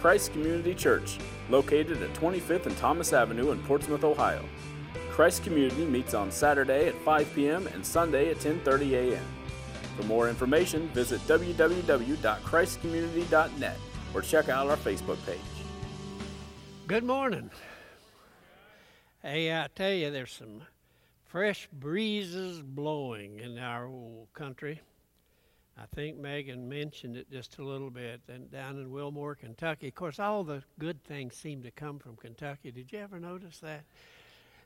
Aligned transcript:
Christ 0.00 0.32
Community 0.32 0.74
Church, 0.74 1.18
located 1.50 2.02
at 2.02 2.14
25th 2.14 2.66
and 2.66 2.76
Thomas 2.76 3.12
Avenue 3.12 3.50
in 3.50 3.60
Portsmouth, 3.64 4.04
Ohio. 4.04 4.44
Christ 5.10 5.42
Community 5.42 5.84
meets 5.84 6.14
on 6.14 6.30
Saturday 6.30 6.86
at 6.86 6.94
5 7.00 7.34
p.m. 7.34 7.66
and 7.68 7.84
Sunday 7.84 8.30
at 8.30 8.38
10:30 8.38 8.92
a.m. 8.92 9.24
For 9.96 10.04
more 10.04 10.28
information, 10.28 10.88
visit 10.90 11.20
www.christcommunity.net 11.22 13.76
or 14.14 14.22
check 14.22 14.48
out 14.48 14.68
our 14.68 14.76
Facebook 14.76 15.18
page. 15.26 15.40
Good 16.86 17.02
morning. 17.04 17.50
Hey, 19.20 19.52
I 19.52 19.66
tell 19.74 19.92
you, 19.92 20.12
there's 20.12 20.30
some 20.30 20.62
fresh 21.26 21.68
breezes 21.72 22.62
blowing 22.62 23.40
in 23.40 23.58
our 23.58 23.86
old 23.86 24.28
country. 24.32 24.80
I 25.80 25.86
think 25.94 26.18
Megan 26.18 26.68
mentioned 26.68 27.16
it 27.16 27.30
just 27.30 27.58
a 27.58 27.64
little 27.64 27.90
bit. 27.90 28.20
And 28.28 28.50
down 28.50 28.78
in 28.78 28.90
Wilmore, 28.90 29.36
Kentucky, 29.36 29.88
of 29.88 29.94
course, 29.94 30.18
all 30.18 30.42
the 30.42 30.62
good 30.78 31.04
things 31.04 31.36
seem 31.36 31.62
to 31.62 31.70
come 31.70 32.00
from 32.00 32.16
Kentucky. 32.16 32.72
Did 32.72 32.92
you 32.92 32.98
ever 32.98 33.20
notice 33.20 33.58
that? 33.60 33.84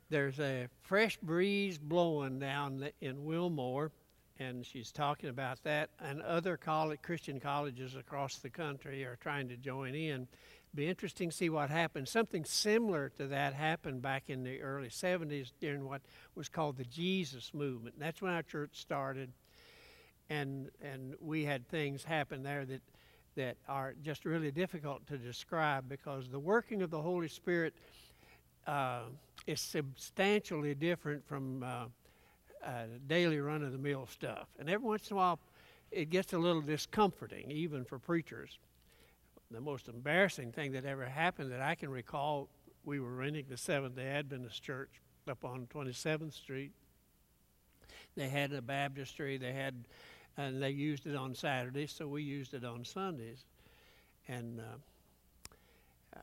There's 0.08 0.40
a 0.40 0.68
fresh 0.82 1.18
breeze 1.18 1.78
blowing 1.78 2.38
down 2.38 2.88
in 3.00 3.24
Wilmore, 3.24 3.92
and 4.38 4.64
she's 4.64 4.90
talking 4.90 5.28
about 5.28 5.62
that. 5.64 5.90
And 6.00 6.22
other 6.22 6.56
college, 6.56 7.00
Christian 7.02 7.40
colleges 7.40 7.94
across 7.94 8.36
the 8.38 8.50
country 8.50 9.04
are 9.04 9.18
trying 9.20 9.48
to 9.48 9.56
join 9.56 9.94
in. 9.94 10.28
Be 10.74 10.88
interesting 10.88 11.28
to 11.28 11.36
see 11.36 11.50
what 11.50 11.68
happens. 11.68 12.10
Something 12.10 12.46
similar 12.46 13.10
to 13.18 13.26
that 13.26 13.52
happened 13.52 14.00
back 14.00 14.24
in 14.28 14.42
the 14.42 14.62
early 14.62 14.88
70s 14.88 15.52
during 15.60 15.86
what 15.86 16.00
was 16.34 16.48
called 16.48 16.78
the 16.78 16.84
Jesus 16.84 17.52
movement. 17.52 17.96
That's 17.98 18.22
when 18.22 18.32
our 18.32 18.42
church 18.42 18.80
started 18.80 19.32
and 20.32 20.70
and 20.80 21.14
we 21.20 21.44
had 21.44 21.68
things 21.68 22.04
happen 22.04 22.42
there 22.42 22.64
that 22.64 22.80
that 23.34 23.56
are 23.68 23.94
just 24.02 24.24
really 24.24 24.50
difficult 24.50 25.06
to 25.06 25.16
describe 25.16 25.88
because 25.88 26.28
the 26.28 26.38
working 26.38 26.82
of 26.82 26.90
the 26.90 27.00
Holy 27.00 27.28
Spirit 27.28 27.72
uh, 28.66 29.02
is 29.46 29.60
substantially 29.60 30.74
different 30.74 31.26
from 31.26 31.62
uh, 31.62 31.84
uh, 32.64 32.84
daily 33.06 33.40
run 33.40 33.62
of 33.62 33.72
the 33.72 33.78
mill 33.78 34.06
stuff. 34.06 34.48
And 34.58 34.68
every 34.68 34.86
once 34.86 35.10
in 35.10 35.14
a 35.14 35.16
while, 35.16 35.38
it 35.90 36.10
gets 36.10 36.34
a 36.34 36.38
little 36.38 36.60
discomforting, 36.60 37.50
even 37.50 37.84
for 37.84 37.98
preachers. 37.98 38.58
The 39.50 39.62
most 39.62 39.88
embarrassing 39.88 40.52
thing 40.52 40.72
that 40.72 40.84
ever 40.84 41.06
happened 41.06 41.52
that 41.52 41.62
I 41.62 41.74
can 41.74 41.88
recall, 41.88 42.48
we 42.84 43.00
were 43.00 43.14
renting 43.14 43.46
the 43.48 43.56
Seventh 43.56 43.96
day 43.96 44.08
Adventist 44.08 44.62
church 44.62 44.90
up 45.26 45.42
on 45.42 45.66
27th 45.72 46.34
Street. 46.34 46.72
They 48.14 48.28
had 48.28 48.52
a 48.52 48.60
baptistry, 48.60 49.38
they 49.38 49.52
had 49.52 49.74
and 50.36 50.62
they 50.62 50.70
used 50.70 51.06
it 51.06 51.16
on 51.16 51.34
Saturdays, 51.34 51.92
so 51.92 52.06
we 52.06 52.22
used 52.22 52.54
it 52.54 52.64
on 52.64 52.84
Sundays. 52.84 53.44
And 54.28 54.60
uh, 54.60 56.18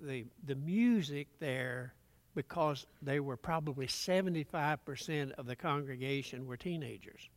the 0.00 0.24
the 0.46 0.54
music 0.56 1.28
there, 1.38 1.92
because 2.34 2.86
they 3.02 3.20
were 3.20 3.36
probably 3.36 3.86
75% 3.86 5.32
of 5.32 5.46
the 5.46 5.56
congregation 5.56 6.46
were 6.46 6.56
teenagers, 6.56 7.28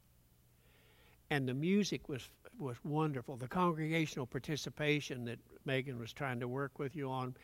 and 1.29 1.47
the 1.47 1.53
music 1.53 2.07
was 2.09 2.29
was 2.57 2.77
wonderful. 2.83 3.35
The 3.37 3.47
congregational 3.47 4.25
participation 4.25 5.25
that 5.25 5.39
Megan 5.65 5.99
was 5.99 6.13
trying 6.13 6.39
to 6.39 6.47
work 6.47 6.79
with 6.79 6.95
you 6.95 7.09
on. 7.09 7.35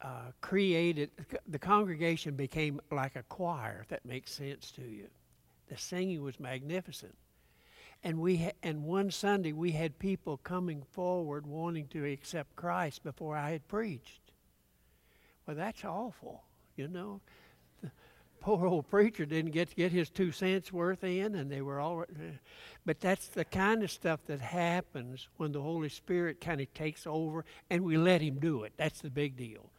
Uh, 0.00 0.32
created 0.40 1.10
the 1.46 1.58
congregation 1.60 2.34
became 2.34 2.80
like 2.90 3.14
a 3.14 3.22
choir 3.28 3.78
if 3.82 3.88
that 3.88 4.04
makes 4.04 4.32
sense 4.32 4.72
to 4.72 4.82
you 4.82 5.06
the 5.68 5.78
singing 5.78 6.20
was 6.20 6.40
magnificent 6.40 7.14
and 8.04 8.18
we 8.18 8.50
and 8.62 8.84
one 8.84 9.10
Sunday 9.10 9.52
we 9.52 9.72
had 9.72 9.98
people 9.98 10.36
coming 10.38 10.82
forward 10.90 11.46
wanting 11.46 11.86
to 11.88 12.04
accept 12.04 12.56
Christ 12.56 13.02
before 13.02 13.36
I 13.36 13.50
had 13.50 13.68
preached. 13.68 14.20
Well, 15.46 15.56
that's 15.56 15.84
awful, 15.84 16.42
you 16.76 16.88
know. 16.88 17.20
The 17.80 17.90
poor 18.40 18.66
old 18.66 18.88
preacher 18.88 19.24
didn't 19.24 19.52
get 19.52 19.70
to 19.70 19.76
get 19.76 19.92
his 19.92 20.10
two 20.10 20.32
cents 20.32 20.72
worth 20.72 21.04
in, 21.04 21.36
and 21.36 21.50
they 21.50 21.62
were 21.62 21.78
all. 21.78 22.04
But 22.84 23.00
that's 23.00 23.28
the 23.28 23.44
kind 23.44 23.84
of 23.84 23.90
stuff 23.90 24.20
that 24.26 24.40
happens 24.40 25.28
when 25.36 25.52
the 25.52 25.60
Holy 25.60 25.88
Spirit 25.88 26.40
kind 26.40 26.60
of 26.60 26.72
takes 26.74 27.06
over, 27.06 27.44
and 27.70 27.84
we 27.84 27.96
let 27.96 28.20
Him 28.20 28.40
do 28.40 28.64
it. 28.64 28.72
That's 28.76 29.00
the 29.00 29.10
big 29.10 29.36
deal. 29.36 29.70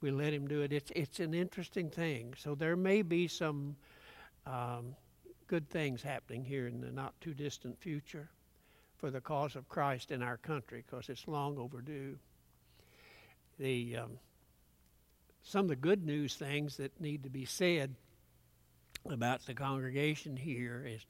We 0.00 0.10
let 0.10 0.32
Him 0.32 0.48
do 0.48 0.62
it. 0.62 0.72
It's 0.72 0.90
it's 0.96 1.20
an 1.20 1.32
interesting 1.32 1.90
thing. 1.90 2.34
So 2.36 2.54
there 2.56 2.76
may 2.76 3.02
be 3.02 3.28
some. 3.28 3.76
Um, 4.46 4.96
good 5.48 5.68
things 5.70 6.02
happening 6.02 6.44
here 6.44 6.66
in 6.66 6.80
the 6.80 6.92
not 6.92 7.18
too 7.20 7.34
distant 7.34 7.80
future 7.80 8.28
for 8.96 9.10
the 9.10 9.20
cause 9.20 9.56
of 9.56 9.68
Christ 9.68 10.10
in 10.10 10.22
our 10.22 10.36
country 10.36 10.84
because 10.86 11.08
it's 11.08 11.26
long 11.26 11.58
overdue. 11.58 12.18
The 13.58 13.96
um, 13.96 14.18
some 15.42 15.64
of 15.64 15.68
the 15.68 15.76
good 15.76 16.04
news 16.04 16.36
things 16.36 16.76
that 16.76 17.00
need 17.00 17.24
to 17.24 17.30
be 17.30 17.46
said 17.46 17.94
about 19.10 19.46
the 19.46 19.54
congregation 19.54 20.36
here 20.36 20.84
is 20.86 21.06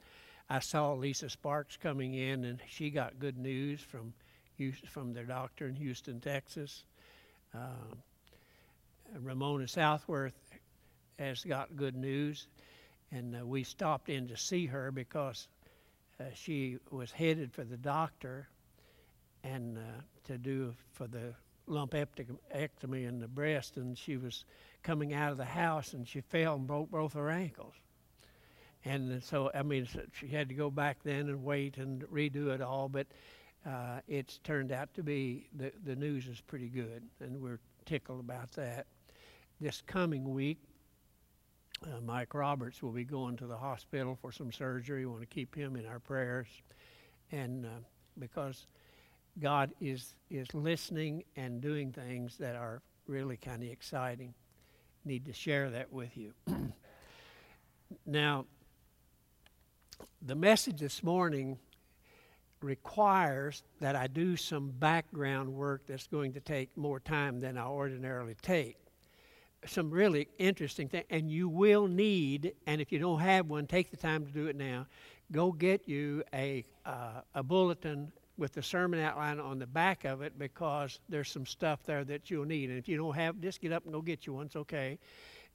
I 0.49 0.59
saw 0.59 0.93
Lisa 0.93 1.29
Sparks 1.29 1.77
coming 1.77 2.13
in 2.13 2.45
and 2.45 2.61
she 2.67 2.89
got 2.89 3.19
good 3.19 3.37
news 3.37 3.81
from 3.81 4.13
from 4.87 5.13
their 5.13 5.25
doctor 5.25 5.67
in 5.67 5.75
Houston, 5.75 6.19
Texas. 6.19 6.83
Um, 7.53 8.03
Ramona 9.21 9.67
Southworth 9.67 10.33
has 11.17 11.43
got 11.43 11.75
good 11.75 11.95
news 11.95 12.47
and 13.11 13.35
uh, 13.35 13.45
we 13.45 13.63
stopped 13.63 14.09
in 14.09 14.27
to 14.27 14.37
see 14.37 14.65
her 14.65 14.91
because 14.91 15.47
uh, 16.19 16.25
she 16.33 16.77
was 16.91 17.11
headed 17.11 17.53
for 17.53 17.63
the 17.63 17.77
doctor 17.77 18.47
and 19.43 19.77
uh, 19.77 19.81
to 20.25 20.37
do 20.37 20.73
for 20.91 21.07
the 21.07 21.33
lumpectomy 21.67 23.07
in 23.07 23.19
the 23.19 23.27
breast, 23.27 23.77
and 23.77 23.97
she 23.97 24.17
was 24.17 24.43
coming 24.83 25.13
out 25.13 25.31
of 25.31 25.37
the 25.37 25.45
house 25.45 25.93
and 25.93 26.07
she 26.07 26.21
fell 26.21 26.55
and 26.55 26.67
broke 26.67 26.89
both 26.89 27.13
her 27.13 27.29
ankles. 27.29 27.73
And 28.85 29.21
so, 29.23 29.51
I 29.53 29.63
mean, 29.63 29.87
she 30.13 30.27
had 30.27 30.49
to 30.49 30.55
go 30.55 30.69
back 30.69 30.97
then 31.03 31.27
and 31.27 31.43
wait 31.43 31.77
and 31.77 32.01
redo 32.03 32.47
it 32.53 32.61
all, 32.61 32.87
but 32.87 33.07
uh, 33.65 33.99
it's 34.07 34.37
turned 34.39 34.71
out 34.71 34.93
to 34.95 35.03
be 35.03 35.47
the, 35.55 35.71
the 35.85 35.95
news 35.95 36.27
is 36.27 36.39
pretty 36.41 36.69
good, 36.69 37.03
and 37.19 37.41
we're 37.41 37.59
tickled 37.85 38.21
about 38.21 38.51
that. 38.53 38.87
This 39.59 39.81
coming 39.85 40.33
week, 40.33 40.59
uh, 41.83 42.01
Mike 42.05 42.33
Roberts 42.33 42.81
will 42.83 42.91
be 42.91 43.03
going 43.03 43.37
to 43.37 43.47
the 43.47 43.57
hospital 43.57 44.17
for 44.21 44.31
some 44.31 44.51
surgery. 44.51 45.05
We 45.05 45.11
want 45.11 45.21
to 45.21 45.27
keep 45.27 45.55
him 45.55 45.75
in 45.75 45.85
our 45.85 45.99
prayers, 45.99 46.47
and 47.31 47.65
uh, 47.65 47.69
because 48.17 48.67
God 49.39 49.71
is 49.79 50.15
is 50.29 50.53
listening 50.53 51.23
and 51.35 51.61
doing 51.61 51.91
things 51.91 52.37
that 52.37 52.55
are 52.55 52.81
really 53.07 53.37
kind 53.37 53.63
of 53.63 53.69
exciting. 53.69 54.33
Need 55.05 55.25
to 55.25 55.33
share 55.33 55.69
that 55.69 55.91
with 55.91 56.17
you. 56.17 56.33
now, 58.05 58.45
the 60.21 60.35
message 60.35 60.79
this 60.79 61.01
morning 61.01 61.57
requires 62.61 63.63
that 63.79 63.95
I 63.95 64.07
do 64.07 64.35
some 64.35 64.71
background 64.71 65.53
work 65.53 65.83
that's 65.87 66.07
going 66.07 66.33
to 66.33 66.41
take 66.41 66.75
more 66.75 66.99
time 66.99 67.39
than 67.39 67.57
I 67.57 67.65
ordinarily 67.65 68.35
take 68.41 68.75
some 69.65 69.91
really 69.91 70.27
interesting 70.37 70.87
things, 70.87 71.05
and 71.09 71.29
you 71.29 71.49
will 71.49 71.87
need, 71.87 72.53
and 72.65 72.81
if 72.81 72.91
you 72.91 72.99
don't 72.99 73.19
have 73.19 73.47
one, 73.47 73.67
take 73.67 73.91
the 73.91 73.97
time 73.97 74.25
to 74.25 74.31
do 74.31 74.47
it 74.47 74.55
now. 74.55 74.87
Go 75.31 75.51
get 75.51 75.87
you 75.87 76.23
a 76.33 76.63
uh, 76.85 77.21
a 77.35 77.43
bulletin 77.43 78.11
with 78.37 78.53
the 78.53 78.63
sermon 78.63 78.99
outline 78.99 79.39
on 79.39 79.59
the 79.59 79.67
back 79.67 80.05
of 80.05 80.21
it 80.21 80.39
because 80.39 80.99
there's 81.09 81.29
some 81.29 81.45
stuff 81.45 81.83
there 81.83 82.03
that 82.05 82.31
you'll 82.31 82.45
need. 82.45 82.69
And 82.69 82.79
if 82.79 82.87
you 82.87 82.97
don't 82.97 83.13
have, 83.15 83.39
just 83.41 83.61
get 83.61 83.73
up 83.73 83.83
and 83.83 83.93
go 83.93 84.01
get 84.01 84.25
you 84.25 84.33
one. 84.33 84.45
It's 84.45 84.55
okay, 84.55 84.97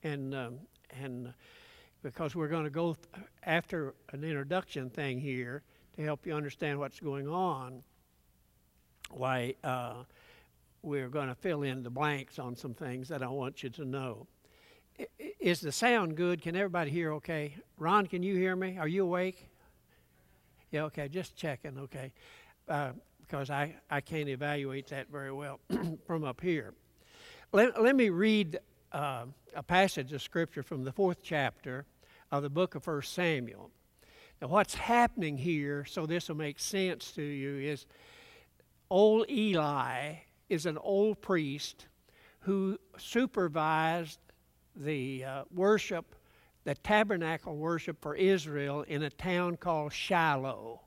and 0.03 0.35
um, 0.35 0.59
and 1.03 1.33
because 2.03 2.37
we're 2.37 2.49
going 2.49 2.65
to 2.65 2.71
go 2.71 2.95
th- 2.95 3.27
after 3.45 3.95
an 4.13 4.23
introduction 4.23 4.91
thing 4.91 5.19
here 5.19 5.63
to 5.97 6.03
help 6.03 6.27
you 6.27 6.35
understand 6.35 6.79
what's 6.79 7.01
going 7.01 7.27
on. 7.27 7.83
Why? 9.11 9.55
Uh, 9.65 10.05
we're 10.85 11.09
going 11.09 11.29
to 11.29 11.35
fill 11.35 11.63
in 11.63 11.83
the 11.83 11.91
blanks 11.91 12.39
on 12.39 12.55
some 12.55 12.75
things 12.75 13.09
that 13.09 13.23
I 13.23 13.29
want 13.29 13.63
you 13.63 13.71
to 13.71 13.85
know. 13.85 14.27
Is 15.41 15.61
the 15.61 15.73
sound 15.73 16.17
good? 16.17 16.43
Can 16.43 16.55
everybody 16.55 16.91
hear 16.91 17.13
okay? 17.15 17.57
Ron, 17.79 18.07
can 18.07 18.23
you 18.23 18.37
hear 18.37 18.55
me? 18.55 18.79
Are 18.79 18.87
you 18.87 19.03
awake? 19.03 19.49
Yeah, 20.71 20.85
okay, 20.85 21.09
just 21.09 21.37
checking, 21.37 21.79
okay. 21.79 22.13
Uh, 22.69 22.93
because 23.21 23.49
I, 23.49 23.75
I 23.91 24.01
can't 24.03 24.29
evaluate 24.29 24.89
that 24.89 25.11
very 25.11 25.33
well 25.33 25.59
from 26.07 26.25
up 26.25 26.41
here. 26.41 26.75
Let, 27.53 27.83
let 27.83 27.97
me 27.97 28.11
read 28.11 28.59
uh, 28.93 29.25
a 29.55 29.63
passage 29.63 30.13
of 30.13 30.21
Scripture 30.23 30.63
from 30.63 30.85
the 30.85 30.93
fourth 30.93 31.19
chapter 31.23 31.87
of 32.31 32.43
the 32.43 32.51
book 32.51 32.75
of 32.75 32.85
First 32.85 33.15
Samuel. 33.15 33.71
Now, 34.43 34.49
what's 34.49 34.75
happening 34.75 35.39
here, 35.39 35.85
so 35.87 36.05
this 36.05 36.29
will 36.29 36.37
make 36.37 36.59
sense 36.59 37.13
to 37.13 37.23
you, 37.23 37.59
is 37.59 37.87
old 38.91 39.31
Eli 39.31 40.17
is 40.55 40.67
an 40.67 40.79
old 40.79 41.21
priest 41.21 41.87
who 42.41 42.79
supervised 42.97 44.21
the 44.77 45.25
uh, 45.25 45.45
worship, 45.53 46.15
the 46.63 46.77
tabernacle 46.77 47.57
worship 47.57 48.01
for 48.01 48.15
Israel 48.15 48.83
in 48.83 49.03
a 49.03 49.11
town 49.11 49.57
called 49.57 49.93
Shiloh. 49.93 50.81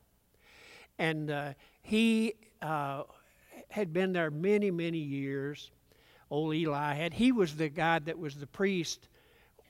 And 0.98 1.30
uh, 1.30 1.54
he 1.82 2.34
uh, 2.62 3.04
had 3.70 3.92
been 3.92 4.14
there 4.14 4.32
many, 4.32 4.72
many 4.72 5.00
years. 5.00 5.70
Old 6.30 6.56
Eli 6.56 6.94
had. 6.94 7.14
He 7.14 7.32
was 7.32 7.56
the 7.56 7.70
guy 7.70 8.00
that 8.00 8.18
was 8.18 8.36
the 8.36 8.48
priest 8.48 9.10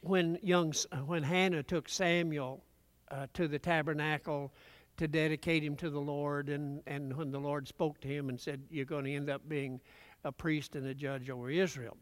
when 0.02 0.38
young 0.42 0.74
when 1.06 1.24
Hannah 1.24 1.64
took 1.64 1.90
Samuel 1.90 2.64
uh, 3.12 3.28
to 3.34 3.48
the 3.48 3.60
tabernacle 3.60 4.52
to 4.98 5.08
dedicate 5.08 5.64
him 5.64 5.76
to 5.78 5.90
the 5.90 6.00
Lord, 6.00 6.50
and, 6.50 6.82
and 6.88 7.16
when 7.16 7.32
the 7.32 7.40
Lord 7.40 7.68
spoke 7.68 8.00
to 8.02 8.08
him 8.08 8.30
and 8.30 8.40
said, 8.40 8.62
You're 8.70 8.86
going 8.86 9.06
to 9.06 9.14
end 9.14 9.30
up 9.30 9.48
being 9.48 9.80
a 10.24 10.32
priest 10.32 10.76
and 10.76 10.86
a 10.88 10.94
judge 10.94 11.30
over 11.30 11.50
Israel. 11.50 11.98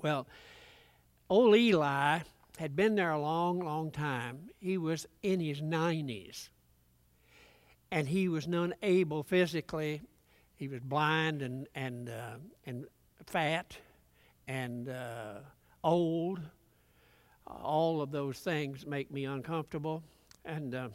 Well, 0.00 0.26
old 1.28 1.56
Eli 1.56 2.20
had 2.58 2.76
been 2.76 2.94
there 2.94 3.10
a 3.10 3.20
long, 3.20 3.60
long 3.60 3.90
time. 3.90 4.50
He 4.60 4.78
was 4.78 5.06
in 5.22 5.40
his 5.40 5.60
90s, 5.60 6.48
and 7.90 8.08
he 8.08 8.28
was 8.28 8.46
unable 8.46 9.22
physically. 9.22 10.02
He 10.56 10.68
was 10.68 10.80
blind 10.80 11.42
and, 11.42 11.68
and, 11.74 12.08
uh, 12.08 12.36
and 12.64 12.86
fat 13.26 13.76
and 14.48 14.88
uh, 14.88 15.40
old. 15.82 16.40
All 17.46 18.00
of 18.00 18.10
those 18.10 18.38
things 18.38 18.86
make 18.86 19.10
me 19.10 19.24
uncomfortable. 19.24 20.02
And 20.44 20.74
uh, 20.74 20.88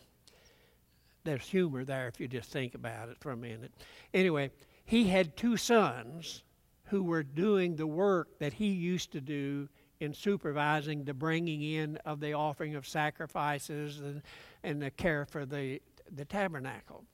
there's 1.24 1.48
humor 1.48 1.84
there 1.84 2.08
if 2.08 2.20
you 2.20 2.28
just 2.28 2.50
think 2.52 2.76
about 2.76 3.10
it 3.10 3.18
for 3.20 3.32
a 3.32 3.38
minute. 3.38 3.72
Anyway, 4.14 4.52
he 4.86 5.06
had 5.06 5.36
two 5.38 5.58
sons 5.58 6.44
who 6.86 7.04
were 7.04 7.24
doing 7.24 7.76
the 7.76 7.88
work 7.88 8.40
that 8.40 8.54
he 8.54 8.68
used 8.68 9.12
to 9.12 9.22
do 9.22 9.70
in 10.00 10.14
supervising 10.14 11.04
the 11.04 11.14
bringing 11.14 11.62
in 11.62 11.98
of 12.06 12.20
the 12.20 12.34
offering 12.34 12.76
of 12.76 12.88
sacrifices 12.88 14.00
and, 14.00 14.22
and 14.64 14.82
the 14.82 14.90
care 14.92 15.26
for 15.26 15.46
the, 15.46 15.82
the 16.12 16.26
tabernacle. 16.26 17.06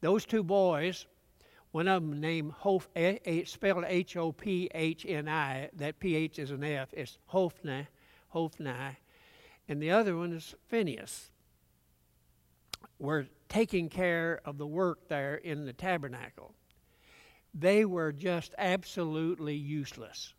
Those 0.00 0.24
two 0.24 0.42
boys, 0.42 1.06
one 1.72 1.88
of 1.88 2.02
them 2.02 2.20
named 2.20 2.52
Hof, 2.52 2.88
spelled 3.44 3.84
H 3.86 4.16
O 4.16 4.32
P 4.32 4.70
H 4.74 5.04
N 5.06 5.28
I, 5.28 5.68
that 5.76 6.00
PH 6.00 6.38
is 6.38 6.50
an 6.50 6.64
F, 6.64 6.88
it's 6.94 7.18
Hophni, 7.26 7.86
Hophni, 8.28 8.96
and 9.68 9.80
the 9.80 9.90
other 9.90 10.16
one 10.16 10.32
is 10.32 10.54
Phineas 10.66 11.30
were 13.04 13.26
taking 13.48 13.88
care 13.88 14.40
of 14.44 14.58
the 14.58 14.66
work 14.66 15.08
there 15.08 15.36
in 15.36 15.64
the 15.64 15.72
tabernacle. 15.72 16.54
They 17.54 17.84
were 17.84 18.10
just 18.10 18.54
absolutely 18.58 19.54
useless. 19.54 20.34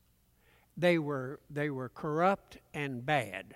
They 0.75 1.00
were, 1.00 1.39
they 1.50 1.69
were 1.69 1.89
corrupt 1.89 2.57
and 2.73 3.06
bad. 3.06 3.56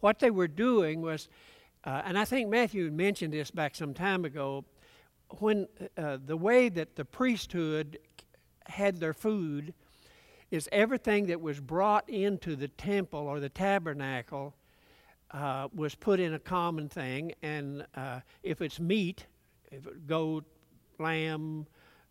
What 0.00 0.18
they 0.18 0.30
were 0.30 0.48
doing 0.48 1.00
was, 1.00 1.28
uh, 1.84 2.02
and 2.04 2.18
I 2.18 2.26
think 2.26 2.50
Matthew 2.50 2.90
mentioned 2.90 3.32
this 3.32 3.50
back 3.50 3.74
some 3.74 3.94
time 3.94 4.24
ago, 4.24 4.64
when 5.38 5.66
uh, 5.96 6.18
the 6.24 6.36
way 6.36 6.68
that 6.68 6.96
the 6.96 7.04
priesthood 7.04 7.98
had 8.66 8.98
their 8.98 9.14
food 9.14 9.72
is 10.50 10.68
everything 10.72 11.26
that 11.26 11.40
was 11.40 11.60
brought 11.60 12.08
into 12.10 12.56
the 12.56 12.68
temple 12.68 13.20
or 13.20 13.40
the 13.40 13.48
tabernacle 13.48 14.54
uh, 15.32 15.68
was 15.74 15.94
put 15.94 16.20
in 16.20 16.34
a 16.34 16.38
common 16.38 16.88
thing, 16.88 17.32
and 17.42 17.86
uh, 17.94 18.20
if 18.42 18.60
it's 18.60 18.80
meat, 18.80 19.26
if 19.70 19.86
it 19.86 20.06
goat, 20.06 20.44
lamb, 20.98 21.66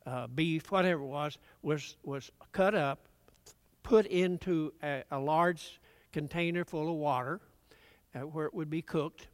uh, 0.06 0.28
beef, 0.28 0.72
whatever 0.72 1.02
it 1.02 1.08
was, 1.08 1.38
was 1.62 1.98
was 2.04 2.32
cut 2.52 2.76
up, 2.76 3.00
put 3.84 4.06
into 4.08 4.74
a, 4.84 5.04
a 5.12 5.20
large 5.20 5.80
container 6.12 6.64
full 6.64 6.90
of 6.90 6.96
water, 6.96 7.40
uh, 8.16 8.20
where 8.22 8.46
it 8.46 8.54
would 8.54 8.70
be 8.70 8.82
cooked, 8.82 9.28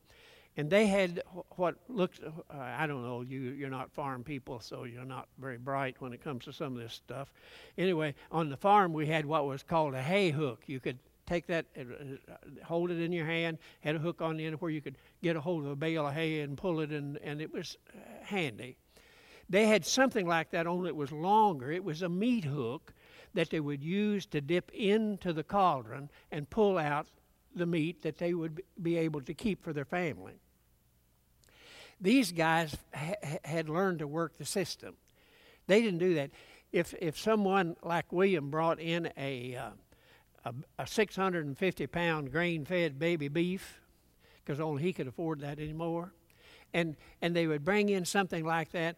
and 0.57 0.69
they 0.69 0.88
had 0.88 1.21
what 1.55 1.75
looked 1.89 2.21
uh, 2.23 2.31
i 2.57 2.88
don't 2.88 3.03
know 3.03 3.21
you 3.21 3.39
you're 3.39 3.69
not 3.69 3.91
farm 3.91 4.23
people 4.23 4.59
so 4.59 4.83
you're 4.83 5.05
not 5.05 5.27
very 5.38 5.57
bright 5.57 5.95
when 5.99 6.13
it 6.13 6.23
comes 6.23 6.45
to 6.45 6.53
some 6.53 6.75
of 6.75 6.81
this 6.81 6.93
stuff. 6.93 7.31
Anyway 7.77 8.15
on 8.31 8.49
the 8.49 8.57
farm 8.57 8.93
we 8.93 9.05
had 9.05 9.25
what 9.25 9.45
was 9.45 9.63
called 9.63 9.93
a 9.93 10.01
hay 10.01 10.31
hook. 10.31 10.63
You 10.65 10.79
could 10.79 10.97
take 11.25 11.48
that, 11.48 11.66
uh, 11.77 12.33
hold 12.63 12.92
it 12.92 13.00
in 13.01 13.12
your 13.12 13.25
hand, 13.25 13.57
had 13.81 13.95
a 13.95 14.00
hook 14.00 14.22
on 14.22 14.38
the 14.38 14.45
end 14.45 14.56
where 14.62 14.72
you 14.72 14.81
could 14.81 14.98
get 15.22 15.36
a 15.36 15.42
hold 15.42 15.66
of 15.66 15.72
a 15.72 15.75
bale 15.75 16.07
of 16.07 16.13
hay 16.13 16.42
and 16.42 16.57
pull 16.57 16.80
it, 16.80 16.92
and, 16.92 17.18
and 17.18 17.42
it 17.42 17.51
was 17.51 17.77
uh, 17.94 18.00
handy. 18.24 18.77
They 19.50 19.68
had 19.68 19.86
something 19.86 20.27
like 20.27 20.51
that, 20.51 20.68
only 20.68 20.89
it 20.89 20.95
was 20.95 21.12
longer. 21.12 21.72
It 21.72 21.83
was 21.83 22.01
a 22.01 22.10
meat 22.10 22.45
hook 22.45 22.94
that 23.33 23.50
they 23.50 23.60
would 23.60 23.83
use 23.83 24.25
to 24.27 24.42
dip 24.42 24.72
into 24.72 25.33
the 25.33 25.44
cauldron 25.44 26.10
and 26.31 26.50
pull 26.50 26.77
out 26.77 27.07
the 27.56 27.66
meat 27.66 28.01
that 28.01 28.18
they 28.18 28.33
would 28.33 28.62
be 28.81 28.98
able 28.98 29.22
to 29.22 29.33
keep 29.33 29.63
for 29.63 29.74
their 29.74 29.86
family. 29.86 30.33
These 32.01 32.31
guys 32.31 32.75
ha- 32.94 33.38
had 33.44 33.69
learned 33.69 34.00
to 34.00 34.07
work 34.07 34.38
the 34.38 34.45
system. 34.45 34.95
They 35.68 35.81
didn't 35.81 36.00
do 36.00 36.16
that. 36.16 36.31
If, 36.72 36.94
if 37.00 37.18
someone 37.18 37.77
like 37.83 38.12
William 38.12 38.50
brought 38.50 38.80
in 38.80 39.12
a, 39.18 39.56
uh, 39.56 39.69
a, 40.45 40.53
a 40.80 40.88
650 40.88 41.88
pound 41.88 42.31
grain 42.31 42.65
fed 42.65 43.00
baby 43.00 43.27
beef 43.27 43.81
because 44.44 44.59
only 44.59 44.83
he 44.83 44.94
could 44.94 45.07
afford 45.07 45.42
that 45.42 45.59
anymore. 45.59 46.13
And, 46.74 46.95
and 47.21 47.36
they 47.36 47.47
would 47.47 47.65
bring 47.65 47.89
in 47.89 48.06
something 48.06 48.45
like 48.45 48.71
that. 48.71 48.97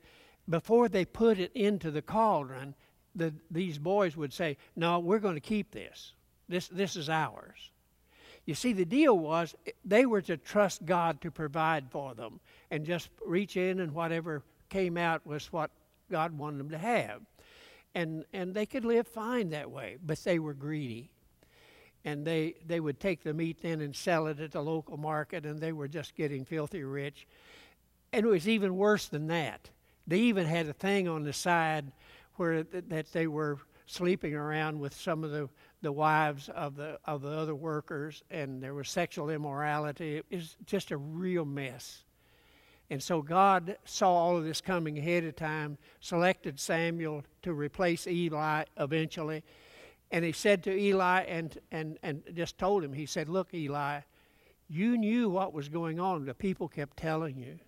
Before 0.49 0.89
they 0.89 1.05
put 1.05 1.39
it 1.39 1.51
into 1.53 1.89
the 1.89 2.01
cauldron, 2.01 2.75
the, 3.15 3.33
these 3.49 3.77
boys 3.77 4.17
would 4.17 4.33
say, 4.33 4.57
No, 4.75 4.99
we're 4.99 5.19
going 5.19 5.35
to 5.35 5.41
keep 5.41 5.71
this. 5.71 6.13
This, 6.49 6.67
this 6.67 6.95
is 6.95 7.09
ours. 7.09 7.71
You 8.45 8.55
see, 8.55 8.73
the 8.73 8.85
deal 8.85 9.17
was 9.17 9.55
eh, 9.65 9.71
they 9.85 10.05
were 10.05 10.21
to 10.23 10.37
trust 10.37 10.85
God 10.85 11.21
to 11.21 11.31
provide 11.31 11.89
for 11.91 12.13
them 12.13 12.39
and 12.71 12.85
just 12.85 13.09
reach 13.25 13.57
in 13.57 13.79
and 13.79 13.93
whatever 13.93 14.43
came 14.69 14.97
out 14.97 15.25
was 15.25 15.51
what 15.51 15.71
God 16.11 16.37
wanted 16.37 16.59
them 16.59 16.69
to 16.71 16.77
have. 16.77 17.21
And, 17.95 18.25
and 18.33 18.53
they 18.53 18.65
could 18.65 18.85
live 18.85 19.07
fine 19.07 19.49
that 19.49 19.71
way, 19.71 19.97
but 20.05 20.23
they 20.23 20.39
were 20.39 20.53
greedy 20.53 21.09
and 22.05 22.25
they, 22.25 22.55
they 22.65 22.79
would 22.79 22.99
take 22.99 23.23
the 23.23 23.33
meat 23.33 23.57
then 23.61 23.81
and 23.81 23.95
sell 23.95 24.27
it 24.27 24.39
at 24.39 24.51
the 24.51 24.61
local 24.61 24.97
market, 24.97 25.45
and 25.45 25.59
they 25.59 25.71
were 25.71 25.87
just 25.87 26.15
getting 26.15 26.45
filthy 26.45 26.83
rich. 26.83 27.27
And 28.13 28.25
it 28.25 28.29
was 28.29 28.47
even 28.47 28.77
worse 28.77 29.07
than 29.07 29.27
that. 29.27 29.69
They 30.07 30.19
even 30.19 30.45
had 30.45 30.67
a 30.67 30.73
thing 30.73 31.07
on 31.07 31.23
the 31.23 31.33
side 31.33 31.91
where 32.35 32.63
th- 32.63 32.85
that 32.87 33.11
they 33.11 33.27
were 33.27 33.59
sleeping 33.85 34.33
around 34.33 34.79
with 34.79 34.93
some 34.93 35.23
of 35.23 35.31
the, 35.31 35.49
the 35.81 35.91
wives 35.91 36.49
of 36.49 36.75
the 36.75 36.99
of 37.05 37.21
the 37.21 37.29
other 37.29 37.55
workers, 37.55 38.23
and 38.29 38.61
there 38.61 38.73
was 38.73 38.89
sexual 38.89 39.29
immorality. 39.29 40.17
It 40.17 40.25
was 40.31 40.55
just 40.65 40.91
a 40.91 40.97
real 40.97 41.45
mess. 41.45 42.03
And 42.89 43.03
so 43.03 43.21
God 43.21 43.77
saw 43.83 44.09
all 44.09 44.37
of 44.37 44.45
this 44.45 44.61
coming 44.61 44.97
ahead 44.97 45.25
of 45.25 45.35
time, 45.35 45.77
selected 45.99 46.57
Samuel 46.57 47.25
to 47.41 47.51
replace 47.51 48.07
Eli 48.07 48.63
eventually, 48.77 49.43
and 50.11 50.23
he 50.23 50.31
said 50.31 50.63
to 50.63 50.77
Eli 50.77 51.21
and, 51.21 51.57
and, 51.71 51.97
and 52.01 52.23
just 52.33 52.57
told 52.57 52.83
him, 52.83 52.93
he 52.93 53.05
said, 53.05 53.27
Look, 53.27 53.53
Eli, 53.53 54.01
you 54.69 54.97
knew 54.97 55.29
what 55.29 55.53
was 55.53 55.69
going 55.69 55.99
on. 55.99 56.25
The 56.25 56.33
people 56.33 56.67
kept 56.67 56.97
telling 56.97 57.37
you. 57.37 57.59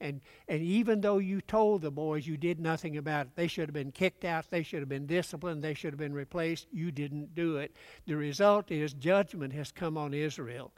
And, 0.00 0.20
and 0.46 0.62
even 0.62 1.00
though 1.00 1.18
you 1.18 1.40
told 1.40 1.82
the 1.82 1.90
boys 1.90 2.26
you 2.26 2.36
did 2.36 2.60
nothing 2.60 2.96
about 2.96 3.26
it, 3.26 3.32
they 3.34 3.48
should 3.48 3.68
have 3.68 3.74
been 3.74 3.90
kicked 3.90 4.24
out, 4.24 4.48
they 4.48 4.62
should 4.62 4.78
have 4.78 4.88
been 4.88 5.06
disciplined, 5.06 5.62
they 5.62 5.74
should 5.74 5.92
have 5.92 5.98
been 5.98 6.12
replaced. 6.12 6.68
You 6.70 6.92
didn't 6.92 7.34
do 7.34 7.56
it. 7.56 7.74
The 8.06 8.14
result 8.14 8.70
is 8.70 8.92
judgment 8.92 9.52
has 9.54 9.72
come 9.72 9.98
on 9.98 10.14
Israel. 10.14 10.72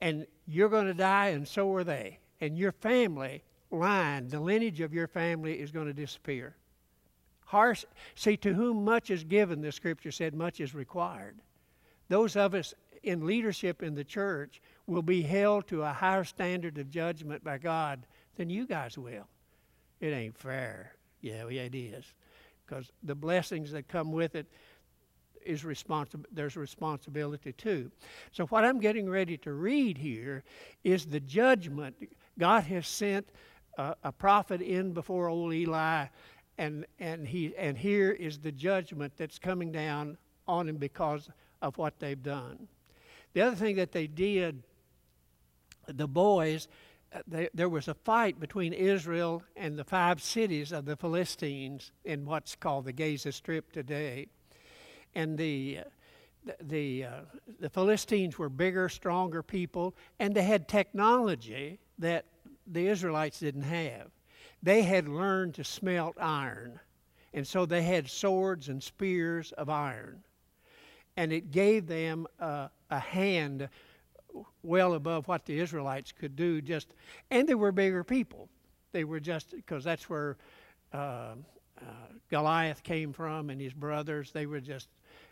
And 0.00 0.26
you're 0.46 0.70
going 0.70 0.86
to 0.86 0.94
die, 0.94 1.28
and 1.28 1.46
so 1.46 1.72
are 1.74 1.84
they. 1.84 2.18
And 2.40 2.56
your 2.56 2.72
family 2.72 3.44
line, 3.70 4.28
the 4.28 4.40
lineage 4.40 4.80
of 4.80 4.94
your 4.94 5.08
family, 5.08 5.60
is 5.60 5.70
going 5.70 5.86
to 5.86 5.94
disappear. 5.94 6.56
Harsh, 7.46 7.84
see, 8.14 8.36
to 8.38 8.52
whom 8.52 8.84
much 8.84 9.10
is 9.10 9.24
given, 9.24 9.60
the 9.62 9.72
scripture 9.72 10.10
said, 10.10 10.34
much 10.34 10.60
is 10.60 10.74
required. 10.74 11.36
Those 12.08 12.36
of 12.36 12.54
us 12.54 12.74
in 13.02 13.24
leadership 13.24 13.82
in 13.82 13.94
the 13.94 14.04
church 14.04 14.60
will 14.86 15.02
be 15.02 15.22
held 15.22 15.66
to 15.68 15.82
a 15.82 15.92
higher 15.92 16.24
standard 16.24 16.76
of 16.78 16.90
judgment 16.90 17.42
by 17.44 17.58
God 17.58 18.06
than 18.36 18.50
you 18.50 18.66
guys 18.66 18.98
will. 18.98 19.26
It 20.00 20.08
ain't 20.08 20.36
fair. 20.36 20.92
Yeah, 21.20 21.44
it 21.46 21.74
is. 21.74 22.04
Because 22.66 22.90
the 23.02 23.14
blessings 23.14 23.70
that 23.72 23.88
come 23.88 24.12
with 24.12 24.34
it 24.34 24.46
is 25.44 25.62
responsi- 25.62 26.24
there's 26.32 26.56
responsibility 26.56 27.52
too. 27.52 27.90
So 28.32 28.46
what 28.46 28.64
I'm 28.64 28.80
getting 28.80 29.08
ready 29.08 29.36
to 29.38 29.52
read 29.52 29.96
here 29.96 30.42
is 30.82 31.06
the 31.06 31.20
judgment. 31.20 31.94
God 32.38 32.64
has 32.64 32.88
sent 32.88 33.28
a, 33.78 33.94
a 34.02 34.12
prophet 34.12 34.60
in 34.60 34.92
before 34.92 35.28
old 35.28 35.54
Eli 35.54 36.06
and 36.58 36.86
and 36.98 37.26
he 37.26 37.54
and 37.56 37.76
here 37.76 38.10
is 38.10 38.38
the 38.38 38.52
judgment 38.52 39.12
that's 39.16 39.38
coming 39.38 39.72
down 39.72 40.16
on 40.46 40.68
him 40.68 40.76
because 40.76 41.28
of 41.62 41.76
what 41.78 41.98
they've 41.98 42.22
done. 42.22 42.68
The 43.32 43.42
other 43.42 43.56
thing 43.56 43.76
that 43.76 43.92
they 43.92 44.06
did, 44.06 44.62
the 45.86 46.08
boys, 46.08 46.68
uh, 47.14 47.20
they, 47.26 47.48
there 47.52 47.68
was 47.68 47.88
a 47.88 47.94
fight 47.94 48.40
between 48.40 48.72
Israel 48.72 49.42
and 49.56 49.78
the 49.78 49.84
five 49.84 50.22
cities 50.22 50.72
of 50.72 50.84
the 50.84 50.96
Philistines 50.96 51.92
in 52.04 52.24
what's 52.24 52.54
called 52.56 52.84
the 52.84 52.92
Gaza 52.92 53.32
Strip 53.32 53.72
today, 53.72 54.28
and 55.14 55.36
the. 55.36 55.80
the 56.62 57.04
uh, 57.04 57.10
the 57.58 57.68
Philistines 57.68 58.38
were 58.38 58.48
bigger, 58.48 58.88
stronger 58.88 59.42
people, 59.42 59.96
and 60.20 60.32
they 60.32 60.44
had 60.44 60.68
technology 60.68 61.80
that 61.98 62.24
the 62.66 62.86
Israelites 62.86 63.40
didn't 63.40 63.62
have. 63.62 64.10
They 64.66 64.82
had 64.82 65.06
learned 65.06 65.54
to 65.54 65.62
smelt 65.62 66.16
iron. 66.20 66.80
And 67.32 67.46
so 67.46 67.66
they 67.66 67.82
had 67.82 68.10
swords 68.10 68.68
and 68.68 68.82
spears 68.82 69.52
of 69.52 69.68
iron. 69.68 70.24
And 71.16 71.32
it 71.32 71.52
gave 71.52 71.86
them 71.86 72.26
a, 72.40 72.68
a 72.90 72.98
hand 72.98 73.68
well 74.64 74.94
above 74.94 75.28
what 75.28 75.46
the 75.46 75.60
Israelites 75.60 76.10
could 76.10 76.34
do. 76.34 76.60
Just 76.60 76.88
and 77.30 77.48
they 77.48 77.54
were 77.54 77.70
bigger 77.70 78.02
people. 78.02 78.48
They 78.90 79.04
were 79.04 79.20
just 79.20 79.52
because 79.52 79.84
that's 79.84 80.10
where 80.10 80.36
uh, 80.92 81.36
uh, 81.80 82.08
Goliath 82.28 82.82
came 82.82 83.12
from 83.12 83.50
and 83.50 83.60
his 83.60 83.72
brothers. 83.72 84.32
They 84.32 84.46
were 84.46 84.60
just, 84.60 84.88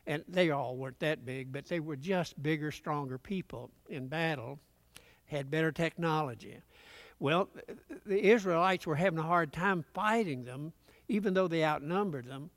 and 0.06 0.22
they 0.28 0.50
all 0.50 0.76
weren't 0.76 1.00
that 1.00 1.26
big, 1.26 1.52
but 1.52 1.66
they 1.66 1.80
were 1.80 1.96
just 1.96 2.40
bigger, 2.40 2.70
stronger 2.70 3.18
people 3.18 3.72
in 3.88 4.06
battle. 4.06 4.60
Had 5.26 5.50
better 5.50 5.72
technology. 5.72 6.58
Well, 7.18 7.48
the 8.04 8.30
Israelites 8.30 8.86
were 8.86 8.96
having 8.96 9.18
a 9.18 9.22
hard 9.22 9.52
time 9.52 9.84
fighting 9.94 10.44
them, 10.44 10.72
even 11.08 11.34
though 11.34 11.48
they 11.48 11.64
outnumbered 11.64 12.26
them, 12.26 12.50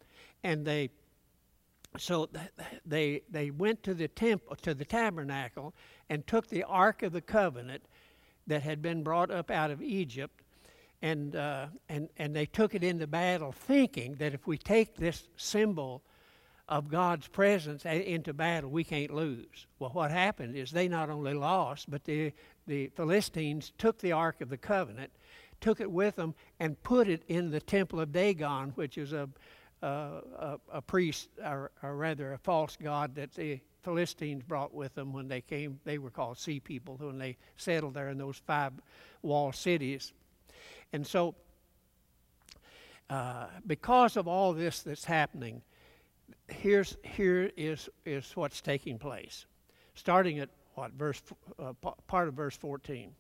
and 0.43 0.65
they 0.65 0.89
so 1.97 2.29
they 2.85 3.21
they 3.29 3.49
went 3.49 3.83
to 3.83 3.93
the 3.93 4.07
temple 4.07 4.55
to 4.57 4.73
the 4.73 4.85
tabernacle 4.85 5.73
and 6.09 6.25
took 6.27 6.47
the 6.47 6.63
ark 6.63 7.03
of 7.03 7.13
the 7.13 7.21
covenant 7.21 7.83
that 8.45 8.63
had 8.63 8.81
been 8.81 9.03
brought 9.03 9.31
up 9.31 9.51
out 9.51 9.71
of 9.71 9.81
Egypt. 9.81 10.41
And 11.01 11.35
uh, 11.35 11.67
and 11.89 12.09
and 12.17 12.35
they 12.35 12.45
took 12.47 12.73
it 12.73 12.83
into 12.83 13.05
battle 13.05 13.51
thinking 13.51 14.15
that 14.15 14.33
if 14.33 14.47
we 14.47 14.57
take 14.57 14.95
this 14.95 15.27
symbol 15.37 16.01
of 16.67 16.89
God's 16.89 17.27
presence 17.27 17.85
into 17.85 18.33
battle 18.33 18.69
we 18.69 18.83
can't 18.83 19.13
lose. 19.13 19.67
Well 19.79 19.91
what 19.91 20.11
happened 20.11 20.55
is 20.55 20.71
they 20.71 20.87
not 20.87 21.09
only 21.09 21.33
lost 21.33 21.89
but 21.89 22.03
the 22.03 22.33
the 22.67 22.87
Philistines 22.95 23.71
took 23.77 23.99
the 23.99 24.11
ark 24.11 24.41
of 24.41 24.49
the 24.49 24.57
covenant 24.57 25.11
took 25.59 25.81
it 25.81 25.89
with 25.89 26.15
them 26.17 26.35
and 26.59 26.81
put 26.83 27.07
it 27.07 27.23
in 27.27 27.49
the 27.49 27.59
temple 27.59 27.99
of 27.99 28.11
Dagon 28.11 28.71
which 28.75 28.97
is 28.97 29.13
a 29.13 29.27
a, 29.81 30.59
a, 30.71 30.81
priest, 30.81 31.29
or, 31.43 31.71
or, 31.83 31.95
rather 31.95 32.33
a 32.33 32.37
false 32.37 32.77
god 32.81 33.13
that 33.15 33.33
the 33.35 33.59
Philistines 33.83 34.43
brought 34.43 34.73
with 34.73 34.95
them 34.95 35.13
when 35.13 35.27
they 35.27 35.41
came. 35.41 35.79
They 35.85 35.97
were 35.97 36.09
called 36.09 36.37
sea 36.37 36.59
people 36.59 36.97
when 36.97 37.17
they 37.17 37.37
settled 37.57 37.93
there 37.93 38.09
in 38.09 38.17
those 38.17 38.37
five 38.37 38.73
walled 39.21 39.55
cities. 39.55 40.13
And 40.93 41.05
so, 41.05 41.35
uh, 43.09 43.47
because 43.65 44.17
of 44.17 44.27
all 44.27 44.53
this 44.53 44.81
that's 44.81 45.05
happening, 45.05 45.61
here's 46.47 46.97
here 47.03 47.51
is 47.55 47.89
is 48.05 48.31
what's 48.35 48.61
taking 48.61 48.97
place. 48.97 49.45
Starting 49.95 50.39
at 50.39 50.49
what 50.77 50.91
verse 50.93 51.21
uh, 51.57 51.73
part 52.07 52.27
of 52.27 52.35
verse 52.35 52.55
14 52.55 53.11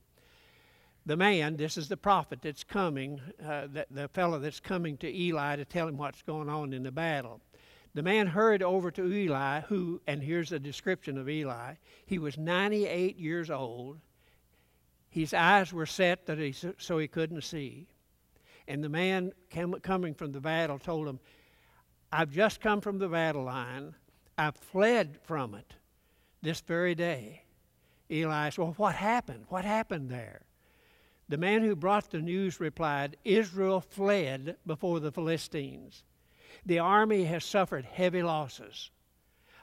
the 1.07 1.15
man, 1.15 1.55
this 1.55 1.77
is 1.77 1.87
the 1.87 1.95
prophet 1.95 2.39
that's 2.41 2.65
coming, 2.65 3.21
uh, 3.41 3.67
the, 3.71 3.87
the 3.89 4.09
fellow 4.09 4.39
that's 4.39 4.59
coming 4.59 4.97
to 4.97 5.09
Eli 5.09 5.55
to 5.55 5.63
tell 5.63 5.87
him 5.87 5.95
what's 5.95 6.21
going 6.21 6.49
on 6.49 6.73
in 6.73 6.83
the 6.83 6.91
battle. 6.91 7.39
The 7.93 8.03
man 8.03 8.27
hurried 8.27 8.61
over 8.61 8.91
to 8.91 9.13
Eli, 9.13 9.61
who, 9.61 10.01
and 10.05 10.21
here's 10.21 10.51
a 10.51 10.59
description 10.59 11.17
of 11.17 11.29
Eli. 11.29 11.75
He 12.05 12.19
was 12.19 12.37
98 12.37 13.17
years 13.17 13.49
old. 13.49 13.99
His 15.09 15.33
eyes 15.33 15.71
were 15.71 15.85
set 15.85 16.25
that 16.25 16.39
he, 16.39 16.53
so 16.77 16.97
he 16.97 17.07
couldn't 17.07 17.41
see. 17.45 17.87
And 18.67 18.83
the 18.83 18.89
man 18.89 19.31
came, 19.49 19.71
coming 19.75 20.13
from 20.13 20.33
the 20.33 20.41
battle 20.41 20.77
told 20.77 21.07
him, 21.07 21.21
I've 22.11 22.31
just 22.31 22.59
come 22.59 22.81
from 22.81 22.99
the 22.99 23.07
battle 23.07 23.45
line. 23.45 23.95
I've 24.37 24.57
fled 24.57 25.17
from 25.23 25.55
it 25.55 25.73
this 26.41 26.59
very 26.59 26.95
day. 26.95 27.43
Eli 28.11 28.49
said, 28.49 28.57
Well, 28.61 28.73
what 28.77 28.95
happened? 28.95 29.45
What 29.49 29.65
happened 29.65 30.09
there? 30.09 30.41
The 31.29 31.37
man 31.37 31.61
who 31.61 31.75
brought 31.75 32.09
the 32.09 32.21
news 32.21 32.59
replied, 32.59 33.17
Israel 33.25 33.81
fled 33.81 34.55
before 34.65 34.99
the 34.99 35.11
Philistines. 35.11 36.03
The 36.65 36.79
army 36.79 37.25
has 37.25 37.43
suffered 37.43 37.85
heavy 37.85 38.23
losses. 38.23 38.91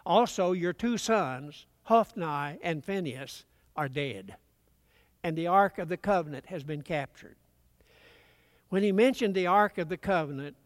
Also, 0.04 0.52
your 0.52 0.74
two 0.74 0.98
sons, 0.98 1.66
Hophni 1.84 2.58
and 2.62 2.84
Phinehas, 2.84 3.44
are 3.76 3.88
dead, 3.88 4.36
and 5.22 5.36
the 5.36 5.46
Ark 5.46 5.78
of 5.78 5.88
the 5.88 5.96
Covenant 5.96 6.46
has 6.46 6.62
been 6.62 6.82
captured. 6.82 7.36
When 8.68 8.82
he 8.82 8.92
mentioned 8.92 9.34
the 9.34 9.46
Ark 9.46 9.78
of 9.78 9.88
the 9.88 9.96
Covenant, 9.96 10.56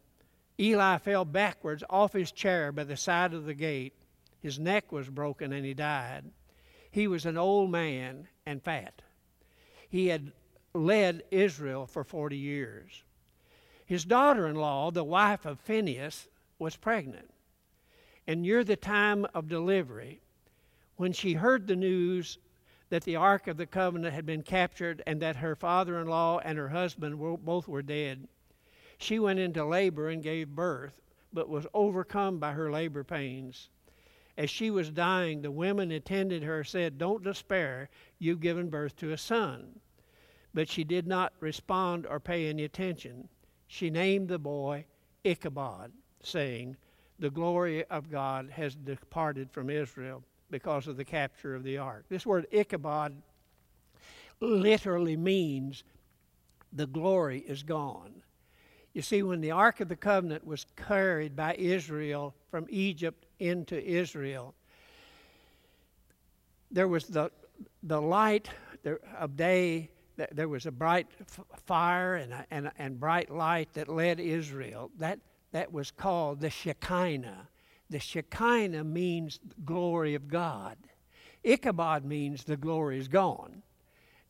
Eli 0.58 0.98
fell 0.98 1.24
backwards 1.24 1.84
off 1.88 2.12
his 2.12 2.32
chair 2.32 2.72
by 2.72 2.84
the 2.84 2.96
side 2.96 3.32
of 3.32 3.44
the 3.44 3.54
gate. 3.54 3.94
His 4.40 4.58
neck 4.58 4.90
was 4.90 5.08
broken 5.08 5.52
and 5.52 5.64
he 5.64 5.74
died. 5.74 6.24
He 6.90 7.06
was 7.06 7.26
an 7.26 7.36
old 7.36 7.70
man 7.70 8.28
and 8.46 8.62
fat. 8.62 9.02
He 9.88 10.08
had 10.08 10.32
led 10.74 11.24
Israel 11.30 11.86
for 11.86 12.04
40 12.04 12.36
years. 12.36 13.02
His 13.84 14.04
daughter 14.04 14.46
in 14.46 14.56
law, 14.56 14.90
the 14.90 15.04
wife 15.04 15.46
of 15.46 15.60
Phinehas, 15.60 16.28
was 16.58 16.76
pregnant. 16.76 17.32
And 18.26 18.42
near 18.42 18.62
the 18.64 18.76
time 18.76 19.26
of 19.34 19.48
delivery, 19.48 20.20
when 20.96 21.12
she 21.12 21.34
heard 21.34 21.66
the 21.66 21.76
news 21.76 22.38
that 22.90 23.04
the 23.04 23.16
Ark 23.16 23.46
of 23.46 23.56
the 23.56 23.66
Covenant 23.66 24.14
had 24.14 24.26
been 24.26 24.42
captured 24.42 25.02
and 25.06 25.20
that 25.22 25.36
her 25.36 25.54
father 25.54 25.98
in 25.98 26.06
law 26.06 26.38
and 26.38 26.58
her 26.58 26.68
husband 26.68 27.18
were, 27.18 27.36
both 27.36 27.68
were 27.68 27.82
dead, 27.82 28.28
she 28.98 29.18
went 29.18 29.38
into 29.38 29.64
labor 29.64 30.08
and 30.08 30.22
gave 30.22 30.48
birth, 30.48 31.00
but 31.32 31.48
was 31.48 31.66
overcome 31.72 32.38
by 32.38 32.52
her 32.52 32.70
labor 32.70 33.04
pains. 33.04 33.68
As 34.38 34.48
she 34.48 34.70
was 34.70 34.92
dying, 34.92 35.42
the 35.42 35.50
women 35.50 35.90
attended 35.90 36.44
her 36.44 36.62
said, 36.62 36.96
Don't 36.96 37.24
despair, 37.24 37.90
you've 38.20 38.40
given 38.40 38.70
birth 38.70 38.96
to 38.98 39.10
a 39.10 39.18
son. 39.18 39.80
But 40.54 40.68
she 40.68 40.84
did 40.84 41.08
not 41.08 41.32
respond 41.40 42.06
or 42.06 42.20
pay 42.20 42.48
any 42.48 42.62
attention. 42.62 43.28
She 43.66 43.90
named 43.90 44.28
the 44.28 44.38
boy 44.38 44.84
Ichabod, 45.24 45.90
saying, 46.22 46.76
The 47.18 47.30
glory 47.30 47.84
of 47.86 48.12
God 48.12 48.48
has 48.50 48.76
departed 48.76 49.50
from 49.50 49.70
Israel 49.70 50.22
because 50.50 50.86
of 50.86 50.96
the 50.96 51.04
capture 51.04 51.56
of 51.56 51.64
the 51.64 51.78
ark. 51.78 52.04
This 52.08 52.24
word 52.24 52.46
Ichabod 52.52 53.20
literally 54.38 55.16
means 55.16 55.82
the 56.72 56.86
glory 56.86 57.40
is 57.40 57.64
gone. 57.64 58.22
You 58.92 59.02
see, 59.02 59.24
when 59.24 59.40
the 59.40 59.50
Ark 59.50 59.80
of 59.80 59.88
the 59.88 59.96
Covenant 59.96 60.46
was 60.46 60.64
carried 60.76 61.34
by 61.34 61.54
Israel 61.56 62.34
from 62.50 62.66
Egypt 62.70 63.26
into 63.38 63.82
Israel, 63.82 64.54
there 66.70 66.88
was 66.88 67.04
the, 67.04 67.30
the 67.82 68.00
light 68.00 68.48
of 69.18 69.36
day 69.36 69.90
there 70.32 70.48
was 70.48 70.66
a 70.66 70.72
bright 70.72 71.06
fire 71.66 72.16
and, 72.16 72.32
a, 72.32 72.46
and, 72.50 72.70
and 72.78 72.98
bright 72.98 73.30
light 73.30 73.72
that 73.74 73.88
led 73.88 74.18
Israel. 74.18 74.90
That, 74.98 75.20
that 75.52 75.72
was 75.72 75.90
called 75.90 76.40
the 76.40 76.50
Shekinah. 76.50 77.48
The 77.90 78.00
Shekinah 78.00 78.84
means 78.84 79.38
glory 79.64 80.14
of 80.14 80.28
God. 80.28 80.76
Ichabod 81.44 82.04
means 82.04 82.44
the 82.44 82.56
glory 82.56 82.98
is 82.98 83.08
gone. 83.08 83.62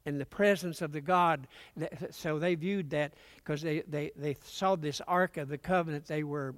And 0.05 0.21
the 0.21 0.27
presence 0.27 0.81
of 0.81 0.93
the 0.93 1.01
God, 1.01 1.49
so 2.11 2.39
they 2.39 2.55
viewed 2.55 2.91
that 2.91 3.15
because 3.37 3.61
they, 3.61 3.81
they, 3.89 4.13
they 4.17 4.37
saw 4.43 4.77
this 4.77 5.01
Ark 5.07 5.37
of 5.37 5.49
the 5.49 5.59
Covenant, 5.59 6.07
they 6.07 6.23
were, 6.23 6.55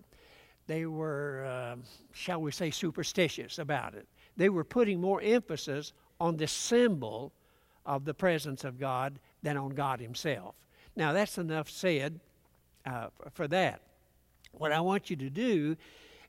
they 0.67 0.87
were 0.87 1.45
uh, 1.45 1.77
shall 2.13 2.41
we 2.41 2.51
say, 2.51 2.71
superstitious 2.71 3.59
about 3.59 3.95
it. 3.95 4.07
They 4.37 4.49
were 4.49 4.65
putting 4.65 5.01
more 5.01 5.21
emphasis 5.23 5.93
on 6.21 6.37
the 6.37 6.47
symbol 6.47 7.33
of 7.87 8.05
the 8.05 8.15
presence 8.15 8.65
of 8.65 8.79
God 8.79 9.19
than 9.43 9.57
on 9.57 9.71
God 9.71 10.01
Himself. 10.01 10.55
Now, 10.97 11.13
that's 11.13 11.39
enough 11.39 11.71
said 11.71 12.21
uh, 12.85 13.09
for 13.33 13.49
that. 13.49 13.81
What 14.53 14.73
I 14.73 14.81
want 14.81 15.11
you 15.11 15.17
to 15.17 15.31
do, 15.31 15.77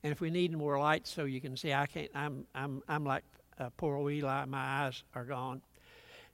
and 0.03 0.11
if 0.11 0.21
we 0.21 0.29
need 0.29 0.55
more 0.55 0.79
light 0.79 1.07
so 1.07 1.25
you 1.25 1.41
can 1.41 1.57
see, 1.57 1.73
I 1.73 1.85
can't, 1.87 2.11
I'm, 2.13 2.45
I'm, 2.55 2.81
I'm 2.87 3.05
like 3.05 3.23
uh, 3.59 3.69
poor 3.77 3.95
old 3.95 4.11
Eli, 4.11 4.45
my 4.45 4.85
eyes 4.85 5.03
are 5.15 5.25
gone. 5.25 5.61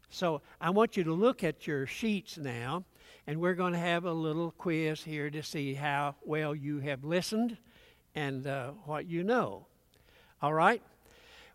So 0.10 0.42
I 0.62 0.70
want 0.70 0.96
you 0.96 1.04
to 1.04 1.14
look 1.14 1.44
at 1.44 1.68
your 1.68 1.86
sheets 1.86 2.38
now, 2.38 2.84
and 3.26 3.40
we're 3.40 3.56
going 3.56 3.74
to 3.74 3.80
have 3.80 4.06
a 4.06 4.12
little 4.12 4.52
quiz 4.52 5.04
here 5.04 5.30
to 5.30 5.44
see 5.44 5.74
how 5.74 6.16
well 6.24 6.56
you 6.56 6.80
have 6.80 7.04
listened 7.04 7.58
and 8.18 8.48
uh, 8.48 8.72
what 8.86 9.08
you 9.08 9.24
know. 9.24 9.68
All 10.42 10.54
right? 10.54 10.82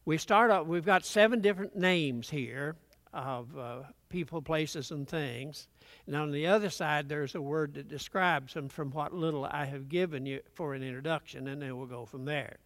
We 0.04 0.16
start 0.16 0.50
off, 0.52 0.66
we've 0.66 0.86
got 0.86 1.04
seven 1.04 1.40
different 1.40 1.76
names 1.76 2.30
here 2.30 2.76
of 3.12 3.58
uh, 3.58 3.82
people, 4.08 4.40
places, 4.40 4.92
and 4.92 5.08
things. 5.08 5.66
And 6.06 6.14
on 6.14 6.30
the 6.30 6.46
other 6.46 6.70
side, 6.70 7.08
there's 7.08 7.34
a 7.34 7.42
word 7.42 7.74
that 7.74 7.88
describes 7.88 8.54
them 8.54 8.68
from 8.68 8.92
what 8.92 9.12
little 9.12 9.44
I 9.44 9.64
have 9.64 9.88
given 9.88 10.24
you 10.24 10.40
for 10.54 10.74
an 10.74 10.84
introduction, 10.84 11.48
and 11.48 11.60
then 11.60 11.76
we'll 11.76 11.86
go 11.86 12.06
from 12.06 12.24
there. 12.24 12.56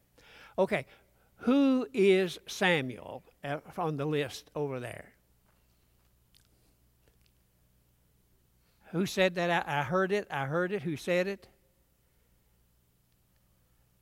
Okay, 0.59 0.85
who 1.39 1.87
is 1.95 2.39
Samuel 2.47 3.23
uh, 3.43 3.59
on 3.79 3.97
the 3.97 4.07
list 4.07 4.51
over 4.55 4.79
there? 4.79 5.13
Who 8.93 9.07
said 9.07 9.35
that? 9.37 9.67
I, 9.67 9.81
I 9.81 9.83
heard 9.83 10.13
it. 10.13 10.29
I 10.31 10.45
heard 10.45 10.73
it. 10.73 10.83
Who 10.83 10.97
said 10.97 11.27
it? 11.27 11.49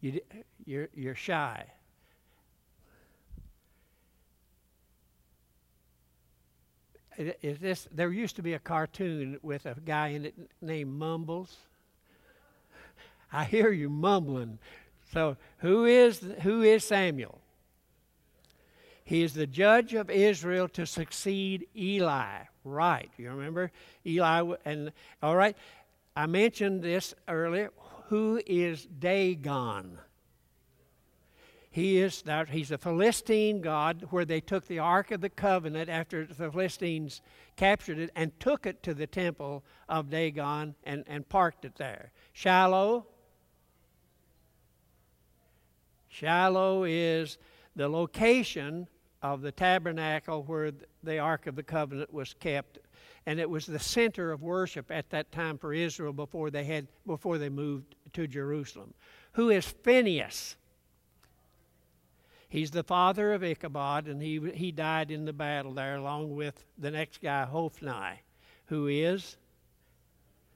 You, 0.04 0.20
you're, 0.66 0.88
you're 0.94 1.14
shy. 1.14 1.64
is 7.16 7.58
this? 7.58 7.88
There 7.90 8.12
used 8.12 8.37
to 8.37 8.42
be 8.42 8.52
a 8.52 8.58
cartoon 8.58 9.38
with 9.40 9.64
a 9.64 9.76
guy 9.82 10.08
in 10.08 10.26
it 10.26 10.34
named 10.61 10.92
Mumbles. 10.92 11.56
I 13.32 13.44
hear 13.44 13.73
you 13.73 13.88
mumbling. 13.88 14.58
So 15.14 15.38
who 15.58 15.87
is 15.87 16.20
who 16.42 16.61
is 16.61 16.84
Samuel? 16.84 17.40
He 19.04 19.23
is 19.23 19.32
the 19.32 19.46
judge 19.46 19.94
of 19.94 20.11
Israel 20.11 20.68
to 20.68 20.84
succeed 20.84 21.66
Eli. 21.75 22.40
Right. 22.62 23.11
You 23.16 23.30
remember 23.30 23.70
Eli 24.04 24.54
and 24.66 24.92
all 25.23 25.34
right. 25.34 25.56
I 26.14 26.26
mentioned 26.26 26.82
this 26.82 27.14
earlier. 27.26 27.70
Who 28.08 28.40
is 28.46 28.87
Dagon? 28.87 29.99
He 31.75 31.99
is 31.99 32.23
that 32.23 32.50
he's 32.50 32.70
a 32.70 32.78
Philistine 32.78 33.61
god 33.61 34.06
where 34.11 34.25
they 34.25 34.40
took 34.40 34.68
the 34.68 34.78
Ark 34.78 35.11
of 35.11 35.20
the 35.20 35.28
Covenant 35.28 35.88
after 35.88 36.25
the 36.25 36.34
Philistines 36.34 37.20
captured 37.56 37.99
it 37.99 38.11
and 38.14 38.38
took 38.38 38.64
it 38.64 38.80
to 38.84 38.94
the 38.94 39.08
temple 39.08 39.64
of 39.88 40.08
Dagon 40.08 40.76
and, 40.84 41.02
and 41.08 41.28
parked 41.28 41.64
it 41.64 41.75
there. 41.75 42.12
Shiloh. 42.32 43.06
Shiloh 46.06 46.84
is 46.84 47.38
the 47.75 47.88
location 47.88 48.87
of 49.20 49.40
the 49.40 49.50
tabernacle 49.50 50.44
where 50.44 50.70
the 51.02 51.18
Ark 51.18 51.49
of 51.49 51.56
the 51.56 51.64
Covenant 51.64 52.14
was 52.14 52.34
kept. 52.34 52.78
And 53.26 53.40
it 53.40 53.49
was 53.49 53.66
the 53.66 53.78
center 53.78 54.33
of 54.33 54.43
worship 54.43 54.90
at 54.90 55.11
that 55.11 55.33
time 55.33 55.57
for 55.57 55.73
Israel 55.73 56.12
before 56.12 56.50
they 56.50 56.64
had 56.64 56.88
before 57.07 57.38
they 57.38 57.49
moved 57.49 57.95
to 58.12 58.26
Jerusalem. 58.26 58.93
Who 59.33 59.50
is 59.50 59.64
Phineas? 59.64 60.57
He's 62.49 62.71
the 62.71 62.85
father 62.85 63.33
of 63.33 63.43
Ichabod, 63.43 64.07
and 64.07 64.23
he, 64.23 64.38
he 64.54 64.71
died 64.71 65.11
in 65.11 65.25
the 65.25 65.33
battle 65.33 65.73
there 65.73 65.97
along 65.97 66.37
with 66.37 66.64
the 66.78 66.93
next 66.93 67.21
guy, 67.21 67.45
Hophni, 67.45 68.21
who 68.66 68.87
is 68.87 69.37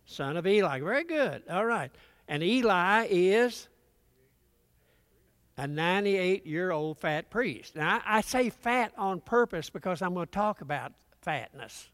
son 0.05 0.37
of 0.37 0.47
Eli. 0.47 0.79
Very 0.79 1.03
good. 1.03 1.43
All 1.51 1.65
right. 1.65 1.91
And 2.29 2.43
Eli 2.43 3.09
is 3.11 3.67
a 5.57 5.67
98 5.67 6.47
year 6.47 6.71
old 6.71 6.99
fat 6.99 7.31
priest. 7.31 7.75
Now, 7.75 8.01
I, 8.07 8.19
I 8.19 8.21
say 8.21 8.51
fat 8.51 8.93
on 8.97 9.21
purpose 9.21 9.69
because 9.69 10.01
I'm 10.01 10.15
going 10.15 10.27
to 10.27 10.33
talk 10.33 10.61
about 10.61 10.93
fatness. 11.23 11.91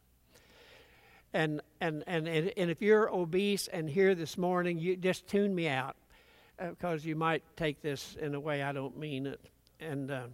And, 1.35 1.61
and, 1.81 2.05
and, 2.07 2.29
and, 2.29 2.71
if 2.71 2.81
you're 2.81 3.13
obese 3.13 3.67
and 3.67 3.91
here 3.91 4.15
this 4.15 4.39
morning, 4.39 4.79
you 4.79 4.95
just 4.97 5.27
tune 5.27 5.53
me 5.53 5.67
out 5.67 5.97
because 6.57 7.05
uh, 7.05 7.09
you 7.09 7.17
might 7.17 7.43
take 7.57 7.83
this 7.83 8.17
in 8.21 8.37
a 8.37 8.41
way 8.41 8.63
I 8.63 8.71
don't 8.71 8.97
mean 8.97 9.27
it. 9.27 9.41
And 9.81 10.13
uh, 10.13 10.27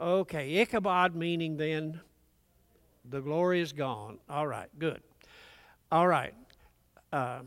okay, 0.00 0.56
Ichabod 0.56 1.14
meaning 1.14 1.56
then 1.56 2.00
the 3.08 3.20
glory 3.20 3.60
is 3.60 3.72
gone. 3.72 4.18
All 4.28 4.48
right, 4.48 4.68
good. 4.80 5.00
All 5.92 6.08
right. 6.08 6.34
Uh, 7.12 7.42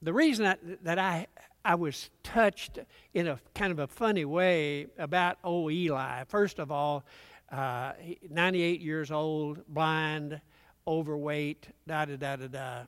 the 0.00 0.12
reason 0.12 0.44
that, 0.44 0.60
that 0.84 1.00
I 1.00 1.26
I 1.64 1.74
was 1.74 2.10
touched 2.22 2.78
in 3.12 3.26
a 3.26 3.40
kind 3.52 3.72
of 3.72 3.80
a 3.80 3.88
funny 3.88 4.24
way 4.24 4.86
about 4.96 5.38
old 5.42 5.72
Eli. 5.72 6.22
First 6.28 6.60
of 6.60 6.70
all, 6.70 7.04
uh, 7.50 7.94
98 8.30 8.80
years 8.80 9.10
old, 9.10 9.66
blind, 9.66 10.40
overweight, 10.86 11.68
da 11.86 12.04
da 12.04 12.16
da 12.16 12.36
da 12.36 12.46
da. 12.46 12.82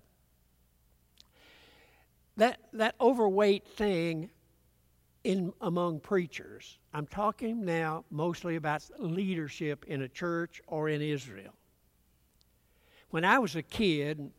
That 2.36 2.58
that 2.72 2.94
overweight 3.00 3.66
thing 3.66 4.30
in 5.24 5.52
among 5.60 6.00
preachers. 6.00 6.78
I'm 6.94 7.06
talking 7.06 7.64
now 7.64 8.04
mostly 8.10 8.56
about 8.56 8.82
leadership 8.98 9.84
in 9.86 10.02
a 10.02 10.08
church 10.08 10.60
or 10.66 10.88
in 10.88 11.02
Israel. 11.02 11.52
When 13.10 13.24
I 13.24 13.38
was 13.38 13.56
a 13.56 13.62
kid, 13.62 14.30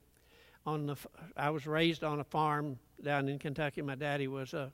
on 0.66 0.86
the 0.86 0.96
I 1.36 1.50
was 1.50 1.66
raised 1.66 2.04
on 2.04 2.20
a 2.20 2.24
farm 2.24 2.78
down 3.04 3.28
in 3.28 3.40
Kentucky. 3.40 3.82
My 3.82 3.96
daddy 3.96 4.28
was 4.28 4.54
a 4.54 4.72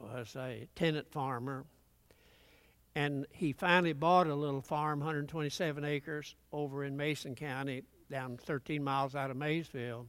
was 0.00 0.36
a 0.36 0.68
tenant 0.74 1.10
farmer, 1.10 1.64
and 2.94 3.26
he 3.30 3.52
finally 3.52 3.92
bought 3.92 4.26
a 4.26 4.34
little 4.34 4.60
farm, 4.60 4.98
127 4.98 5.84
acres, 5.84 6.34
over 6.52 6.84
in 6.84 6.96
Mason 6.96 7.34
County, 7.34 7.82
down 8.14 8.36
13 8.36 8.84
miles 8.84 9.16
out 9.16 9.32
of 9.32 9.36
Maysville. 9.36 10.06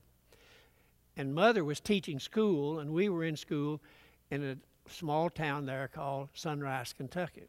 And 1.18 1.34
mother 1.34 1.64
was 1.64 1.80
teaching 1.80 2.20
school, 2.20 2.78
and 2.78 2.92
we 2.92 3.10
were 3.10 3.24
in 3.24 3.36
school 3.36 3.82
in 4.30 4.44
a 4.44 4.58
small 4.88 5.32
town 5.32 5.66
there 5.66 5.88
called 5.88 6.30
Sunrise, 6.36 6.94
Kentucky. 6.94 7.48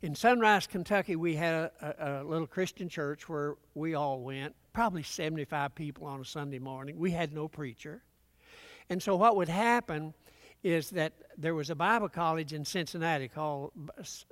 In 0.00 0.14
Sunrise, 0.14 0.66
Kentucky, 0.66 1.14
we 1.14 1.36
had 1.36 1.70
a, 1.82 2.22
a, 2.22 2.24
little 2.24 2.46
Christian 2.46 2.88
church 2.88 3.28
where 3.28 3.56
we 3.74 3.94
all 3.94 4.20
went, 4.20 4.54
probably 4.72 5.02
75 5.02 5.74
people 5.74 6.06
on 6.06 6.22
a 6.22 6.24
Sunday 6.24 6.58
morning. 6.58 6.98
We 6.98 7.10
had 7.10 7.34
no 7.34 7.48
preacher. 7.48 8.02
And 8.88 9.02
so, 9.02 9.14
what 9.16 9.36
would 9.36 9.50
happen 9.50 10.14
is 10.62 10.88
that 10.90 11.12
there 11.36 11.54
was 11.54 11.68
a 11.68 11.74
Bible 11.74 12.08
college 12.08 12.54
in 12.54 12.64
Cincinnati 12.64 13.28
called, 13.28 13.72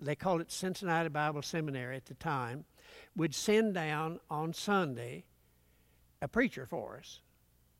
they 0.01 0.17
called 0.17 0.41
it 0.41 0.51
Cincinnati 0.51 1.11
Bible 1.11 1.43
Seminary 1.43 1.97
at 1.97 2.07
the 2.07 2.15
time, 2.15 2.65
would 3.17 3.35
send 3.35 3.75
down 3.75 4.21
on 4.31 4.53
Sunday 4.53 5.25
a 6.21 6.29
preacher 6.29 6.67
for 6.67 6.99
us. 6.99 7.21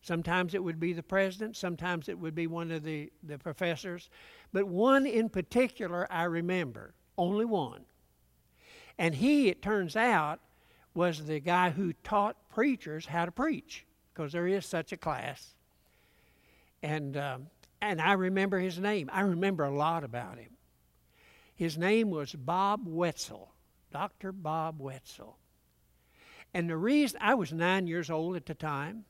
Sometimes 0.03 0.55
it 0.55 0.63
would 0.63 0.79
be 0.79 0.93
the 0.93 1.03
president, 1.03 1.57
sometimes 1.57 2.09
it 2.09 2.19
would 2.19 2.35
be 2.35 2.47
one 2.47 2.71
of 2.71 2.85
the, 2.85 3.11
the 3.23 3.39
professors. 3.39 4.09
But 4.53 4.67
one 4.67 5.05
in 5.05 5.29
particular 5.29 6.07
I 6.11 6.25
remember, 6.25 6.95
only 7.19 7.45
one. 7.45 7.85
And 8.99 9.15
he, 9.15 9.49
it 9.49 9.63
turns 9.63 9.97
out, 9.97 10.41
was 10.95 11.27
the 11.27 11.41
guy 11.41 11.71
who 11.71 11.93
taught 11.93 12.49
preachers 12.49 13.07
how 13.07 13.25
to 13.27 13.33
preach, 13.33 13.85
because 14.15 14.33
there 14.33 14.47
is 14.47 14.65
such 14.65 14.93
a 14.93 14.97
class. 14.97 15.55
And, 16.83 17.17
um, 17.17 17.49
and 17.83 18.01
I 18.01 18.13
remember 18.13 18.59
his 18.59 18.79
name. 18.79 19.11
I 19.13 19.21
remember 19.21 19.65
a 19.65 19.77
lot 19.77 20.05
about 20.05 20.39
him. 20.39 20.57
His 21.55 21.77
name 21.77 22.11
was 22.11 22.33
Bob 22.35 22.87
Wetzel, 22.87 23.53
Dr. 23.97 24.31
Bob 24.31 24.79
Wetzel. 24.79 25.39
And 26.53 26.69
the 26.69 26.77
reason 26.77 27.19
I 27.23 27.33
was 27.33 27.51
nine 27.51 27.87
years 27.87 28.11
old 28.11 28.37
at 28.37 28.45
the 28.45 28.53
time, 28.53 29.07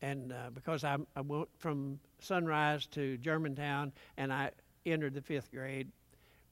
and 0.00 0.32
uh, 0.32 0.48
because 0.54 0.84
I, 0.84 0.96
I 1.14 1.20
went 1.20 1.50
from 1.58 2.00
Sunrise 2.18 2.86
to 2.92 3.18
Germantown, 3.18 3.92
and 4.16 4.32
I 4.32 4.52
entered 4.86 5.12
the 5.12 5.20
fifth 5.20 5.52
grade 5.52 5.88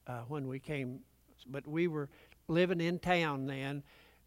uh, 0.05 0.19
when 0.27 0.47
we 0.47 0.59
came, 0.59 0.99
but 1.47 1.65
we 1.65 1.87
were 1.87 2.07
living 2.47 2.81
in 2.81 2.99
town 2.99 3.47
then 3.47 3.81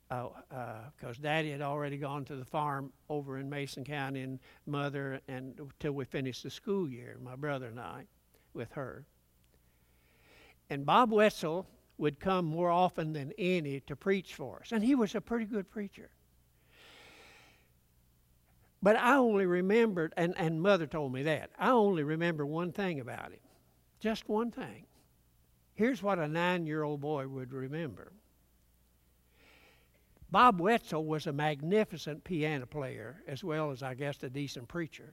because 0.08 0.32
uh, 0.52 1.06
uh 1.06 1.12
Daddy 1.22 1.52
had 1.52 1.62
already 1.62 1.96
gone 1.96 2.24
to 2.24 2.34
the 2.34 2.44
farm 2.44 2.92
over 3.08 3.38
in 3.38 3.48
Mason 3.48 3.84
County, 3.84 4.22
and 4.22 4.40
Mother, 4.66 5.20
and 5.28 5.56
until 5.60 5.92
we 5.92 6.04
finished 6.06 6.42
the 6.42 6.50
school 6.50 6.88
year, 6.88 7.18
my 7.22 7.36
brother 7.36 7.66
and 7.66 7.78
I, 7.78 8.06
with 8.52 8.72
her. 8.72 9.04
And 10.68 10.84
Bob 10.84 11.12
Wetzel 11.12 11.68
would 12.00 12.18
come 12.18 12.46
more 12.46 12.70
often 12.70 13.12
than 13.12 13.32
any 13.38 13.80
to 13.80 13.94
preach 13.94 14.34
for 14.34 14.60
us, 14.60 14.72
and 14.72 14.82
he 14.82 14.94
was 14.94 15.14
a 15.14 15.20
pretty 15.20 15.44
good 15.44 15.70
preacher. 15.70 16.10
But 18.82 18.96
I 18.96 19.16
only 19.16 19.44
remembered, 19.44 20.14
and, 20.16 20.34
and 20.38 20.62
mother 20.62 20.86
told 20.86 21.12
me 21.12 21.22
that, 21.24 21.50
I 21.58 21.70
only 21.70 22.02
remember 22.02 22.46
one 22.46 22.72
thing 22.72 23.00
about 23.00 23.32
him. 23.32 23.40
Just 24.00 24.28
one 24.28 24.50
thing. 24.50 24.86
Here's 25.74 26.02
what 26.02 26.18
a 26.18 26.26
nine 26.26 26.66
year 26.66 26.82
old 26.82 27.00
boy 27.00 27.28
would 27.28 27.52
remember 27.52 28.12
Bob 30.30 30.60
Wetzel 30.60 31.04
was 31.04 31.26
a 31.26 31.32
magnificent 31.32 32.22
piano 32.22 32.64
player, 32.64 33.22
as 33.26 33.42
well 33.42 33.72
as, 33.72 33.82
I 33.82 33.94
guess, 33.94 34.22
a 34.22 34.30
decent 34.30 34.68
preacher. 34.68 35.12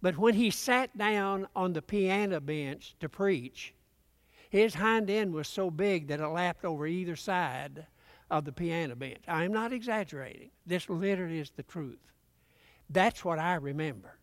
But 0.00 0.18
when 0.18 0.34
he 0.34 0.50
sat 0.50 0.98
down 0.98 1.46
on 1.54 1.72
the 1.72 1.82
piano 1.82 2.40
bench 2.40 2.96
to 2.98 3.08
preach, 3.08 3.72
his 4.52 4.74
hind 4.74 5.08
end 5.08 5.32
was 5.32 5.48
so 5.48 5.70
big 5.70 6.08
that 6.08 6.20
it 6.20 6.26
lapped 6.26 6.62
over 6.62 6.86
either 6.86 7.16
side 7.16 7.86
of 8.30 8.44
the 8.44 8.52
piano 8.52 8.94
bench. 8.94 9.22
I 9.26 9.44
am 9.44 9.52
not 9.52 9.72
exaggerating. 9.72 10.50
This 10.66 10.90
literally 10.90 11.38
is 11.38 11.50
the 11.56 11.62
truth. 11.62 12.12
That's 12.90 13.24
what 13.24 13.38
I 13.38 13.54
remember. 13.54 14.18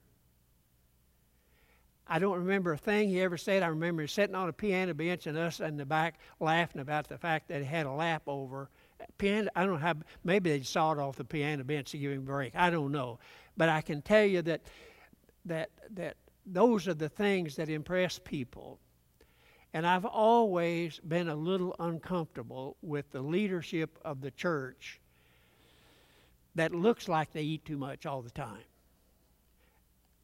I 2.05 2.19
don't 2.19 2.37
remember 2.37 2.73
a 2.73 2.77
thing 2.77 3.09
he 3.09 3.19
ever 3.21 3.37
said. 3.37 3.63
I 3.63 3.69
remember 3.69 4.03
him 4.03 4.07
sitting 4.07 4.35
on 4.35 4.47
a 4.47 4.53
piano 4.53 4.93
bench 4.93 5.25
and 5.25 5.35
us 5.35 5.61
in 5.61 5.77
the 5.77 5.85
back 5.85 6.19
laughing 6.39 6.81
about 6.81 7.09
the 7.09 7.17
fact 7.17 7.47
that 7.47 7.61
he 7.61 7.65
had 7.65 7.87
a 7.87 7.91
lap 7.91 8.21
over. 8.27 8.69
Piano, 9.17 9.49
I 9.55 9.63
don't 9.63 9.71
know 9.71 9.77
how, 9.79 9.95
maybe 10.23 10.51
they 10.51 10.61
sawed 10.61 10.99
off 10.99 11.15
the 11.15 11.25
piano 11.25 11.63
bench 11.63 11.89
to 11.89 11.97
give 11.97 12.11
him 12.11 12.19
a 12.19 12.21
break. 12.21 12.55
I 12.55 12.69
don't 12.69 12.91
know. 12.91 13.17
But 13.57 13.69
I 13.69 13.81
can 13.81 14.03
tell 14.03 14.25
you 14.25 14.43
that, 14.43 14.61
that, 15.45 15.71
that 15.95 16.17
those 16.45 16.87
are 16.87 16.93
the 16.93 17.09
things 17.09 17.55
that 17.55 17.67
impress 17.67 18.19
people. 18.19 18.77
And 19.73 19.86
I've 19.86 20.05
always 20.05 20.99
been 20.99 21.29
a 21.29 21.36
little 21.36 21.75
uncomfortable 21.79 22.77
with 22.82 23.12
the 23.12 23.21
leadership 23.21 23.99
of 24.03 24.21
the 24.21 24.32
church 24.32 24.99
that 26.55 26.73
looks 26.73 27.08
like 27.08 27.32
they 27.32 27.43
eat 27.43 27.65
too 27.65 27.77
much 27.77 28.05
all 28.05 28.21
the 28.21 28.32
time. 28.32 28.63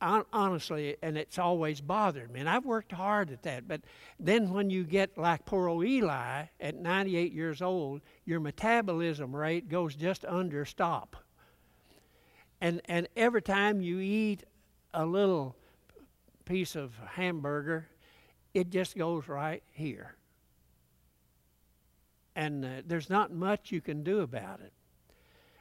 honestly, 0.02 0.98
and 1.02 1.18
it's 1.18 1.40
always 1.40 1.80
bothered 1.80 2.32
me. 2.32 2.40
And 2.40 2.50
I've 2.50 2.66
worked 2.66 2.92
hard 2.92 3.32
at 3.32 3.44
that. 3.44 3.68
But 3.68 3.82
then 4.20 4.52
when 4.52 4.70
you 4.70 4.84
get 4.84 5.18
like 5.18 5.46
poor 5.46 5.68
old 5.68 5.86
Eli 5.86 6.46
at 6.60 6.76
98 6.76 7.32
years 7.32 7.62
old, 7.62 8.02
your 8.26 8.40
metabolism 8.40 9.36
rate 9.36 9.70
goes 9.70 9.96
just 9.96 10.26
under 10.26 10.66
stop. 10.66 11.16
And, 12.62 12.82
and 12.86 13.08
every 13.16 13.42
time 13.42 13.82
you 13.82 14.00
eat 14.00 14.44
a 14.94 15.06
little 15.06 15.56
piece 16.46 16.76
of 16.76 16.94
hamburger, 17.14 17.88
it 18.56 18.70
just 18.72 18.98
goes 18.98 19.28
right 19.28 19.62
here. 19.72 20.16
And 22.36 22.66
uh, 22.66 22.70
there's 22.88 23.10
not 23.10 23.32
much 23.32 23.72
you 23.72 23.82
can 23.82 24.02
do 24.02 24.22
about 24.22 24.62
it. 24.62 24.72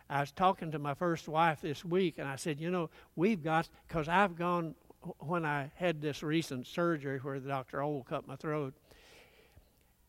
I 0.09 0.20
was 0.20 0.30
talking 0.30 0.70
to 0.70 0.78
my 0.78 0.94
first 0.94 1.28
wife 1.28 1.61
this 1.61 1.85
week, 1.85 2.18
and 2.18 2.28
I 2.28 2.37
said, 2.37 2.61
You 2.61 2.70
know, 2.70 2.90
we've 3.16 3.42
got, 3.42 3.68
because 3.88 4.09
I've 4.09 4.37
gone, 4.37 4.76
when 5.18 5.44
I 5.44 5.72
had 5.74 6.00
this 6.00 6.22
recent 6.22 6.66
surgery 6.66 7.18
where 7.18 7.40
the 7.40 7.48
Dr. 7.48 7.83
Old 7.83 8.07
cut 8.07 8.28
my 8.28 8.37
throat, 8.37 8.74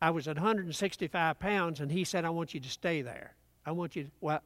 I 0.02 0.12
was 0.12 0.28
at 0.28 0.36
165 0.36 1.40
pounds, 1.40 1.80
and 1.80 1.92
he 1.92 2.04
said, 2.04 2.24
I 2.24 2.30
want 2.30 2.54
you 2.54 2.60
to 2.60 2.70
stay 2.70 3.02
there. 3.02 3.34
I 3.66 3.72
want 3.72 3.96
you 3.96 4.04
to, 4.04 4.12
well, 4.22 4.42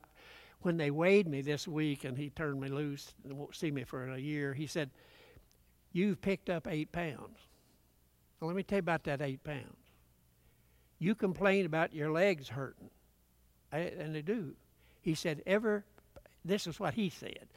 when 0.62 0.78
they 0.78 0.92
weighed 0.92 1.28
me 1.28 1.42
this 1.42 1.68
week 1.68 2.06
and 2.06 2.18
he 2.18 2.30
turned 2.30 2.62
me 2.62 2.70
loose 2.70 3.14
and 3.24 3.34
won't 3.34 3.56
see 3.56 3.72
me 3.72 3.84
for 3.84 4.08
a 4.08 4.18
year, 4.18 4.54
he 4.54 4.68
said, 4.68 4.92
You've 5.92 6.22
picked 6.22 6.50
up 6.50 6.68
eight 6.70 6.92
pounds. 6.92 7.49
Well, 8.40 8.48
let 8.48 8.56
me 8.56 8.64
tell 8.64 8.78
you 8.78 8.82
about 8.82 9.04
that 9.04 9.22
eight 9.22 9.44
pounds. 9.44 9.76
You 10.98 11.16
complain 11.16 11.66
about 11.66 11.94
your 11.94 12.12
legs 12.12 12.50
hurting, 12.50 12.90
and 13.72 14.14
they 14.14 14.22
do. 14.22 14.54
He 15.02 15.16
said, 15.16 15.42
Ever, 15.46 15.86
this 16.44 16.68
is 16.68 16.80
what 16.80 16.94
he 16.94 17.10
said, 17.10 17.48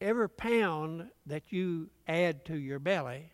every 0.00 0.28
pound 0.28 1.08
that 1.26 1.50
you 1.50 1.88
add 2.06 2.44
to 2.46 2.56
your 2.56 2.78
belly, 2.78 3.32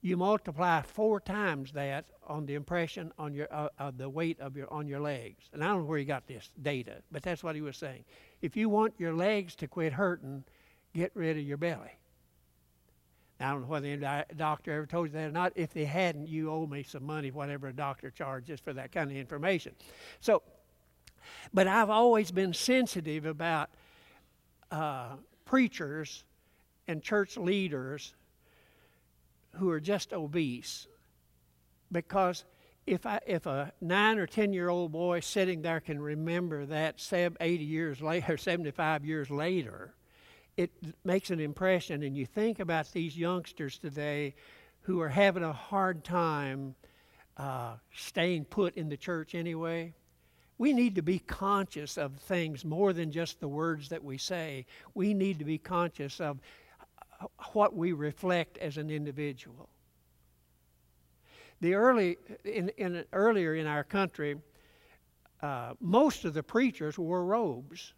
you 0.00 0.16
multiply 0.16 0.82
four 0.82 1.20
times 1.20 1.72
that 1.72 2.04
on 2.26 2.46
the 2.46 2.54
impression 2.54 3.12
on 3.18 3.34
your 3.34 3.48
uh, 3.52 3.90
the 3.96 4.08
weight 4.08 4.38
of 4.40 4.56
your 4.56 4.72
on 4.72 4.86
your 4.86 5.00
legs. 5.00 5.44
And 5.52 5.62
I 5.62 5.68
don't 5.68 5.78
know 5.78 5.84
where 5.84 5.98
he 5.98 6.04
got 6.04 6.26
this 6.26 6.50
data, 6.62 7.02
but 7.10 7.22
that's 7.22 7.42
what 7.42 7.56
he 7.56 7.60
was 7.60 7.76
saying. 7.76 8.04
If 8.40 8.56
you 8.56 8.68
want 8.68 8.94
your 8.98 9.12
legs 9.12 9.56
to 9.56 9.66
quit 9.66 9.92
hurting, 9.92 10.44
get 10.94 11.10
rid 11.14 11.36
of 11.36 11.42
your 11.42 11.56
belly. 11.56 11.97
I 13.40 13.50
don't 13.52 13.62
know 13.62 13.66
whether 13.68 13.86
any 13.86 14.24
doctor 14.36 14.72
ever 14.72 14.86
told 14.86 15.08
you 15.08 15.12
that 15.12 15.28
or 15.28 15.30
not. 15.30 15.52
If 15.54 15.72
they 15.72 15.84
hadn't, 15.84 16.28
you 16.28 16.50
owe 16.50 16.66
me 16.66 16.82
some 16.82 17.04
money, 17.04 17.30
whatever 17.30 17.68
a 17.68 17.72
doctor 17.72 18.10
charges 18.10 18.58
for 18.58 18.72
that 18.72 18.90
kind 18.90 19.10
of 19.10 19.16
information. 19.16 19.74
So, 20.20 20.42
but 21.54 21.68
I've 21.68 21.90
always 21.90 22.32
been 22.32 22.52
sensitive 22.52 23.26
about 23.26 23.70
uh, 24.72 25.16
preachers 25.44 26.24
and 26.88 27.02
church 27.02 27.36
leaders 27.36 28.14
who 29.56 29.70
are 29.70 29.80
just 29.80 30.12
obese 30.12 30.88
because 31.92 32.44
if 32.86 33.06
I, 33.06 33.20
if 33.26 33.46
a 33.46 33.72
nine 33.80 34.18
or 34.18 34.26
ten 34.26 34.52
year 34.52 34.68
old 34.68 34.92
boy 34.92 35.20
sitting 35.20 35.62
there 35.62 35.80
can 35.80 36.00
remember 36.00 36.66
that 36.66 37.00
80 37.40 37.64
years 37.64 38.00
later, 38.00 38.36
75 38.38 39.04
years 39.04 39.30
later, 39.30 39.94
it 40.58 40.72
makes 41.04 41.30
an 41.30 41.38
impression. 41.38 42.02
And 42.02 42.16
you 42.16 42.26
think 42.26 42.58
about 42.58 42.90
these 42.90 43.16
youngsters 43.16 43.78
today 43.78 44.34
who 44.80 45.00
are 45.00 45.08
having 45.08 45.44
a 45.44 45.52
hard 45.52 46.02
time 46.02 46.74
uh, 47.36 47.74
staying 47.94 48.44
put 48.46 48.76
in 48.76 48.88
the 48.88 48.96
church 48.96 49.36
anyway. 49.36 49.94
We 50.58 50.72
need 50.72 50.96
to 50.96 51.02
be 51.02 51.20
conscious 51.20 51.96
of 51.96 52.16
things 52.16 52.64
more 52.64 52.92
than 52.92 53.12
just 53.12 53.38
the 53.38 53.46
words 53.46 53.88
that 53.90 54.02
we 54.02 54.18
say. 54.18 54.66
We 54.94 55.14
need 55.14 55.38
to 55.38 55.44
be 55.44 55.58
conscious 55.58 56.20
of 56.20 56.40
uh, 57.20 57.26
what 57.52 57.76
we 57.76 57.92
reflect 57.92 58.58
as 58.58 58.78
an 58.78 58.90
individual. 58.90 59.68
The 61.60 61.74
early, 61.74 62.18
in, 62.44 62.70
in 62.70 63.04
earlier 63.12 63.54
in 63.54 63.68
our 63.68 63.84
country, 63.84 64.38
uh, 65.40 65.74
most 65.80 66.24
of 66.24 66.34
the 66.34 66.42
preachers 66.42 66.98
wore 66.98 67.24
robes 67.24 67.92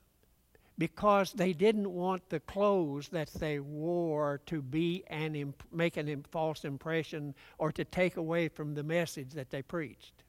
because 0.81 1.35
they 1.35 1.53
didn't 1.53 1.93
want 1.93 2.27
the 2.31 2.41
clothes 2.41 3.11
that 3.11 3.31
they 3.35 3.59
wore 3.59 4.41
to 4.47 4.63
be 4.63 5.05
an 5.09 5.37
imp- 5.37 5.63
make 5.71 5.99
imp- 5.99 6.27
false 6.31 6.65
impression 6.65 7.35
or 7.59 7.71
to 7.71 7.85
take 7.85 8.17
away 8.17 8.49
from 8.49 8.73
the 8.73 8.83
message 8.83 9.33
that 9.33 9.51
they 9.51 9.61
preached. 9.61 10.25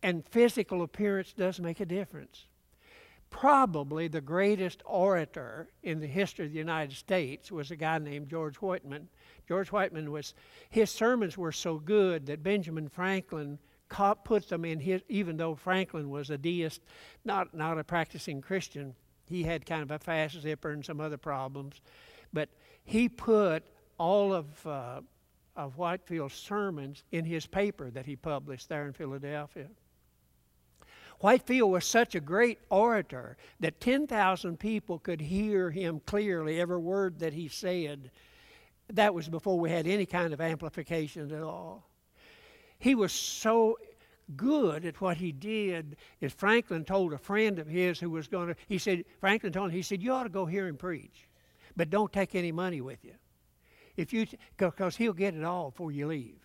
And 0.00 0.24
physical 0.28 0.82
appearance 0.82 1.32
does 1.32 1.58
make 1.58 1.80
a 1.80 1.84
difference. 1.84 2.46
Probably 3.28 4.06
the 4.06 4.20
greatest 4.20 4.80
orator 4.86 5.70
in 5.82 5.98
the 5.98 6.06
history 6.06 6.46
of 6.46 6.52
the 6.52 6.58
United 6.58 6.94
States 6.94 7.50
was 7.50 7.72
a 7.72 7.76
guy 7.76 7.98
named 7.98 8.28
George 8.28 8.58
Whitefield. 8.58 9.08
George 9.48 9.72
Whitefield 9.72 10.08
was 10.08 10.34
his 10.70 10.88
sermons 10.88 11.36
were 11.36 11.50
so 11.50 11.80
good 11.80 12.26
that 12.26 12.44
Benjamin 12.44 12.88
Franklin 12.88 13.58
put 14.22 14.48
them 14.48 14.64
in 14.64 14.78
his 14.78 15.02
even 15.08 15.36
though 15.36 15.56
Franklin 15.56 16.10
was 16.10 16.30
a 16.30 16.38
deist, 16.38 16.82
not 17.24 17.52
not 17.52 17.76
a 17.76 17.82
practicing 17.82 18.40
Christian 18.40 18.94
he 19.28 19.42
had 19.42 19.66
kind 19.66 19.82
of 19.82 19.90
a 19.90 19.98
fast 19.98 20.40
zipper 20.40 20.70
and 20.70 20.84
some 20.84 21.00
other 21.00 21.16
problems. 21.16 21.80
But 22.32 22.48
he 22.84 23.08
put 23.08 23.64
all 23.98 24.32
of, 24.32 24.66
uh, 24.66 25.00
of 25.56 25.76
Whitefield's 25.76 26.34
sermons 26.34 27.02
in 27.12 27.24
his 27.24 27.46
paper 27.46 27.90
that 27.90 28.06
he 28.06 28.16
published 28.16 28.68
there 28.68 28.86
in 28.86 28.92
Philadelphia. 28.92 29.68
Whitefield 31.20 31.70
was 31.70 31.86
such 31.86 32.14
a 32.14 32.20
great 32.20 32.58
orator 32.68 33.36
that 33.60 33.80
10,000 33.80 34.58
people 34.58 34.98
could 34.98 35.20
hear 35.20 35.70
him 35.70 36.00
clearly, 36.04 36.60
every 36.60 36.78
word 36.78 37.20
that 37.20 37.32
he 37.32 37.48
said. 37.48 38.10
That 38.92 39.14
was 39.14 39.28
before 39.28 39.58
we 39.58 39.70
had 39.70 39.86
any 39.86 40.06
kind 40.06 40.32
of 40.32 40.40
amplification 40.40 41.32
at 41.32 41.42
all. 41.42 41.88
He 42.78 42.94
was 42.94 43.12
so 43.12 43.78
good 44.34 44.84
at 44.84 45.00
what 45.00 45.16
he 45.16 45.30
did 45.32 45.96
is 46.20 46.32
Franklin 46.32 46.84
told 46.84 47.12
a 47.12 47.18
friend 47.18 47.58
of 47.58 47.66
his 47.68 48.00
who 48.00 48.10
was 48.10 48.26
going 48.26 48.48
to, 48.48 48.56
he 48.66 48.78
said, 48.78 49.04
Franklin 49.20 49.52
told 49.52 49.70
him, 49.70 49.76
he 49.76 49.82
said, 49.82 50.02
you 50.02 50.12
ought 50.12 50.24
to 50.24 50.28
go 50.28 50.46
hear 50.46 50.66
him 50.66 50.76
preach, 50.76 51.28
but 51.76 51.90
don't 51.90 52.12
take 52.12 52.34
any 52.34 52.52
money 52.52 52.80
with 52.80 53.04
you. 53.04 53.14
If 53.96 54.12
you, 54.12 54.26
because 54.56 54.96
he'll 54.96 55.12
get 55.12 55.34
it 55.34 55.44
all 55.44 55.70
before 55.70 55.92
you 55.92 56.08
leave. 56.08 56.38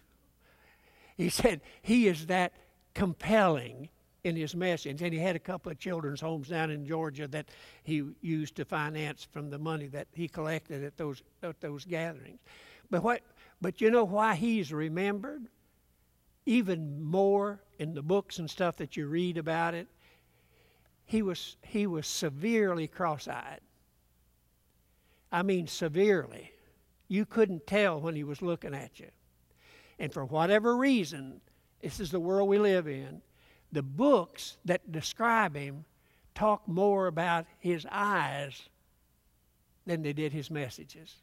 He 1.17 1.29
said, 1.29 1.61
he 1.81 2.07
is 2.07 2.27
that 2.27 2.53
compelling 2.93 3.89
in 4.23 4.35
his 4.35 4.55
message. 4.55 5.01
And 5.01 5.13
he 5.13 5.19
had 5.19 5.35
a 5.35 5.39
couple 5.39 5.71
of 5.71 5.79
children's 5.79 6.21
homes 6.21 6.49
down 6.49 6.69
in 6.69 6.85
Georgia 6.85 7.27
that 7.29 7.47
he 7.83 8.03
used 8.21 8.55
to 8.57 8.65
finance 8.65 9.27
from 9.31 9.49
the 9.49 9.57
money 9.57 9.87
that 9.87 10.07
he 10.13 10.27
collected 10.27 10.83
at 10.83 10.97
those, 10.97 11.23
at 11.41 11.59
those 11.61 11.85
gatherings. 11.85 12.39
But, 12.89 13.03
what, 13.03 13.21
but 13.61 13.81
you 13.81 13.89
know 13.89 14.03
why 14.03 14.35
he's 14.35 14.71
remembered? 14.71 15.47
Even 16.45 17.01
more 17.01 17.61
in 17.77 17.93
the 17.93 18.01
books 18.01 18.39
and 18.39 18.49
stuff 18.49 18.77
that 18.77 18.97
you 18.97 19.07
read 19.07 19.37
about 19.37 19.73
it, 19.73 19.87
he 21.05 21.21
was, 21.21 21.57
he 21.61 21.87
was 21.87 22.07
severely 22.07 22.87
cross 22.87 23.27
eyed. 23.27 23.59
I 25.31 25.43
mean, 25.43 25.67
severely. 25.67 26.51
You 27.07 27.25
couldn't 27.25 27.67
tell 27.67 27.99
when 27.99 28.15
he 28.15 28.23
was 28.23 28.41
looking 28.41 28.73
at 28.73 28.99
you. 28.99 29.09
And 29.99 30.13
for 30.13 30.25
whatever 30.25 30.75
reason, 30.75 31.41
this 31.81 31.99
is 31.99 32.11
the 32.11 32.19
world 32.19 32.49
we 32.49 32.57
live 32.57 32.87
in, 32.87 33.21
the 33.71 33.83
books 33.83 34.57
that 34.65 34.91
describe 34.91 35.55
him 35.55 35.85
talk 36.33 36.67
more 36.67 37.07
about 37.07 37.45
his 37.59 37.85
eyes 37.91 38.69
than 39.85 40.01
they 40.01 40.13
did 40.13 40.31
his 40.31 40.49
messages. 40.49 41.15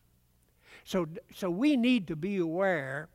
So, 0.85 1.07
so 1.35 1.50
we 1.50 1.76
need 1.76 2.07
to 2.09 2.16
be 2.16 2.38
aware 2.38 3.09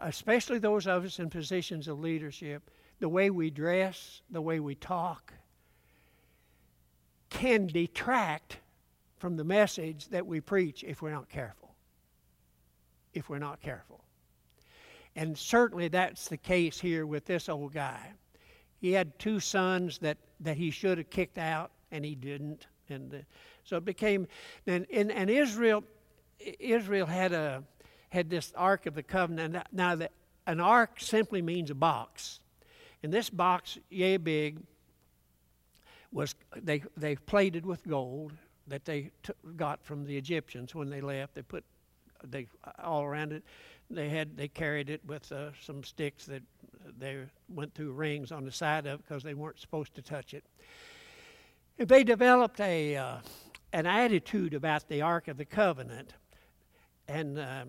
especially 0.00 0.58
those 0.58 0.86
of 0.86 1.04
us 1.04 1.18
in 1.18 1.30
positions 1.30 1.88
of 1.88 2.00
leadership, 2.00 2.70
the 3.00 3.08
way 3.08 3.30
we 3.30 3.50
dress, 3.50 4.22
the 4.30 4.40
way 4.40 4.60
we 4.60 4.74
talk, 4.74 5.32
can 7.30 7.66
detract 7.66 8.58
from 9.16 9.36
the 9.36 9.44
message 9.44 10.08
that 10.08 10.26
we 10.26 10.40
preach 10.40 10.84
if 10.84 11.00
we're 11.00 11.10
not 11.10 11.28
careful. 11.28 11.74
If 13.14 13.28
we're 13.28 13.38
not 13.38 13.60
careful. 13.60 14.04
And 15.14 15.36
certainly 15.36 15.88
that's 15.88 16.28
the 16.28 16.36
case 16.36 16.80
here 16.80 17.06
with 17.06 17.24
this 17.24 17.48
old 17.48 17.72
guy. 17.72 18.12
He 18.80 18.92
had 18.92 19.18
two 19.18 19.40
sons 19.40 19.98
that, 19.98 20.18
that 20.40 20.56
he 20.56 20.70
should 20.70 20.98
have 20.98 21.10
kicked 21.10 21.38
out, 21.38 21.70
and 21.90 22.04
he 22.04 22.14
didn't. 22.14 22.66
And 22.88 23.10
the, 23.10 23.24
so 23.64 23.76
it 23.76 23.84
became, 23.84 24.26
and, 24.66 24.86
and, 24.92 25.12
and 25.12 25.30
Israel, 25.30 25.84
Israel 26.40 27.06
had 27.06 27.32
a, 27.32 27.62
had 28.12 28.28
this 28.28 28.52
Ark 28.54 28.84
of 28.84 28.94
the 28.94 29.02
Covenant. 29.02 29.56
Now, 29.72 29.94
the, 29.94 30.10
an 30.46 30.60
ark 30.60 31.00
simply 31.00 31.40
means 31.40 31.70
a 31.70 31.74
box. 31.74 32.40
And 33.02 33.10
this 33.10 33.30
box, 33.30 33.78
yay 33.88 34.18
big, 34.18 34.58
was 36.12 36.34
they, 36.54 36.82
they 36.94 37.16
plated 37.16 37.64
with 37.64 37.88
gold 37.88 38.34
that 38.66 38.84
they 38.84 39.10
t- 39.22 39.32
got 39.56 39.82
from 39.82 40.04
the 40.04 40.14
Egyptians 40.16 40.74
when 40.74 40.90
they 40.90 41.00
left. 41.00 41.34
They 41.34 41.42
put 41.42 41.64
they 42.22 42.48
all 42.78 43.02
around 43.02 43.32
it. 43.32 43.44
They 43.90 44.10
had 44.10 44.36
they 44.36 44.46
carried 44.46 44.90
it 44.90 45.00
with 45.06 45.32
uh, 45.32 45.50
some 45.64 45.82
sticks 45.82 46.26
that 46.26 46.42
they 46.98 47.18
went 47.48 47.74
through 47.74 47.92
rings 47.92 48.30
on 48.30 48.44
the 48.44 48.52
side 48.52 48.86
of 48.86 49.02
because 49.02 49.22
they 49.22 49.34
weren't 49.34 49.58
supposed 49.58 49.94
to 49.94 50.02
touch 50.02 50.34
it. 50.34 50.44
They 51.78 52.04
developed 52.04 52.60
a 52.60 52.96
uh, 52.96 53.16
an 53.72 53.86
attitude 53.86 54.52
about 54.52 54.86
the 54.88 55.00
Ark 55.00 55.28
of 55.28 55.38
the 55.38 55.46
Covenant, 55.46 56.12
and 57.08 57.38
uh, 57.38 57.64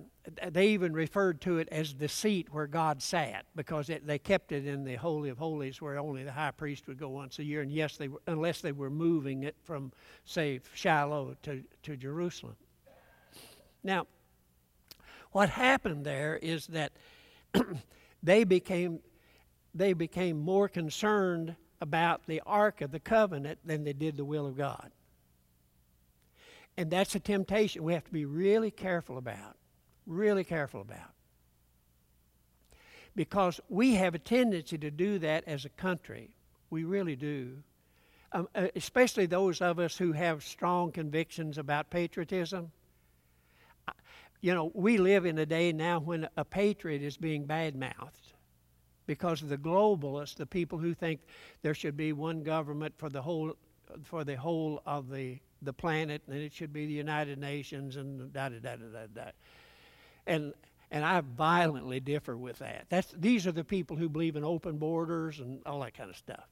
they 0.49 0.67
even 0.67 0.93
referred 0.93 1.41
to 1.41 1.57
it 1.57 1.67
as 1.71 1.95
the 1.95 2.07
seat 2.07 2.47
where 2.51 2.67
God 2.67 3.01
sat 3.01 3.45
because 3.55 3.89
it, 3.89 4.05
they 4.05 4.19
kept 4.19 4.51
it 4.51 4.67
in 4.67 4.83
the 4.83 4.95
Holy 4.95 5.29
of 5.29 5.37
Holies 5.37 5.81
where 5.81 5.97
only 5.97 6.23
the 6.23 6.31
high 6.31 6.51
priest 6.51 6.87
would 6.87 6.99
go 6.99 7.09
once 7.09 7.39
a 7.39 7.43
year, 7.43 7.61
and 7.61 7.71
yes, 7.71 7.97
they 7.97 8.07
were, 8.07 8.21
unless 8.27 8.61
they 8.61 8.71
were 8.71 8.89
moving 8.89 9.43
it 9.43 9.55
from, 9.63 9.91
say, 10.25 10.59
Shiloh 10.73 11.35
to, 11.43 11.63
to 11.83 11.97
Jerusalem. 11.97 12.55
Now, 13.83 14.07
what 15.31 15.49
happened 15.49 16.05
there 16.05 16.37
is 16.41 16.67
that 16.67 16.93
they 18.23 18.43
became 18.43 18.99
they 19.75 19.93
became 19.93 20.39
more 20.39 20.69
concerned 20.69 21.55
about 21.81 22.27
the 22.27 22.41
Ark 22.45 22.81
of 22.81 22.91
the 22.91 22.99
Covenant 22.99 23.57
than 23.65 23.83
they 23.83 23.93
did 23.93 24.17
the 24.17 24.23
will 24.23 24.45
of 24.45 24.55
God. 24.55 24.91
And 26.77 26.89
that's 26.89 27.15
a 27.15 27.19
temptation 27.19 27.83
we 27.83 27.93
have 27.93 28.05
to 28.05 28.11
be 28.11 28.25
really 28.25 28.71
careful 28.71 29.17
about. 29.17 29.55
Really 30.05 30.43
careful 30.43 30.81
about. 30.81 31.11
Because 33.15 33.59
we 33.69 33.93
have 33.95 34.15
a 34.15 34.19
tendency 34.19 34.77
to 34.79 34.89
do 34.89 35.19
that 35.19 35.43
as 35.47 35.65
a 35.65 35.69
country. 35.69 36.35
We 36.69 36.83
really 36.83 37.15
do. 37.15 37.57
Um, 38.31 38.47
uh, 38.55 38.67
especially 38.75 39.27
those 39.27 39.61
of 39.61 39.77
us 39.77 39.95
who 39.95 40.11
have 40.13 40.43
strong 40.43 40.91
convictions 40.91 41.59
about 41.59 41.91
patriotism. 41.91 42.71
You 44.41 44.55
know, 44.55 44.71
we 44.73 44.97
live 44.97 45.25
in 45.25 45.37
a 45.37 45.45
day 45.45 45.71
now 45.71 45.99
when 45.99 46.27
a 46.35 46.43
patriot 46.43 47.03
is 47.03 47.15
being 47.15 47.45
badmouthed 47.45 48.33
because 49.05 49.41
of 49.41 49.49
the 49.49 49.57
globalists, 49.57 50.35
the 50.35 50.45
people 50.45 50.79
who 50.79 50.93
think 50.93 51.21
there 51.61 51.73
should 51.73 51.95
be 51.95 52.13
one 52.13 52.41
government 52.41 52.95
for 52.97 53.09
the 53.09 53.21
whole 53.21 53.55
for 54.03 54.23
the 54.23 54.35
whole 54.35 54.81
of 54.85 55.09
the, 55.09 55.39
the 55.63 55.73
planet 55.73 56.21
and 56.27 56.37
it 56.37 56.53
should 56.53 56.73
be 56.73 56.85
the 56.85 56.93
United 56.93 57.37
Nations 57.37 57.95
and 57.95 58.31
da 58.33 58.49
da 58.49 58.59
da 58.59 58.75
da 58.75 58.85
da 58.91 59.05
da. 59.13 59.31
And 60.27 60.53
and 60.91 61.03
I 61.03 61.21
violently 61.21 61.99
differ 61.99 62.37
with 62.37 62.59
that. 62.59 62.85
That's 62.89 63.13
these 63.17 63.47
are 63.47 63.51
the 63.51 63.63
people 63.63 63.97
who 63.97 64.09
believe 64.09 64.35
in 64.35 64.43
open 64.43 64.77
borders 64.77 65.39
and 65.39 65.61
all 65.65 65.79
that 65.81 65.97
kind 65.97 66.09
of 66.09 66.17
stuff. 66.17 66.47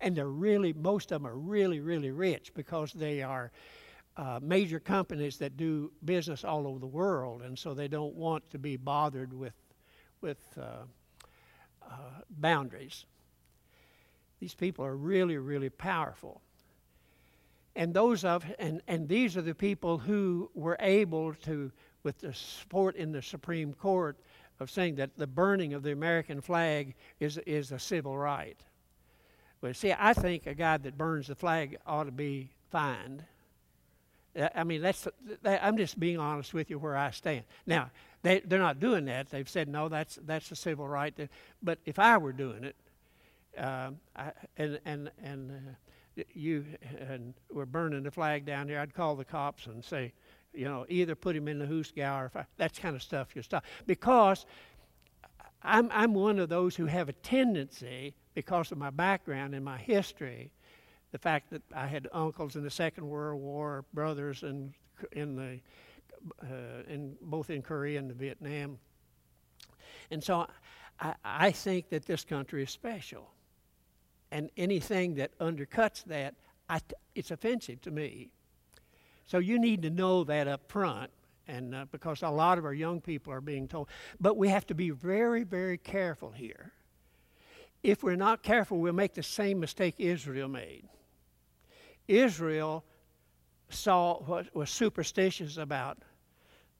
And 0.00 0.16
they're 0.16 0.28
really 0.28 0.72
most 0.72 1.12
of 1.12 1.22
them 1.22 1.30
are 1.30 1.36
really 1.36 1.80
really 1.80 2.10
rich 2.10 2.52
because 2.54 2.92
they 2.92 3.22
are 3.22 3.50
uh, 4.16 4.38
major 4.42 4.80
companies 4.80 5.38
that 5.38 5.56
do 5.56 5.90
business 6.04 6.44
all 6.44 6.66
over 6.66 6.78
the 6.78 6.86
world, 6.86 7.42
and 7.42 7.58
so 7.58 7.72
they 7.72 7.88
don't 7.88 8.14
want 8.14 8.48
to 8.50 8.58
be 8.58 8.76
bothered 8.76 9.32
with 9.32 9.54
with 10.20 10.38
uh, 10.58 10.84
uh, 11.82 12.20
boundaries. 12.28 13.06
These 14.40 14.54
people 14.54 14.84
are 14.84 14.96
really, 14.96 15.36
really 15.38 15.70
powerful. 15.70 16.40
And 17.76 17.94
those 17.94 18.24
of 18.24 18.44
and, 18.58 18.82
and 18.88 19.08
these 19.08 19.36
are 19.36 19.42
the 19.42 19.54
people 19.54 19.98
who 19.98 20.50
were 20.54 20.76
able 20.80 21.34
to, 21.34 21.70
with 22.02 22.18
the 22.18 22.34
support 22.34 22.96
in 22.96 23.12
the 23.12 23.22
Supreme 23.22 23.72
Court, 23.72 24.16
of 24.58 24.70
saying 24.70 24.96
that 24.96 25.16
the 25.16 25.26
burning 25.26 25.72
of 25.74 25.82
the 25.82 25.92
American 25.92 26.40
flag 26.40 26.94
is 27.20 27.38
is 27.38 27.72
a 27.72 27.78
civil 27.78 28.16
right. 28.16 28.58
But 29.60 29.76
see, 29.76 29.92
I 29.96 30.14
think 30.14 30.46
a 30.46 30.54
guy 30.54 30.78
that 30.78 30.96
burns 30.96 31.26
the 31.26 31.34
flag 31.34 31.78
ought 31.86 32.04
to 32.04 32.12
be 32.12 32.50
fined. 32.70 33.24
I 34.54 34.64
mean, 34.64 34.80
that's 34.80 35.08
that, 35.42 35.64
I'm 35.64 35.76
just 35.76 35.98
being 35.98 36.18
honest 36.18 36.54
with 36.54 36.70
you 36.70 36.78
where 36.78 36.96
I 36.96 37.10
stand. 37.10 37.44
Now, 37.66 37.90
they, 38.22 38.40
they're 38.40 38.60
not 38.60 38.78
doing 38.78 39.06
that. 39.06 39.28
They've 39.28 39.48
said, 39.48 39.68
no, 39.68 39.88
that's, 39.88 40.18
that's 40.24 40.50
a 40.52 40.56
civil 40.56 40.86
right. 40.86 41.12
But 41.62 41.78
if 41.84 41.98
I 41.98 42.16
were 42.16 42.32
doing 42.32 42.64
it, 42.64 42.76
uh, 43.58 43.90
I, 44.14 44.32
and, 44.56 44.80
and, 44.84 45.10
and 45.22 45.50
uh, 45.50 45.72
you 46.32 46.64
and 46.98 47.34
were 47.50 47.66
burning 47.66 48.02
the 48.02 48.10
flag 48.10 48.44
down 48.44 48.68
here, 48.68 48.80
I'd 48.80 48.94
call 48.94 49.16
the 49.16 49.24
cops 49.24 49.66
and 49.66 49.84
say, 49.84 50.12
you 50.52 50.64
know, 50.64 50.84
either 50.88 51.14
put 51.14 51.36
him 51.36 51.48
in 51.48 51.58
the 51.58 51.66
Hoosgow 51.66 52.22
or 52.22 52.32
I, 52.34 52.44
that 52.56 52.78
kind 52.80 52.96
of 52.96 53.02
stuff 53.02 53.34
you 53.34 53.42
stop. 53.42 53.64
Because 53.86 54.46
I'm, 55.62 55.88
I'm 55.92 56.14
one 56.14 56.38
of 56.38 56.48
those 56.48 56.74
who 56.74 56.86
have 56.86 57.08
a 57.08 57.12
tendency, 57.12 58.14
because 58.34 58.72
of 58.72 58.78
my 58.78 58.90
background 58.90 59.54
and 59.54 59.64
my 59.64 59.78
history, 59.78 60.50
the 61.12 61.18
fact 61.18 61.50
that 61.50 61.62
I 61.74 61.86
had 61.86 62.08
uncles 62.12 62.56
in 62.56 62.62
the 62.62 62.70
Second 62.70 63.08
World 63.08 63.40
War, 63.40 63.84
brothers 63.92 64.42
in, 64.42 64.74
in 65.12 65.36
the 65.36 65.60
uh, 66.42 66.82
in 66.88 67.16
both 67.22 67.50
in 67.50 67.62
Korea 67.62 67.98
and 67.98 68.12
Vietnam. 68.12 68.78
And 70.10 70.22
so 70.22 70.46
I, 71.00 71.14
I 71.24 71.50
think 71.50 71.88
that 71.90 72.04
this 72.04 72.24
country 72.24 72.62
is 72.62 72.70
special. 72.70 73.30
And 74.30 74.50
anything 74.56 75.14
that 75.14 75.36
undercuts 75.38 76.04
that, 76.04 76.34
it's 77.14 77.30
offensive 77.30 77.80
to 77.82 77.90
me. 77.90 78.30
So 79.26 79.38
you 79.38 79.58
need 79.58 79.82
to 79.82 79.90
know 79.90 80.24
that 80.24 80.48
up 80.48 80.70
front, 80.70 81.10
and 81.46 81.74
uh, 81.74 81.86
because 81.90 82.22
a 82.22 82.28
lot 82.28 82.58
of 82.58 82.64
our 82.64 82.74
young 82.74 83.00
people 83.00 83.32
are 83.32 83.40
being 83.40 83.68
told. 83.68 83.88
But 84.20 84.36
we 84.36 84.48
have 84.48 84.66
to 84.68 84.74
be 84.74 84.90
very, 84.90 85.44
very 85.44 85.78
careful 85.78 86.30
here. 86.30 86.72
If 87.82 88.02
we're 88.02 88.16
not 88.16 88.42
careful, 88.42 88.78
we'll 88.78 88.92
make 88.92 89.14
the 89.14 89.22
same 89.22 89.58
mistake 89.58 89.94
Israel 89.98 90.48
made. 90.48 90.88
Israel 92.08 92.84
saw 93.68 94.20
what 94.22 94.54
was 94.54 94.70
superstitious 94.70 95.56
about 95.56 95.98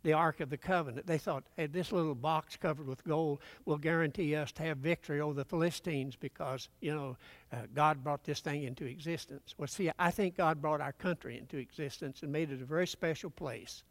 the 0.03 0.13
Ark 0.13 0.41
of 0.41 0.51
the 0.51 0.57
Covenant. 0.57 1.07
They 1.07 1.19
thought, 1.19 1.45
hey, 1.57 1.67
this 1.67 1.93
little 1.93 2.15
box 2.15 2.57
covered 2.57 2.87
with 2.87 3.05
gold 3.05 3.41
will 3.65 3.77
guarantee 3.77 4.35
us 4.35 4.53
to 4.53 4.63
have 4.63 4.79
victory 4.79 5.21
over 5.21 5.35
the 5.35 5.45
Philistines 5.45 6.17
because, 6.17 6.69
you 6.81 6.95
know, 6.95 7.17
uh, 7.53 7.67
God 7.75 8.03
brought 8.03 8.25
this 8.25 8.41
thing 8.41 8.63
into 8.63 8.87
existence. 8.87 9.55
Well, 9.59 9.69
see, 9.69 9.91
I 9.99 10.11
think 10.11 10.37
God 10.37 10.63
brought 10.63 10.81
our 10.81 10.93
country 10.93 11.39
into 11.39 11.59
existence 11.59 12.23
and 12.23 12.33
made 12.33 12.51
it 12.51 12.63
a 12.63 12.65
very 12.65 12.87
special 12.87 13.31
place. 13.31 13.83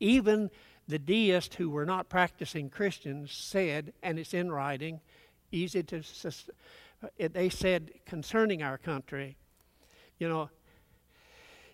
Even 0.00 0.50
the 0.88 0.98
deists 0.98 1.54
who 1.56 1.70
were 1.70 1.86
not 1.86 2.08
practicing 2.08 2.68
Christians 2.68 3.32
said, 3.32 3.92
and 4.02 4.18
it's 4.18 4.34
in 4.34 4.50
writing, 4.50 5.00
easy 5.50 5.82
to, 5.84 6.02
they 7.18 7.48
said 7.48 7.92
concerning 8.04 8.62
our 8.62 8.78
country, 8.78 9.36
you 10.18 10.28
know, 10.28 10.50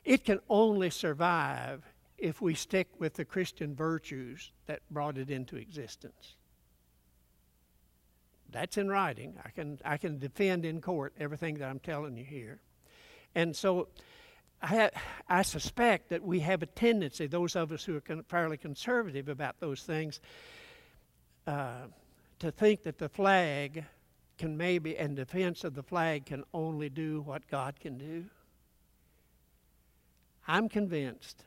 it 0.05 0.25
can 0.25 0.41
only 0.49 0.91
survive 0.91 1.85
if 2.19 2.41
we 2.41 2.55
stick 2.55 2.89
with 2.99 3.15
the 3.15 3.25
Christian 3.25 3.75
virtues 3.75 4.51
that 4.67 4.81
brought 4.91 5.17
it 5.17 5.31
into 5.31 5.57
existence. 5.57 6.35
That's 8.51 8.77
in 8.77 8.89
writing. 8.89 9.35
I 9.45 9.51
can, 9.51 9.79
I 9.85 9.99
can 9.99 10.19
defend 10.19 10.65
in 10.65 10.81
court 10.81 11.13
everything 11.21 11.57
that 11.59 11.69
I'm 11.69 11.79
telling 11.79 12.17
you 12.17 12.25
here. 12.25 12.61
And 13.35 13.55
so 13.55 13.89
I, 14.63 14.91
I 15.29 15.43
suspect 15.43 16.09
that 16.09 16.25
we 16.25 16.41
have 16.41 16.63
a 16.63 16.67
tendency, 16.67 17.27
those 17.27 17.55
of 17.55 17.71
us 17.73 17.85
who 17.85 17.97
are 17.97 18.01
con- 18.01 18.25
fairly 18.29 18.57
conservative 18.57 19.29
about 19.29 19.61
those 19.61 19.83
things, 19.83 20.21
uh, 21.47 21.87
to 22.41 22.51
think 22.51 22.83
that 22.85 22.99
the 22.99 23.09
flag 23.09 23.85
can 24.39 24.57
maybe, 24.57 24.97
and 24.97 25.17
defense 25.17 25.65
of 25.65 25.75
the 25.75 25.83
flag 25.83 26.27
can 26.27 26.45
only 26.55 26.89
do 26.89 27.21
what 27.23 27.47
God 27.49 27.79
can 27.81 27.99
do. 27.99 28.25
I'm 30.47 30.69
convinced 30.69 31.45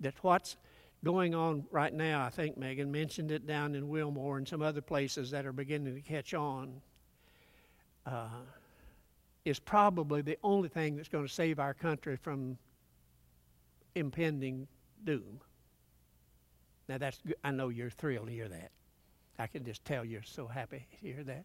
that 0.00 0.14
what's 0.22 0.56
going 1.04 1.34
on 1.34 1.64
right 1.70 1.92
now, 1.92 2.24
I 2.24 2.30
think 2.30 2.56
Megan 2.56 2.90
mentioned 2.90 3.30
it 3.30 3.46
down 3.46 3.74
in 3.74 3.88
Wilmore 3.88 4.38
and 4.38 4.48
some 4.48 4.62
other 4.62 4.80
places 4.80 5.30
that 5.30 5.44
are 5.46 5.52
beginning 5.52 5.94
to 5.94 6.00
catch 6.00 6.34
on, 6.34 6.80
uh, 8.06 8.28
is 9.44 9.58
probably 9.58 10.22
the 10.22 10.38
only 10.42 10.68
thing 10.68 10.96
that's 10.96 11.08
going 11.08 11.26
to 11.26 11.32
save 11.32 11.58
our 11.58 11.74
country 11.74 12.16
from 12.16 12.56
impending 13.94 14.66
doom. 15.04 15.40
Now 16.88 16.98
that's 16.98 17.18
good. 17.26 17.36
I 17.44 17.50
know 17.50 17.68
you're 17.68 17.90
thrilled 17.90 18.26
to 18.26 18.32
hear 18.32 18.48
that. 18.48 18.70
I 19.38 19.46
can 19.46 19.64
just 19.64 19.84
tell 19.84 20.04
you're 20.04 20.22
so 20.22 20.46
happy 20.46 20.86
to 20.90 20.96
hear 21.06 21.22
that. 21.24 21.44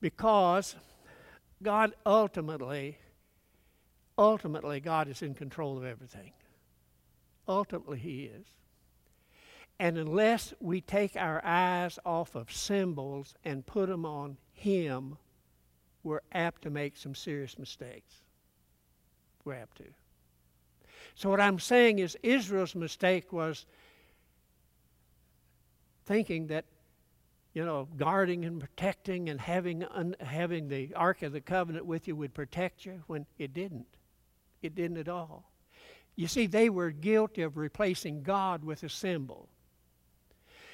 Because 0.00 0.76
God 1.62 1.94
ultimately, 2.04 2.98
ultimately, 4.18 4.78
God 4.80 5.08
is 5.08 5.22
in 5.22 5.34
control 5.34 5.78
of 5.78 5.84
everything. 5.84 6.32
Ultimately, 7.48 7.98
He 7.98 8.24
is. 8.24 8.46
And 9.78 9.98
unless 9.98 10.54
we 10.60 10.80
take 10.80 11.16
our 11.16 11.44
eyes 11.44 11.98
off 12.04 12.34
of 12.34 12.50
symbols 12.50 13.34
and 13.44 13.66
put 13.66 13.88
them 13.88 14.06
on 14.06 14.38
Him, 14.52 15.18
we're 16.02 16.22
apt 16.32 16.62
to 16.62 16.70
make 16.70 16.96
some 16.96 17.14
serious 17.14 17.58
mistakes. 17.58 18.14
We're 19.44 19.54
apt 19.54 19.78
to. 19.78 19.84
So, 21.14 21.30
what 21.30 21.40
I'm 21.40 21.58
saying 21.58 21.98
is, 21.98 22.16
Israel's 22.22 22.74
mistake 22.74 23.32
was 23.32 23.66
thinking 26.04 26.46
that, 26.48 26.64
you 27.52 27.64
know, 27.64 27.88
guarding 27.96 28.44
and 28.44 28.60
protecting 28.60 29.28
and 29.28 29.40
having, 29.40 29.84
un, 29.84 30.14
having 30.20 30.68
the 30.68 30.94
Ark 30.94 31.22
of 31.22 31.32
the 31.32 31.40
Covenant 31.40 31.86
with 31.86 32.06
you 32.06 32.16
would 32.16 32.34
protect 32.34 32.86
you 32.86 33.02
when 33.06 33.26
it 33.38 33.52
didn't. 33.52 33.86
It 34.62 34.74
didn't 34.74 34.98
at 34.98 35.08
all. 35.08 35.50
You 36.16 36.26
see, 36.26 36.46
they 36.46 36.70
were 36.70 36.90
guilty 36.90 37.42
of 37.42 37.58
replacing 37.58 38.22
God 38.22 38.64
with 38.64 38.82
a 38.82 38.88
symbol. 38.88 39.48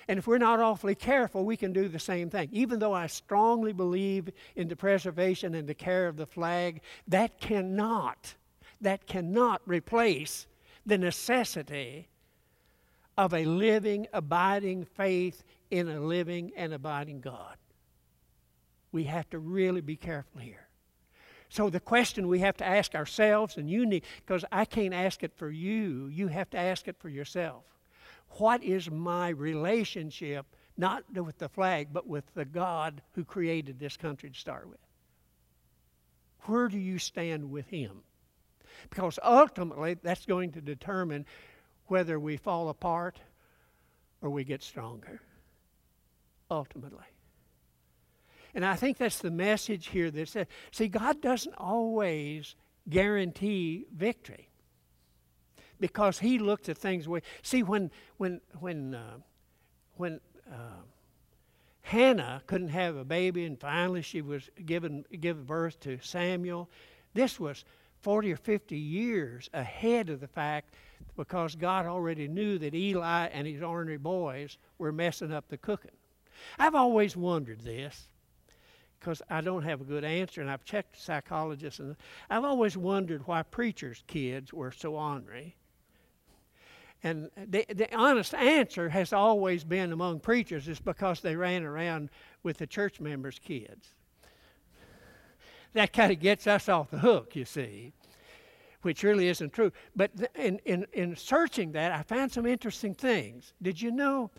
And 0.08 0.18
if 0.18 0.26
we're 0.26 0.38
not 0.38 0.60
awfully 0.60 0.94
careful, 0.94 1.44
we 1.44 1.56
can 1.56 1.72
do 1.72 1.88
the 1.88 1.98
same 1.98 2.30
thing. 2.30 2.48
Even 2.52 2.78
though 2.78 2.92
I 2.92 3.06
strongly 3.06 3.72
believe 3.72 4.30
in 4.56 4.68
the 4.68 4.76
preservation 4.76 5.54
and 5.54 5.68
the 5.68 5.74
care 5.74 6.06
of 6.06 6.16
the 6.16 6.26
flag, 6.26 6.80
that 7.08 7.40
cannot, 7.40 8.34
that 8.80 9.06
cannot 9.06 9.62
replace 9.66 10.46
the 10.86 10.98
necessity 10.98 12.08
of 13.16 13.34
a 13.34 13.44
living, 13.44 14.06
abiding 14.12 14.84
faith 14.84 15.44
in 15.70 15.88
a 15.88 16.00
living 16.00 16.52
and 16.56 16.72
abiding 16.72 17.20
God. 17.20 17.56
We 18.90 19.04
have 19.04 19.28
to 19.30 19.38
really 19.38 19.80
be 19.80 19.96
careful 19.96 20.40
here. 20.40 20.68
So, 21.52 21.68
the 21.68 21.80
question 21.80 22.28
we 22.28 22.38
have 22.38 22.56
to 22.56 22.66
ask 22.66 22.94
ourselves, 22.94 23.58
and 23.58 23.68
you 23.68 23.84
need, 23.84 24.04
because 24.24 24.42
I 24.50 24.64
can't 24.64 24.94
ask 24.94 25.22
it 25.22 25.34
for 25.36 25.50
you, 25.50 26.06
you 26.06 26.28
have 26.28 26.48
to 26.48 26.58
ask 26.58 26.88
it 26.88 26.96
for 26.98 27.10
yourself. 27.10 27.64
What 28.38 28.64
is 28.64 28.90
my 28.90 29.28
relationship, 29.28 30.46
not 30.78 31.04
with 31.12 31.36
the 31.36 31.50
flag, 31.50 31.88
but 31.92 32.06
with 32.06 32.24
the 32.32 32.46
God 32.46 33.02
who 33.12 33.22
created 33.22 33.78
this 33.78 33.98
country 33.98 34.30
to 34.30 34.38
start 34.38 34.66
with? 34.66 34.78
Where 36.44 36.68
do 36.68 36.78
you 36.78 36.98
stand 36.98 37.50
with 37.50 37.66
Him? 37.66 38.00
Because 38.88 39.18
ultimately, 39.22 39.98
that's 40.02 40.24
going 40.24 40.52
to 40.52 40.62
determine 40.62 41.26
whether 41.88 42.18
we 42.18 42.38
fall 42.38 42.70
apart 42.70 43.20
or 44.22 44.30
we 44.30 44.42
get 44.42 44.62
stronger. 44.62 45.20
Ultimately. 46.50 47.11
And 48.54 48.64
I 48.64 48.76
think 48.76 48.98
that's 48.98 49.18
the 49.18 49.30
message 49.30 49.88
here 49.88 50.10
that 50.10 50.28
says, 50.28 50.46
see, 50.70 50.88
God 50.88 51.22
doesn't 51.22 51.54
always 51.54 52.54
guarantee 52.88 53.86
victory 53.94 54.48
because 55.80 56.18
He 56.18 56.38
looks 56.38 56.68
at 56.68 56.76
things 56.76 57.08
way. 57.08 57.22
See, 57.42 57.62
when 57.62 57.90
when 58.18 58.40
when 58.60 58.94
uh, 58.94 59.16
when 59.96 60.20
uh, 60.50 60.82
Hannah 61.82 62.42
couldn't 62.46 62.68
have 62.68 62.96
a 62.96 63.04
baby, 63.04 63.44
and 63.44 63.58
finally 63.58 64.02
she 64.02 64.20
was 64.20 64.50
given 64.66 65.04
given 65.20 65.44
birth 65.44 65.80
to 65.80 65.98
Samuel, 66.02 66.68
this 67.14 67.40
was 67.40 67.64
40 68.02 68.32
or 68.32 68.36
50 68.36 68.76
years 68.76 69.48
ahead 69.54 70.10
of 70.10 70.20
the 70.20 70.28
fact 70.28 70.74
because 71.16 71.54
God 71.54 71.86
already 71.86 72.28
knew 72.28 72.58
that 72.58 72.74
Eli 72.74 73.26
and 73.26 73.46
his 73.46 73.62
ornery 73.62 73.96
boys 73.96 74.58
were 74.78 74.92
messing 74.92 75.32
up 75.32 75.48
the 75.48 75.56
cooking. 75.56 75.92
I've 76.58 76.74
always 76.74 77.16
wondered 77.16 77.60
this 77.60 78.08
because 79.02 79.20
I 79.28 79.40
don't 79.40 79.64
have 79.64 79.80
a 79.80 79.84
good 79.84 80.04
answer, 80.04 80.40
and 80.40 80.50
I've 80.50 80.64
checked 80.64 81.00
psychologists, 81.00 81.80
and 81.80 81.96
I've 82.30 82.44
always 82.44 82.76
wondered 82.76 83.26
why 83.26 83.42
preachers' 83.42 84.04
kids 84.06 84.52
were 84.52 84.70
so 84.70 84.94
ornery. 84.94 85.56
And 87.02 87.30
the, 87.36 87.66
the 87.68 87.92
honest 87.96 88.32
answer 88.32 88.88
has 88.90 89.12
always 89.12 89.64
been 89.64 89.90
among 89.92 90.20
preachers 90.20 90.68
is 90.68 90.78
because 90.78 91.20
they 91.20 91.34
ran 91.34 91.64
around 91.64 92.10
with 92.44 92.58
the 92.58 92.66
church 92.66 93.00
members' 93.00 93.40
kids 93.40 93.88
that 95.72 95.92
kind 95.92 96.12
of 96.12 96.20
gets 96.20 96.46
us 96.46 96.68
off 96.68 96.90
the 96.90 96.98
hook, 96.98 97.34
you 97.34 97.44
see, 97.44 97.92
which 98.82 99.02
really 99.02 99.28
isn't 99.28 99.52
true. 99.52 99.72
But 99.96 100.10
in, 100.34 100.58
in, 100.64 100.86
in 100.92 101.16
searching 101.16 101.72
that, 101.72 101.92
I 101.92 102.02
found 102.02 102.32
some 102.32 102.46
interesting 102.46 102.94
things. 102.94 103.54
Did 103.62 103.80
you 103.80 103.90
know 103.90 104.30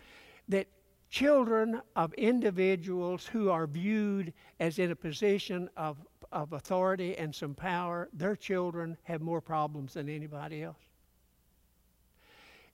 that 0.48 0.66
children 1.14 1.80
of 1.94 2.12
individuals 2.14 3.24
who 3.24 3.48
are 3.48 3.68
viewed 3.68 4.32
as 4.58 4.80
in 4.80 4.90
a 4.90 4.96
position 4.96 5.70
of, 5.76 5.96
of 6.32 6.52
authority 6.52 7.16
and 7.16 7.32
some 7.32 7.54
power, 7.54 8.08
their 8.12 8.34
children 8.34 8.96
have 9.04 9.20
more 9.20 9.40
problems 9.40 9.94
than 9.94 10.08
anybody 10.08 10.64
else? 10.64 10.82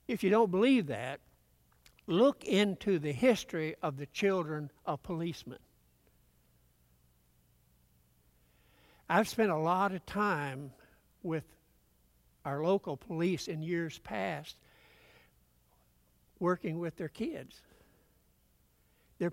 If 0.07 0.23
you 0.23 0.31
don't 0.31 0.49
believe 0.49 0.87
that, 0.87 1.19
look 2.07 2.43
into 2.43 2.97
the 2.97 3.11
history 3.11 3.75
of 3.83 3.97
the 3.97 4.07
children 4.07 4.71
of 4.87 5.03
policemen. 5.03 5.59
I've 9.07 9.29
spent 9.29 9.51
a 9.51 9.57
lot 9.57 9.91
of 9.91 10.03
time 10.07 10.71
with 11.21 11.43
our 12.43 12.63
local 12.63 12.97
police 12.97 13.47
in 13.47 13.61
years 13.61 13.99
past 13.99 14.55
working 16.39 16.79
with 16.79 16.95
their 16.95 17.07
kids. 17.07 17.61
They're 19.21 19.29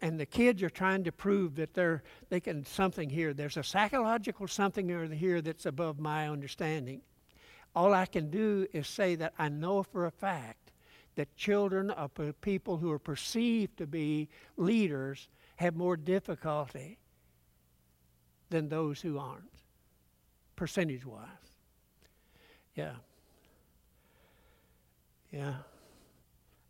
and 0.00 0.20
the 0.20 0.24
kids 0.24 0.62
are 0.62 0.70
trying 0.70 1.02
to 1.02 1.10
prove 1.10 1.56
that 1.56 1.74
they're 1.74 2.04
they 2.28 2.38
can 2.38 2.64
something 2.64 3.10
here. 3.10 3.34
There's 3.34 3.56
a 3.56 3.64
psychological 3.64 4.46
something 4.46 4.88
here 5.10 5.40
that's 5.40 5.66
above 5.66 5.98
my 5.98 6.28
understanding. 6.28 7.00
All 7.74 7.92
I 7.92 8.06
can 8.06 8.30
do 8.30 8.68
is 8.72 8.86
say 8.86 9.16
that 9.16 9.32
I 9.40 9.48
know 9.48 9.82
for 9.82 10.06
a 10.06 10.12
fact 10.12 10.70
that 11.16 11.34
children 11.34 11.90
of 11.90 12.12
people 12.40 12.76
who 12.76 12.92
are 12.92 13.00
perceived 13.00 13.78
to 13.78 13.86
be 13.88 14.28
leaders 14.56 15.28
have 15.56 15.74
more 15.74 15.96
difficulty 15.96 16.98
than 18.48 18.68
those 18.68 19.00
who 19.00 19.18
aren't, 19.18 19.58
percentage 20.54 21.04
wise. 21.04 21.26
Yeah. 22.76 22.94
Yeah. 25.32 25.54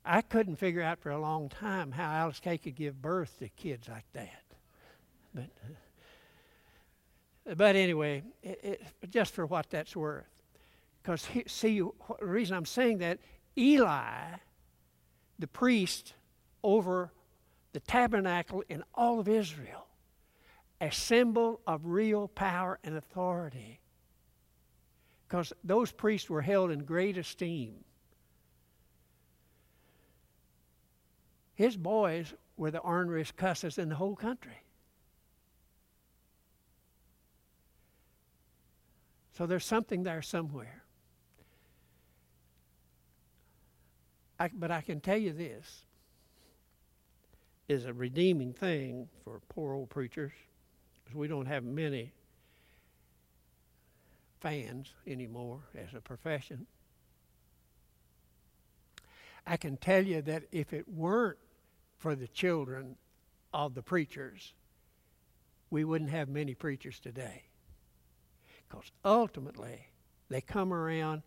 I 0.05 0.21
couldn't 0.21 0.57
figure 0.57 0.83
out 0.83 0.99
for 0.99 1.11
a 1.11 1.21
long 1.21 1.49
time 1.49 1.93
how 1.93 2.11
Alice 2.11 2.41
Kay 2.41 2.59
could 2.59 2.75
give 2.75 3.01
birth 3.01 3.39
to 3.39 3.49
kids 3.49 3.89
like 3.89 4.05
that. 4.15 4.43
But, 5.35 5.49
uh, 7.49 7.55
but 7.55 7.77
anyway, 7.77 8.25
it, 8.43 8.61
it, 8.63 8.83
just 9.11 9.33
for 9.33 9.47
what 9.47 9.71
that's 9.71 9.95
worth. 9.95 10.27
Because, 11.03 11.27
see, 11.47 11.81
the 11.81 11.93
reason 12.21 12.57
I'm 12.57 12.65
saying 12.65 12.99
that, 12.99 13.19
Eli, 13.57 14.37
the 15.39 15.47
priest 15.47 16.15
over 16.63 17.13
the 17.73 17.81
tabernacle 17.81 18.63
in 18.69 18.85
all 18.95 19.21
of 19.21 19.29
Israel, 19.29 19.87
a 20.81 20.91
symbol 20.91 21.61
of 21.67 21.87
real 21.87 22.29
power 22.29 22.79
and 22.85 22.97
authority. 22.97 23.81
Because 25.29 25.53
those 25.65 25.91
priests 25.93 26.29
were 26.29 26.43
held 26.43 26.71
in 26.71 26.85
great 26.85 27.17
esteem. 27.17 27.85
His 31.55 31.77
boys 31.77 32.35
were 32.57 32.71
the 32.71 32.81
orneriest 32.81 33.37
cusses 33.37 33.79
in 33.79 33.89
the 33.89 33.95
whole 33.95 34.17
country. 34.17 34.63
So 39.37 39.47
there's 39.47 39.65
something 39.65 40.03
there 40.03 40.23
somewhere. 40.23 40.83
I, 44.39 44.51
but 44.53 44.71
I 44.71 44.81
can 44.81 45.01
tell 45.01 45.17
you 45.17 45.33
this 45.33 45.85
is 47.69 47.85
a 47.87 47.93
redeeming 47.93 48.53
thing 48.53 49.09
for 49.25 49.41
poor 49.49 49.73
old 49.73 49.89
preachers 49.89 50.33
because 51.05 51.17
we 51.17 51.29
don't 51.29 51.47
have 51.47 51.65
many 51.65 52.13
fans 54.41 54.93
anymore 55.07 55.61
as 55.75 55.95
a 55.95 56.01
profession. 56.01 56.67
I 59.47 59.57
can 59.57 59.77
tell 59.77 60.05
you 60.05 60.23
that 60.23 60.45
if 60.53 60.73
it 60.73 60.89
weren't 60.89 61.39
for 62.03 62.17
the 62.17 62.27
children 62.27 62.97
of 63.55 63.75
the 63.75 63.83
preachers, 63.83 64.55
we 65.71 65.85
wouldn't 65.85 66.11
have 66.11 66.29
many 66.29 66.53
preachers 66.53 66.99
today. 66.99 67.45
Because 68.69 68.91
ultimately, 69.05 69.87
they 70.29 70.41
come 70.41 70.73
around, 70.73 71.23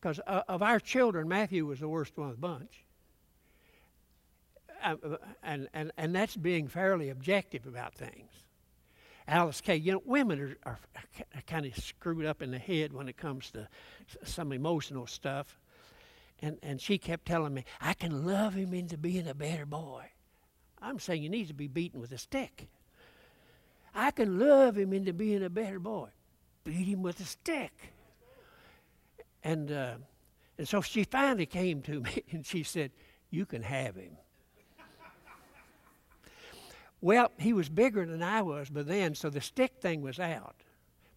because 0.00 0.20
uh, 0.24 0.42
of 0.46 0.62
our 0.62 0.78
children, 0.78 1.28
Matthew 1.28 1.66
was 1.66 1.80
the 1.80 1.88
worst 1.88 2.16
one 2.16 2.30
of 2.30 2.36
the 2.36 2.40
bunch. 2.40 2.84
Uh, 4.84 4.94
and, 5.42 5.68
and, 5.74 5.90
and 5.96 6.14
that's 6.14 6.36
being 6.36 6.68
fairly 6.68 7.08
objective 7.08 7.66
about 7.66 7.94
things. 7.94 8.30
Alice 9.26 9.60
Kay. 9.60 9.76
You 9.76 9.92
know, 9.92 10.02
women 10.04 10.40
are, 10.40 10.56
are, 10.70 10.78
are 11.34 11.42
kind 11.48 11.66
of 11.66 11.76
screwed 11.76 12.26
up 12.26 12.42
in 12.42 12.52
the 12.52 12.58
head 12.58 12.92
when 12.92 13.08
it 13.08 13.16
comes 13.16 13.50
to 13.52 13.66
some 14.22 14.52
emotional 14.52 15.08
stuff. 15.08 15.58
And, 16.40 16.58
and 16.62 16.80
she 16.80 16.98
kept 16.98 17.26
telling 17.26 17.54
me, 17.54 17.64
I 17.80 17.94
can 17.94 18.24
love 18.24 18.54
him 18.54 18.72
into 18.72 18.96
being 18.96 19.26
a 19.26 19.34
better 19.34 19.66
boy. 19.66 20.11
I'm 20.82 20.98
saying 20.98 21.22
he 21.22 21.28
needs 21.28 21.48
to 21.48 21.54
be 21.54 21.68
beaten 21.68 22.00
with 22.00 22.12
a 22.12 22.18
stick. 22.18 22.68
I 23.94 24.10
can 24.10 24.38
love 24.38 24.76
him 24.76 24.92
into 24.92 25.12
being 25.12 25.44
a 25.44 25.50
better 25.50 25.78
boy. 25.78 26.08
Beat 26.64 26.88
him 26.88 27.02
with 27.02 27.20
a 27.20 27.24
stick. 27.24 27.72
And, 29.44 29.70
uh, 29.70 29.94
and 30.58 30.68
so 30.68 30.80
she 30.80 31.04
finally 31.04 31.46
came 31.46 31.82
to 31.82 32.00
me 32.00 32.22
and 32.32 32.44
she 32.44 32.62
said, 32.62 32.90
You 33.30 33.46
can 33.46 33.62
have 33.62 33.96
him. 33.96 34.16
Well, 37.00 37.32
he 37.36 37.52
was 37.52 37.68
bigger 37.68 38.06
than 38.06 38.22
I 38.22 38.42
was 38.42 38.70
by 38.70 38.82
then, 38.82 39.16
so 39.16 39.28
the 39.28 39.40
stick 39.40 39.72
thing 39.80 40.02
was 40.02 40.20
out. 40.20 40.54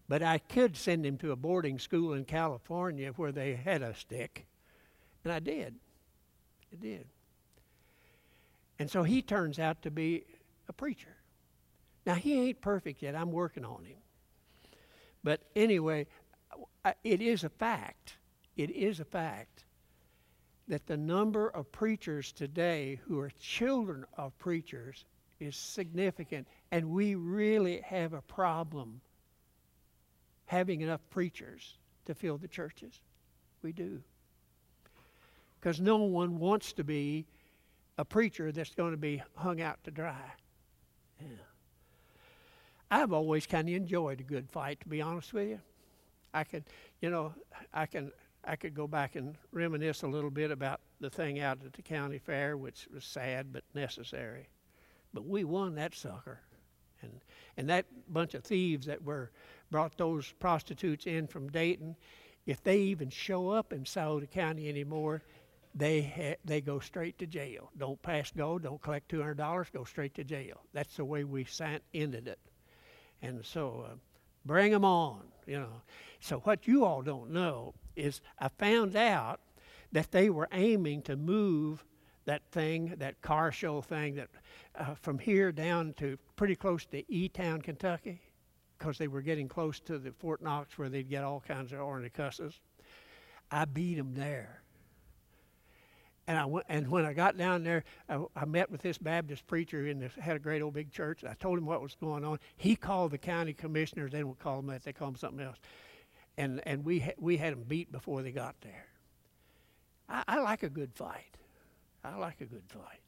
But 0.08 0.20
I 0.20 0.38
could 0.38 0.76
send 0.76 1.06
him 1.06 1.16
to 1.18 1.30
a 1.30 1.36
boarding 1.36 1.78
school 1.78 2.12
in 2.12 2.24
California 2.24 3.12
where 3.12 3.30
they 3.30 3.54
had 3.54 3.82
a 3.82 3.94
stick. 3.94 4.46
And 5.22 5.32
I 5.32 5.38
did. 5.38 5.76
I 6.72 6.76
did. 6.76 7.06
And 8.78 8.90
so 8.90 9.02
he 9.02 9.22
turns 9.22 9.58
out 9.58 9.82
to 9.82 9.90
be 9.90 10.24
a 10.68 10.72
preacher. 10.72 11.16
Now, 12.04 12.14
he 12.14 12.40
ain't 12.40 12.60
perfect 12.60 13.02
yet. 13.02 13.16
I'm 13.16 13.32
working 13.32 13.64
on 13.64 13.84
him. 13.84 13.98
But 15.24 15.40
anyway, 15.56 16.06
it 17.02 17.20
is 17.20 17.42
a 17.42 17.48
fact. 17.48 18.14
It 18.56 18.70
is 18.70 19.00
a 19.00 19.04
fact 19.04 19.64
that 20.68 20.86
the 20.86 20.96
number 20.96 21.48
of 21.48 21.70
preachers 21.72 22.32
today 22.32 23.00
who 23.06 23.18
are 23.20 23.30
children 23.40 24.04
of 24.16 24.36
preachers 24.38 25.04
is 25.40 25.56
significant, 25.56 26.46
and 26.70 26.90
we 26.90 27.14
really 27.14 27.80
have 27.80 28.12
a 28.12 28.22
problem 28.22 29.00
having 30.46 30.80
enough 30.80 31.00
preachers 31.10 31.76
to 32.04 32.14
fill 32.14 32.38
the 32.38 32.48
churches. 32.48 33.00
We 33.62 33.72
do. 33.72 34.00
Because 35.60 35.80
no 35.80 35.96
one 35.96 36.38
wants 36.38 36.72
to 36.74 36.84
be 36.84 37.26
a 37.98 38.04
preacher 38.04 38.52
that's 38.52 38.74
going 38.74 38.92
to 38.92 38.96
be 38.96 39.22
hung 39.36 39.60
out 39.60 39.82
to 39.84 39.90
dry. 39.90 40.32
Yeah. 41.20 41.28
I've 42.90 43.12
always 43.12 43.46
kind 43.46 43.68
of 43.68 43.74
enjoyed 43.74 44.20
a 44.20 44.24
good 44.24 44.50
fight, 44.50 44.80
to 44.80 44.88
be 44.88 45.02
honest 45.02 45.32
with 45.32 45.48
you. 45.48 45.60
I 46.32 46.44
could, 46.44 46.64
you 47.00 47.10
know, 47.10 47.34
I 47.72 47.86
can, 47.86 48.12
I 48.44 48.56
could 48.56 48.74
go 48.74 48.86
back 48.86 49.16
and 49.16 49.36
reminisce 49.52 50.02
a 50.02 50.08
little 50.08 50.30
bit 50.30 50.50
about 50.50 50.80
the 51.00 51.10
thing 51.10 51.40
out 51.40 51.58
at 51.64 51.72
the 51.72 51.82
county 51.82 52.18
fair, 52.18 52.56
which 52.56 52.86
was 52.92 53.04
sad 53.04 53.52
but 53.52 53.64
necessary. 53.74 54.48
But 55.12 55.26
we 55.26 55.44
won 55.44 55.74
that 55.76 55.94
sucker, 55.94 56.40
and 57.00 57.20
and 57.56 57.70
that 57.70 57.86
bunch 58.12 58.34
of 58.34 58.44
thieves 58.44 58.86
that 58.86 59.02
were 59.02 59.30
brought 59.70 59.96
those 59.96 60.32
prostitutes 60.38 61.06
in 61.06 61.26
from 61.26 61.48
Dayton, 61.48 61.96
if 62.44 62.62
they 62.62 62.78
even 62.78 63.08
show 63.08 63.48
up 63.48 63.72
in 63.72 63.86
Scioto 63.86 64.26
County 64.26 64.68
anymore, 64.68 65.22
they 65.76 66.02
ha- 66.02 66.38
they 66.44 66.60
go 66.62 66.80
straight 66.80 67.18
to 67.18 67.26
jail. 67.26 67.70
Don't 67.76 68.00
pass 68.00 68.32
go. 68.32 68.58
Don't 68.58 68.80
collect 68.80 69.10
two 69.10 69.20
hundred 69.20 69.36
dollars. 69.36 69.68
Go 69.72 69.84
straight 69.84 70.14
to 70.14 70.24
jail. 70.24 70.62
That's 70.72 70.96
the 70.96 71.04
way 71.04 71.24
we 71.24 71.44
sent, 71.44 71.82
ended 71.92 72.26
it. 72.28 72.38
And 73.20 73.44
so, 73.44 73.86
uh, 73.86 73.94
bring 74.44 74.72
them 74.72 74.84
on. 74.84 75.20
You 75.46 75.60
know. 75.60 75.82
So 76.20 76.38
what 76.40 76.66
you 76.66 76.84
all 76.84 77.02
don't 77.02 77.30
know 77.30 77.74
is 77.94 78.22
I 78.38 78.48
found 78.48 78.96
out 78.96 79.40
that 79.92 80.10
they 80.10 80.30
were 80.30 80.48
aiming 80.52 81.02
to 81.02 81.16
move 81.16 81.84
that 82.24 82.42
thing, 82.50 82.94
that 82.98 83.20
car 83.20 83.52
show 83.52 83.80
thing, 83.80 84.16
that 84.16 84.28
uh, 84.74 84.94
from 84.94 85.18
here 85.18 85.52
down 85.52 85.92
to 85.98 86.18
pretty 86.36 86.56
close 86.56 86.86
to 86.86 87.12
E 87.12 87.28
Town, 87.28 87.60
Kentucky, 87.60 88.20
because 88.78 88.98
they 88.98 89.08
were 89.08 89.22
getting 89.22 89.46
close 89.46 89.78
to 89.80 89.98
the 89.98 90.10
Fort 90.10 90.42
Knox 90.42 90.78
where 90.78 90.88
they'd 90.88 91.08
get 91.08 91.22
all 91.22 91.40
kinds 91.46 91.72
of 91.72 91.80
ornery 91.80 92.10
cusses. 92.10 92.60
I 93.50 93.64
beat 93.66 93.96
them 93.96 94.14
there. 94.14 94.62
And 96.28 96.36
I 96.36 96.44
went, 96.44 96.66
and 96.68 96.90
when 96.90 97.04
I 97.04 97.12
got 97.12 97.36
down 97.36 97.62
there, 97.62 97.84
I, 98.08 98.20
I 98.34 98.44
met 98.46 98.70
with 98.70 98.82
this 98.82 98.98
Baptist 98.98 99.46
preacher 99.46 99.86
and 99.86 100.02
had 100.18 100.34
a 100.34 100.40
great 100.40 100.60
old 100.60 100.74
big 100.74 100.90
church. 100.90 101.22
I 101.22 101.34
told 101.34 101.58
him 101.58 101.66
what 101.66 101.80
was 101.80 101.94
going 102.00 102.24
on. 102.24 102.40
He 102.56 102.74
called 102.74 103.12
the 103.12 103.18
county 103.18 103.52
commissioners. 103.52 104.10
They 104.10 104.20
don't 104.20 104.38
call 104.38 104.56
them 104.56 104.66
that; 104.66 104.82
they 104.82 104.92
call 104.92 105.08
them 105.08 105.16
something 105.16 105.44
else. 105.44 105.58
And 106.36 106.60
and 106.66 106.84
we 106.84 106.98
ha- 106.98 107.14
we 107.18 107.36
had 107.36 107.52
them 107.52 107.64
beat 107.66 107.92
before 107.92 108.22
they 108.22 108.32
got 108.32 108.56
there. 108.62 108.86
I, 110.08 110.24
I 110.26 110.40
like 110.40 110.64
a 110.64 110.68
good 110.68 110.92
fight. 110.94 111.36
I 112.02 112.16
like 112.16 112.40
a 112.40 112.46
good 112.46 112.64
fight. 112.68 113.00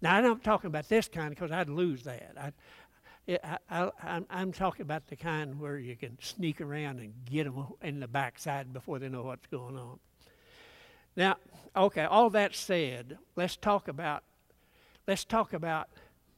Now 0.00 0.14
I'm 0.14 0.24
not 0.24 0.44
talking 0.44 0.68
about 0.68 0.88
this 0.88 1.08
kind 1.08 1.30
because 1.30 1.50
I'd 1.50 1.68
lose 1.68 2.04
that. 2.04 2.34
I, 2.38 2.52
I, 3.70 3.90
I, 4.02 4.22
I'm 4.30 4.52
talking 4.52 4.82
about 4.82 5.06
the 5.08 5.16
kind 5.16 5.60
where 5.60 5.78
you 5.78 5.96
can 5.96 6.16
sneak 6.20 6.60
around 6.60 7.00
and 7.00 7.12
get 7.26 7.44
them 7.44 7.66
in 7.82 8.00
the 8.00 8.08
backside 8.08 8.72
before 8.72 8.98
they 8.98 9.08
know 9.08 9.22
what's 9.22 9.46
going 9.46 9.76
on. 9.76 9.98
Now, 11.18 11.34
okay, 11.74 12.04
all 12.04 12.30
that 12.30 12.54
said, 12.54 13.18
let's 13.34 13.56
talk 13.56 13.88
about 13.88 14.22
let's 15.08 15.24
talk 15.24 15.52
about 15.52 15.88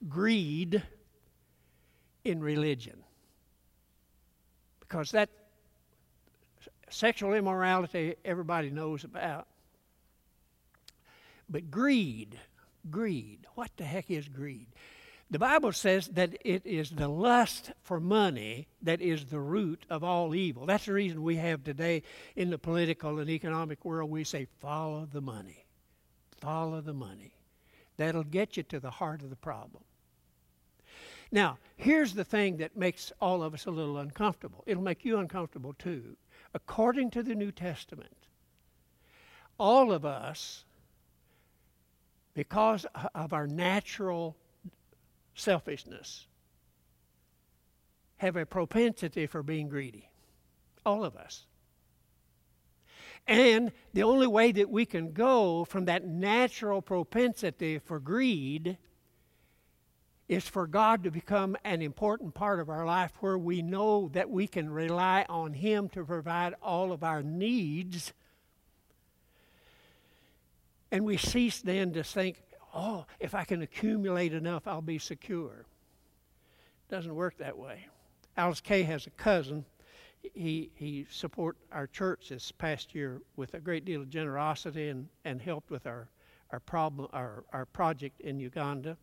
greed 0.08 0.82
in 2.24 2.40
religion. 2.40 3.04
Because 4.80 5.10
that 5.10 5.28
sexual 6.88 7.34
immorality 7.34 8.14
everybody 8.24 8.70
knows 8.70 9.04
about. 9.04 9.46
But 11.50 11.70
greed, 11.70 12.38
greed, 12.90 13.40
what 13.56 13.70
the 13.76 13.84
heck 13.84 14.10
is 14.10 14.28
greed? 14.28 14.68
The 15.30 15.38
Bible 15.38 15.70
says 15.70 16.08
that 16.08 16.36
it 16.44 16.66
is 16.66 16.90
the 16.90 17.06
lust 17.06 17.70
for 17.82 18.00
money 18.00 18.66
that 18.82 19.00
is 19.00 19.26
the 19.26 19.38
root 19.38 19.86
of 19.88 20.02
all 20.02 20.34
evil. 20.34 20.66
That's 20.66 20.86
the 20.86 20.92
reason 20.92 21.22
we 21.22 21.36
have 21.36 21.62
today 21.62 22.02
in 22.34 22.50
the 22.50 22.58
political 22.58 23.20
and 23.20 23.30
economic 23.30 23.84
world, 23.84 24.10
we 24.10 24.24
say, 24.24 24.48
follow 24.58 25.06
the 25.10 25.20
money. 25.20 25.66
Follow 26.40 26.80
the 26.80 26.94
money. 26.94 27.32
That'll 27.96 28.24
get 28.24 28.56
you 28.56 28.64
to 28.64 28.80
the 28.80 28.90
heart 28.90 29.22
of 29.22 29.30
the 29.30 29.36
problem. 29.36 29.84
Now, 31.30 31.58
here's 31.76 32.14
the 32.14 32.24
thing 32.24 32.56
that 32.56 32.76
makes 32.76 33.12
all 33.20 33.44
of 33.44 33.54
us 33.54 33.66
a 33.66 33.70
little 33.70 33.98
uncomfortable. 33.98 34.64
It'll 34.66 34.82
make 34.82 35.04
you 35.04 35.18
uncomfortable 35.18 35.74
too. 35.74 36.16
According 36.54 37.10
to 37.12 37.22
the 37.22 37.36
New 37.36 37.52
Testament, 37.52 38.26
all 39.58 39.92
of 39.92 40.04
us, 40.04 40.64
because 42.34 42.84
of 43.14 43.32
our 43.32 43.46
natural 43.46 44.36
selfishness, 45.40 46.26
have 48.18 48.36
a 48.36 48.46
propensity 48.46 49.26
for 49.26 49.42
being 49.42 49.68
greedy. 49.68 50.10
All 50.84 51.04
of 51.04 51.16
us. 51.16 51.46
And 53.26 53.72
the 53.92 54.02
only 54.02 54.26
way 54.26 54.52
that 54.52 54.70
we 54.70 54.84
can 54.84 55.12
go 55.12 55.64
from 55.64 55.84
that 55.86 56.06
natural 56.06 56.82
propensity 56.82 57.78
for 57.78 58.00
greed 58.00 58.78
is 60.28 60.48
for 60.48 60.66
God 60.66 61.02
to 61.04 61.10
become 61.10 61.56
an 61.64 61.82
important 61.82 62.34
part 62.34 62.60
of 62.60 62.68
our 62.68 62.86
life 62.86 63.12
where 63.20 63.36
we 63.36 63.62
know 63.62 64.10
that 64.12 64.30
we 64.30 64.46
can 64.46 64.70
rely 64.70 65.26
on 65.28 65.52
Him 65.52 65.88
to 65.88 66.04
provide 66.04 66.54
all 66.62 66.92
of 66.92 67.02
our 67.02 67.22
needs. 67.22 68.12
And 70.92 71.04
we 71.04 71.16
cease 71.16 71.60
then 71.60 71.92
to 71.94 72.04
think, 72.04 72.42
oh, 72.74 73.06
if 73.18 73.34
I 73.34 73.44
can 73.44 73.62
accumulate 73.62 74.32
enough, 74.32 74.66
I'll 74.66 74.82
be 74.82 74.98
secure. 74.98 75.64
Doesn't 76.88 77.14
work 77.14 77.38
that 77.38 77.56
way. 77.56 77.86
Alice 78.36 78.60
Kay 78.60 78.82
has 78.82 79.06
a 79.06 79.10
cousin. 79.10 79.64
He, 80.34 80.70
he 80.74 81.06
support 81.10 81.56
our 81.72 81.86
church 81.86 82.28
this 82.28 82.52
past 82.52 82.94
year 82.94 83.20
with 83.36 83.54
a 83.54 83.60
great 83.60 83.84
deal 83.84 84.02
of 84.02 84.10
generosity 84.10 84.88
and, 84.88 85.08
and 85.24 85.40
helped 85.40 85.70
with 85.70 85.86
our, 85.86 86.08
our, 86.50 86.60
problem, 86.60 87.08
our, 87.12 87.44
our 87.52 87.66
project 87.66 88.20
in 88.20 88.38
Uganda. 88.38 88.96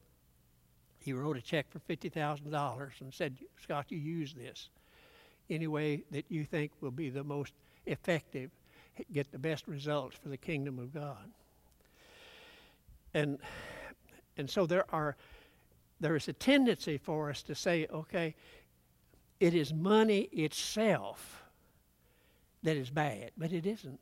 He 1.00 1.14
wrote 1.14 1.38
a 1.38 1.42
check 1.42 1.68
for 1.70 1.80
$50,000 1.80 3.02
and 3.02 3.14
said, 3.14 3.38
Scott, 3.62 3.86
you 3.90 3.98
use 3.98 4.34
this 4.34 4.70
any 5.50 5.68
way 5.68 6.04
that 6.12 6.26
you 6.30 6.44
think 6.44 6.72
will 6.82 6.92
be 6.92 7.10
the 7.10 7.24
most 7.24 7.54
effective, 7.86 8.52
get 9.14 9.32
the 9.32 9.40
best 9.40 9.68
results 9.68 10.18
for 10.22 10.30
the 10.30 10.38
kingdom 10.38 10.80
of 10.80 10.94
God. 10.94 11.32
And, 13.18 13.40
and 14.38 14.48
so 14.48 14.68
there 14.68 14.86
are 14.94 15.18
there 16.00 16.16
is 16.16 16.28
a 16.28 16.34
tendency 16.34 17.00
for 17.00 17.32
us 17.32 17.42
to 17.44 17.56
say, 17.56 17.88
okay, 17.92 18.36
it 19.40 19.56
is 19.56 19.74
money 19.74 20.30
itself 20.32 21.44
that 22.62 22.78
is 22.78 22.92
bad, 22.92 23.32
but 23.36 23.52
it 23.52 23.66
isn't. 23.66 24.00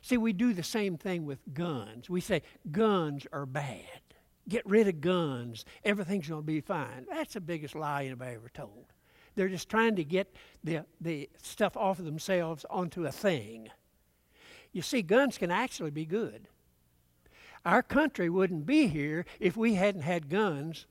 See, 0.00 0.16
we 0.16 0.32
do 0.32 0.54
the 0.54 0.62
same 0.62 0.96
thing 0.96 1.26
with 1.26 1.38
guns. 1.52 2.08
We 2.08 2.22
say 2.22 2.42
guns 2.70 3.26
are 3.30 3.44
bad. 3.44 4.00
Get 4.48 4.64
rid 4.66 4.88
of 4.88 5.02
guns. 5.02 5.66
Everything's 5.84 6.28
going 6.28 6.42
to 6.42 6.46
be 6.46 6.62
fine. 6.62 7.06
That's 7.10 7.34
the 7.34 7.40
biggest 7.42 7.74
lie 7.74 8.04
anybody 8.04 8.36
ever 8.36 8.48
told. 8.48 8.86
They're 9.34 9.48
just 9.48 9.68
trying 9.68 9.96
to 9.96 10.04
get 10.04 10.34
the, 10.62 10.84
the 11.00 11.28
stuff 11.42 11.76
off 11.76 11.98
of 11.98 12.06
themselves 12.06 12.64
onto 12.70 13.04
a 13.04 13.12
thing. 13.12 13.68
You 14.72 14.80
see, 14.80 15.02
guns 15.02 15.36
can 15.36 15.50
actually 15.50 15.90
be 15.90 16.06
good. 16.06 16.48
Our 17.64 17.82
country 17.82 18.28
wouldn't 18.28 18.66
be 18.66 18.86
here 18.86 19.24
if 19.40 19.56
we 19.56 19.74
hadn't 19.74 20.02
had 20.02 20.28
guns 20.28 20.86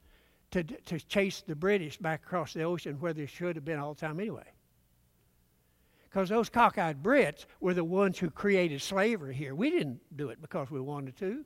to, 0.52 0.64
to 0.64 1.00
chase 1.00 1.44
the 1.46 1.56
British 1.56 1.98
back 1.98 2.24
across 2.26 2.54
the 2.54 2.64
ocean 2.64 2.98
where 3.00 3.14
they 3.14 3.26
should 3.26 3.56
have 3.56 3.66
been 3.66 3.80
all 3.80 3.94
the 3.94 4.02
time 4.02 4.20
anyway. 4.20 4.52
Because 6.10 6.30
those 6.30 6.50
cockeyed 6.50 7.02
Brits 7.02 7.46
were 7.60 7.74
the 7.74 7.84
ones 7.84 8.20
who 8.20 8.30
created 8.30 8.82
slavery 8.82 9.34
here. 9.34 9.56
We 9.56 9.72
didn't 9.72 10.00
do 10.16 10.30
it 10.30 10.42
because 10.42 10.70
we 10.70 10.80
wanted 10.80 11.18
to, 11.18 11.44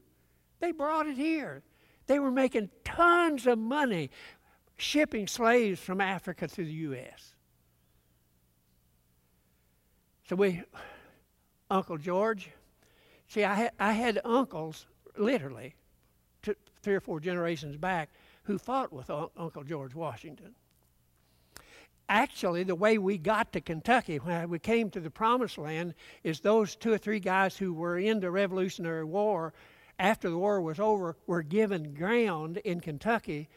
they 0.60 0.72
brought 0.72 1.08
it 1.08 1.16
here. 1.16 1.64
They 2.06 2.20
were 2.20 2.32
making 2.32 2.70
tons 2.84 3.48
of 3.48 3.60
money 3.60 4.10
shipping 4.78 5.28
slaves 5.28 5.80
from 5.80 6.02
Africa 6.02 6.48
to 6.48 6.64
the 6.64 6.72
U.S. 6.72 7.34
So 10.30 10.36
we, 10.36 10.64
Uncle 11.70 11.98
George, 11.98 12.50
see, 13.28 13.44
I 13.44 13.56
had, 13.56 13.72
I 13.80 13.92
had 13.94 14.20
uncles 14.24 14.86
literally, 15.20 15.76
three 16.82 16.96
or 16.96 17.00
four 17.02 17.20
generations 17.20 17.76
back, 17.78 18.10
who 18.44 18.58
fought 18.58 18.94
with 18.94 19.10
un- 19.10 19.30
Uncle 19.36 19.64
George 19.64 19.94
Washington. 19.94 20.56
Actually, 22.10 22.64
the 22.64 22.76
way 22.76 22.98
we 22.98 23.18
got 23.18 23.52
to 23.52 23.60
Kentucky 23.60 24.18
when 24.18 24.50
we 24.50 24.60
came 24.60 24.90
to 24.90 25.02
the 25.02 25.10
Promised 25.10 25.58
Land 25.58 25.94
is 26.24 26.40
those 26.40 26.76
two 26.76 26.94
or 26.94 26.98
three 26.98 27.20
guys 27.20 27.58
who 27.58 27.74
were 27.74 27.98
in 27.98 28.22
the 28.22 28.32
Revolutionary 28.32 29.04
War 29.04 29.54
after 30.00 30.30
the 30.30 30.38
war 30.38 30.62
was 30.62 30.80
over 30.80 31.18
were 31.26 31.44
given 31.44 31.94
ground 31.94 32.58
in 32.58 32.80
Kentucky 32.80 33.50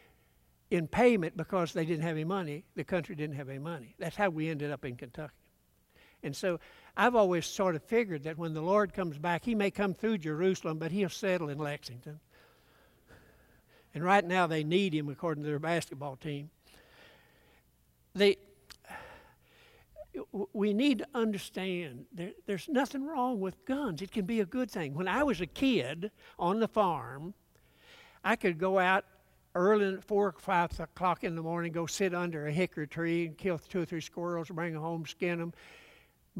in 0.71 0.89
payment 0.89 1.37
because 1.37 1.73
they 1.73 1.85
didn't 1.85 2.03
have 2.03 2.17
any 2.17 2.25
money. 2.25 2.65
The 2.75 2.85
country 2.85 3.15
didn't 3.15 3.37
have 3.37 3.49
any 3.49 3.59
money. 3.59 3.95
That's 3.99 4.17
how 4.17 4.31
we 4.31 4.49
ended 4.49 4.71
up 4.71 4.85
in 4.85 4.97
Kentucky. 4.97 5.35
And 6.23 6.35
so 6.35 6.61
I've 6.97 7.14
always 7.14 7.47
sort 7.47 7.76
of 7.76 7.82
figured 7.82 8.24
that 8.24 8.38
when 8.38 8.55
the 8.55 8.61
Lord 8.61 8.93
comes 8.93 9.18
back, 9.18 9.45
He 9.45 9.55
may 9.55 9.70
come 9.70 9.95
through 9.95 10.18
Jerusalem, 10.18 10.78
but 10.78 10.93
He'll 10.93 11.09
settle 11.09 11.49
in 11.49 11.59
Lexington. 11.59 12.20
And 13.95 14.05
right 14.05 14.24
now 14.24 14.47
they 14.47 14.64
need 14.64 14.95
Him 14.95 15.09
according 15.09 15.45
to 15.45 15.49
their 15.49 15.59
basketball 15.59 16.16
team. 16.16 16.51
The, 18.14 18.38
we 20.53 20.72
need 20.72 20.99
to 20.99 21.07
understand 21.14 22.07
there, 22.12 22.32
there's 22.47 22.68
nothing 22.68 23.07
wrong 23.07 23.41
with 23.41 23.64
guns. 23.64 24.03
It 24.03 24.11
can 24.11 24.26
be 24.26 24.41
a 24.41 24.47
good 24.47 24.70
thing. 24.70 24.95
When 24.95 25.09
I 25.09 25.22
was 25.22 25.41
a 25.41 25.47
kid 25.47 26.11
on 26.38 26.61
the 26.61 26.68
farm, 26.68 27.34
I 28.24 28.36
could 28.36 28.59
go 28.59 28.78
out 28.78 29.05
early 29.55 29.95
at 29.95 30.05
four 30.05 30.28
or 30.28 30.34
five 30.38 30.78
o'clock 30.78 31.24
in 31.24 31.34
the 31.34 31.43
morning, 31.43 31.72
go 31.72 31.86
sit 31.86 32.14
under 32.14 32.47
a 32.47 32.53
hickory 32.53 32.86
tree 32.86 33.26
and 33.26 33.38
kill 33.38 33.59
two 33.59 33.82
or 33.82 33.84
three 33.84 34.01
squirrels, 34.01 34.49
bring 34.49 34.74
them 34.74 34.82
home, 34.82 35.07
skin 35.07 35.38
them. 35.38 35.53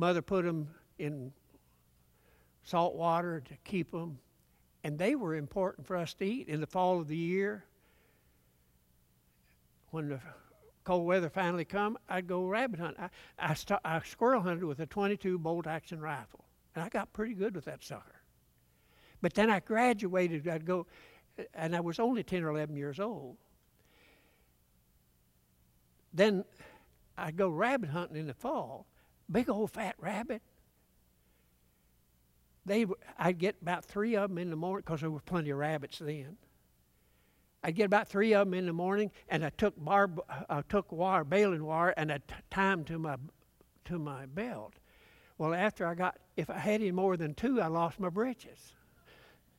Mother 0.01 0.23
put 0.23 0.47
them 0.47 0.69
in 0.99 1.31
salt 2.63 2.95
water 2.95 3.43
to 3.43 3.55
keep 3.65 3.91
them, 3.91 4.19
and 4.83 4.99
they 4.99 5.15
were 5.15 5.35
important 5.35 5.87
for 5.87 5.95
us 5.95 6.15
to 6.15 6.25
eat. 6.25 6.49
In 6.49 6.63
the 6.63 6.67
fall 6.67 7.01
of 7.01 7.07
the 7.07 7.17
year, 7.17 7.67
when 9.91 10.09
the 10.09 10.21
cold 10.85 11.05
weather 11.05 11.29
finally 11.29 11.67
come, 11.67 11.99
I'd 12.09 12.27
go 12.27 12.47
rabbit 12.47 12.81
hunt. 12.81 12.97
I, 12.99 13.11
I, 13.39 13.53
st- 13.53 13.81
I 13.85 14.01
squirrel 14.01 14.41
hunted 14.41 14.65
with 14.65 14.81
a 14.81 14.87
22 14.87 15.39
bolt 15.39 15.67
action 15.67 16.01
rifle, 16.01 16.47
and 16.75 16.83
I 16.83 16.89
got 16.89 17.13
pretty 17.13 17.35
good 17.35 17.55
with 17.55 17.67
that 17.67 17.85
sucker. 17.85 18.23
But 19.21 19.35
then 19.35 19.51
I 19.51 19.61
graduated. 19.61 20.49
I'd 20.49 20.65
go, 20.65 20.87
and 21.53 21.77
I 21.77 21.81
was 21.81 21.99
only 21.99 22.23
10 22.23 22.43
or 22.43 22.49
11 22.49 22.75
years 22.75 22.99
old. 22.99 23.37
Then 26.15 26.47
I'd 27.19 27.37
go 27.37 27.51
rabbit 27.51 27.91
hunting 27.91 28.17
in 28.17 28.27
the 28.27 28.33
fall. 28.33 28.87
Big 29.31 29.49
old 29.49 29.71
fat 29.71 29.95
rabbit. 29.99 30.43
They, 32.67 32.87
I'd 33.19 33.39
get 33.39 33.57
about 33.63 33.85
three 33.85 34.17
of 34.17 34.31
them 34.31 34.39
in 34.39 34.51
the 34.51 34.57
morning 34.57 34.83
because 34.85 35.01
there 35.01 35.11
were 35.11 35.21
plenty 35.21 35.51
of 35.51 35.59
rabbits 35.59 35.99
then. 35.99 36.37
I'd 37.63 37.75
get 37.75 37.87
about 37.87 38.09
three 38.09 38.33
of 38.35 38.47
them 38.47 38.55
in 38.55 38.67
the 38.67 38.73
morning, 38.73 39.11
and 39.29 39.45
I 39.45 39.51
took 39.51 39.75
barb, 39.83 40.21
uh, 40.29 40.45
I 40.49 40.63
took 40.63 40.91
wire, 40.93 41.25
baling 41.25 41.65
wire, 41.65 41.95
and 41.97 42.11
I 42.11 42.19
t- 42.19 42.35
timed 42.51 42.87
to 42.89 42.99
my 42.99 43.17
to 43.87 43.99
my 43.99 44.27
belt. 44.27 44.75
Well, 45.37 45.55
after 45.55 45.87
I 45.87 45.95
got, 45.95 46.19
if 46.37 46.49
I 46.49 46.59
had 46.59 46.81
any 46.81 46.93
more 46.93 47.17
than 47.17 47.35
two, 47.35 47.61
I 47.61 47.67
lost 47.67 47.99
my 47.99 48.09
breeches. 48.09 48.75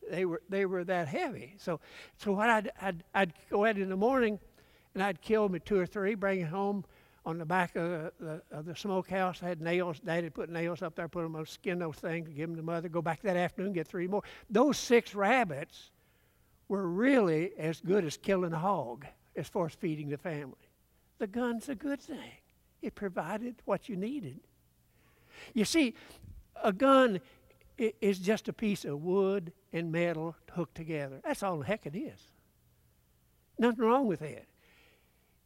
They 0.09 0.25
were 0.25 0.41
they 0.49 0.65
were 0.65 0.83
that 0.83 1.07
heavy. 1.07 1.55
So 1.57 1.79
so 2.17 2.31
what 2.31 2.49
I'd 2.49 2.71
I'd, 2.81 3.03
I'd 3.13 3.33
go 3.49 3.65
out 3.65 3.77
in 3.77 3.89
the 3.89 3.97
morning, 3.97 4.39
and 4.95 5.03
I'd 5.03 5.21
kill 5.21 5.47
me 5.47 5.59
two 5.59 5.79
or 5.79 5.85
three, 5.85 6.15
bring 6.15 6.41
it 6.41 6.47
home 6.47 6.85
on 7.25 7.37
the 7.37 7.45
back 7.45 7.75
of 7.75 7.89
the, 7.89 8.13
the, 8.19 8.41
of 8.51 8.65
the 8.65 8.75
smokehouse. 8.75 9.43
I 9.43 9.47
had 9.47 9.61
nails. 9.61 9.99
Daddy 9.99 10.29
put 10.29 10.49
nails 10.49 10.81
up 10.81 10.95
there, 10.95 11.07
put 11.07 11.23
them 11.23 11.35
on, 11.35 11.45
skin 11.45 11.79
those 11.79 11.97
things, 11.97 12.29
give 12.29 12.49
them 12.49 12.55
to 12.55 12.63
mother. 12.63 12.89
Go 12.89 13.01
back 13.01 13.21
that 13.21 13.37
afternoon, 13.37 13.73
get 13.73 13.87
three 13.87 14.07
more. 14.07 14.23
Those 14.49 14.77
six 14.77 15.13
rabbits 15.13 15.91
were 16.67 16.87
really 16.87 17.51
as 17.57 17.81
good 17.81 18.05
as 18.05 18.17
killing 18.17 18.53
a 18.53 18.59
hog 18.59 19.05
as 19.35 19.47
far 19.47 19.65
as 19.67 19.73
feeding 19.73 20.09
the 20.09 20.17
family. 20.17 20.55
The 21.19 21.27
gun's 21.27 21.69
a 21.69 21.75
good 21.75 22.01
thing, 22.01 22.39
it 22.81 22.95
provided 22.95 23.55
what 23.65 23.87
you 23.87 23.95
needed. 23.95 24.39
You 25.53 25.65
see, 25.65 25.95
a 26.63 26.73
gun 26.73 27.19
is 27.77 28.19
just 28.19 28.47
a 28.47 28.53
piece 28.53 28.85
of 28.85 29.01
wood 29.01 29.53
and 29.73 29.91
metal 29.91 30.35
hooked 30.51 30.75
together. 30.75 31.21
That's 31.23 31.43
all 31.43 31.59
the 31.59 31.65
heck 31.65 31.85
it 31.85 31.95
is. 31.95 32.19
Nothing 33.57 33.85
wrong 33.85 34.07
with 34.07 34.19
that. 34.19 34.45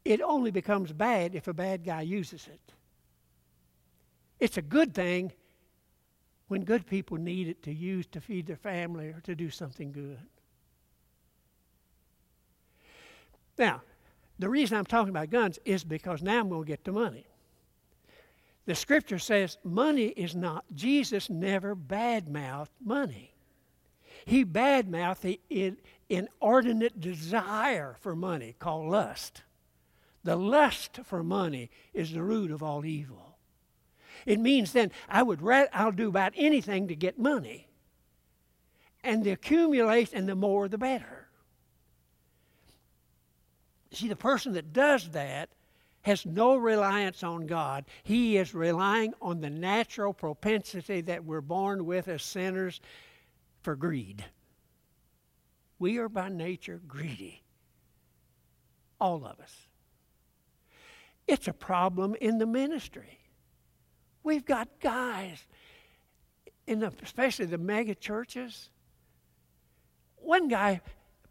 It 0.06 0.20
only 0.20 0.52
becomes 0.52 0.92
bad 0.92 1.34
if 1.34 1.48
a 1.48 1.52
bad 1.52 1.84
guy 1.84 2.02
uses 2.02 2.46
it. 2.46 2.72
It's 4.38 4.56
a 4.56 4.62
good 4.62 4.94
thing 4.94 5.32
when 6.46 6.62
good 6.62 6.86
people 6.86 7.16
need 7.16 7.48
it 7.48 7.64
to 7.64 7.72
use 7.74 8.06
to 8.12 8.20
feed 8.20 8.46
their 8.46 8.56
family 8.56 9.08
or 9.08 9.20
to 9.22 9.34
do 9.34 9.50
something 9.50 9.90
good. 9.90 10.20
Now, 13.58 13.82
the 14.38 14.48
reason 14.48 14.78
I'm 14.78 14.84
talking 14.84 15.08
about 15.08 15.30
guns 15.30 15.58
is 15.64 15.82
because 15.82 16.22
now 16.22 16.38
I'm 16.38 16.50
going 16.50 16.62
to 16.62 16.68
get 16.68 16.84
to 16.84 16.92
money. 16.92 17.26
The 18.66 18.76
scripture 18.76 19.18
says 19.18 19.58
money 19.64 20.06
is 20.08 20.36
not, 20.36 20.64
Jesus 20.72 21.28
never 21.28 21.74
badmouthed 21.74 22.68
money. 22.84 23.34
He 24.24 24.44
badmouthed 24.44 25.22
the 25.50 25.74
inordinate 26.08 27.00
desire 27.00 27.96
for 27.98 28.14
money 28.14 28.54
called 28.56 28.88
lust. 28.88 29.42
The 30.26 30.34
lust 30.34 30.98
for 31.04 31.22
money 31.22 31.70
is 31.94 32.10
the 32.10 32.20
root 32.20 32.50
of 32.50 32.60
all 32.60 32.84
evil. 32.84 33.38
It 34.26 34.40
means 34.40 34.72
then 34.72 34.90
I 35.08 35.22
would 35.22 35.40
rather, 35.40 35.70
I'll 35.72 35.92
do 35.92 36.08
about 36.08 36.32
anything 36.34 36.88
to 36.88 36.96
get 36.96 37.16
money. 37.16 37.68
And 39.04 39.22
the 39.22 39.30
accumulation, 39.30 40.18
and 40.18 40.28
the 40.28 40.34
more 40.34 40.66
the 40.66 40.78
better. 40.78 41.28
See, 43.92 44.08
the 44.08 44.16
person 44.16 44.54
that 44.54 44.72
does 44.72 45.10
that 45.10 45.50
has 46.02 46.26
no 46.26 46.56
reliance 46.56 47.22
on 47.22 47.46
God. 47.46 47.84
He 48.02 48.36
is 48.36 48.52
relying 48.52 49.14
on 49.22 49.40
the 49.40 49.50
natural 49.50 50.12
propensity 50.12 51.02
that 51.02 51.24
we're 51.24 51.40
born 51.40 51.86
with 51.86 52.08
as 52.08 52.24
sinners 52.24 52.80
for 53.62 53.76
greed. 53.76 54.24
We 55.78 55.98
are 55.98 56.08
by 56.08 56.30
nature 56.30 56.80
greedy. 56.88 57.44
All 59.00 59.24
of 59.24 59.38
us. 59.38 59.65
It's 61.26 61.48
a 61.48 61.52
problem 61.52 62.14
in 62.20 62.38
the 62.38 62.46
ministry. 62.46 63.18
We've 64.22 64.44
got 64.44 64.68
guys, 64.80 65.44
in 66.66 66.80
the, 66.80 66.92
especially 67.02 67.46
the 67.46 67.58
mega 67.58 67.94
churches. 67.94 68.70
One 70.16 70.48
guy 70.48 70.80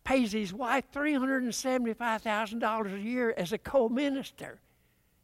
pays 0.03 0.31
his 0.31 0.53
wife 0.53 0.85
$375,000 0.93 2.93
a 2.93 2.99
year 2.99 3.33
as 3.35 3.51
a 3.51 3.57
co 3.57 3.89
minister. 3.89 4.59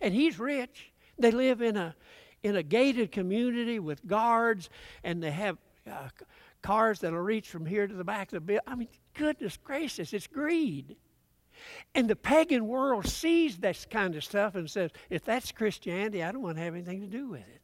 And 0.01 0.13
he's 0.13 0.39
rich. 0.39 0.91
They 1.17 1.31
live 1.31 1.61
in 1.61 1.77
a, 1.77 1.95
in 2.43 2.55
a 2.55 2.63
gated 2.63 3.11
community 3.11 3.79
with 3.79 4.05
guards, 4.05 4.69
and 5.03 5.23
they 5.23 5.31
have 5.31 5.57
uh, 5.89 6.09
cars 6.61 6.99
that'll 6.99 7.19
reach 7.19 7.49
from 7.49 7.65
here 7.65 7.87
to 7.87 7.93
the 7.93 8.03
back 8.03 8.27
of 8.29 8.33
the 8.33 8.41
building. 8.41 8.63
I 8.67 8.75
mean, 8.75 8.89
goodness 9.13 9.57
gracious, 9.57 10.13
it's 10.13 10.27
greed. 10.27 10.95
And 11.93 12.09
the 12.09 12.15
pagan 12.15 12.67
world 12.67 13.07
sees 13.07 13.57
this 13.57 13.85
kind 13.89 14.15
of 14.15 14.23
stuff 14.23 14.55
and 14.55 14.69
says, 14.69 14.91
if 15.09 15.23
that's 15.23 15.51
Christianity, 15.51 16.23
I 16.23 16.31
don't 16.31 16.41
want 16.41 16.57
to 16.57 16.63
have 16.63 16.73
anything 16.73 17.01
to 17.01 17.07
do 17.07 17.29
with 17.29 17.41
it. 17.41 17.61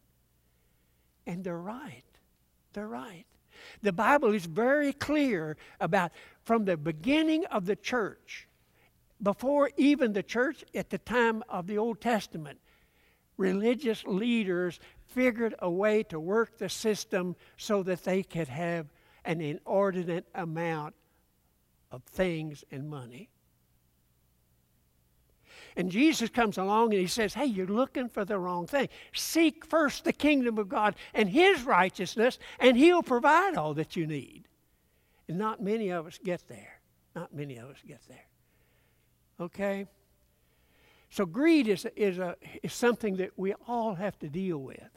And 1.25 1.43
they're 1.43 1.57
right. 1.57 2.03
They're 2.73 2.87
right. 2.87 3.25
The 3.81 3.93
Bible 3.93 4.33
is 4.33 4.45
very 4.45 4.93
clear 4.93 5.57
about 5.79 6.11
from 6.43 6.65
the 6.65 6.77
beginning 6.77 7.45
of 7.45 7.65
the 7.65 7.75
church, 7.75 8.47
before 9.21 9.71
even 9.77 10.13
the 10.13 10.23
church 10.23 10.63
at 10.75 10.89
the 10.89 10.99
time 10.99 11.43
of 11.49 11.67
the 11.67 11.77
Old 11.77 11.99
Testament, 12.01 12.59
religious 13.35 14.03
leaders 14.05 14.79
figured 15.07 15.55
a 15.59 15.69
way 15.69 16.03
to 16.03 16.19
work 16.19 16.57
the 16.57 16.69
system 16.69 17.35
so 17.57 17.81
that 17.83 18.03
they 18.03 18.21
could 18.21 18.47
have 18.47 18.87
an 19.25 19.41
inordinate 19.41 20.25
amount 20.35 20.93
of 21.91 22.03
things 22.03 22.63
and 22.71 22.89
money. 22.89 23.29
And 25.77 25.91
Jesus 25.91 26.31
comes 26.31 26.57
along 26.57 26.91
and 26.91 26.99
he 26.99 27.07
says, 27.07 27.35
Hey, 27.35 27.45
you're 27.45 27.67
looking 27.67 28.09
for 28.09 28.25
the 28.25 28.39
wrong 28.39 28.65
thing. 28.65 28.89
Seek 29.13 29.63
first 29.63 30.03
the 30.03 30.11
kingdom 30.11 30.57
of 30.57 30.67
God 30.67 30.95
and 31.13 31.29
his 31.29 31.63
righteousness, 31.63 32.39
and 32.59 32.75
he'll 32.75 33.03
provide 33.03 33.55
all 33.55 33.75
that 33.75 33.95
you 33.95 34.07
need. 34.07 34.47
And 35.27 35.37
not 35.37 35.61
many 35.61 35.89
of 35.89 36.07
us 36.07 36.19
get 36.23 36.47
there. 36.47 36.79
Not 37.15 37.33
many 37.33 37.57
of 37.57 37.69
us 37.69 37.77
get 37.87 38.01
there. 38.09 38.25
Okay? 39.39 39.85
So 41.11 41.27
greed 41.27 41.67
is, 41.67 41.85
is, 41.95 42.17
a, 42.17 42.35
is 42.63 42.73
something 42.73 43.17
that 43.17 43.31
we 43.37 43.53
all 43.67 43.93
have 43.93 44.17
to 44.19 44.29
deal 44.29 44.57
with. 44.57 44.89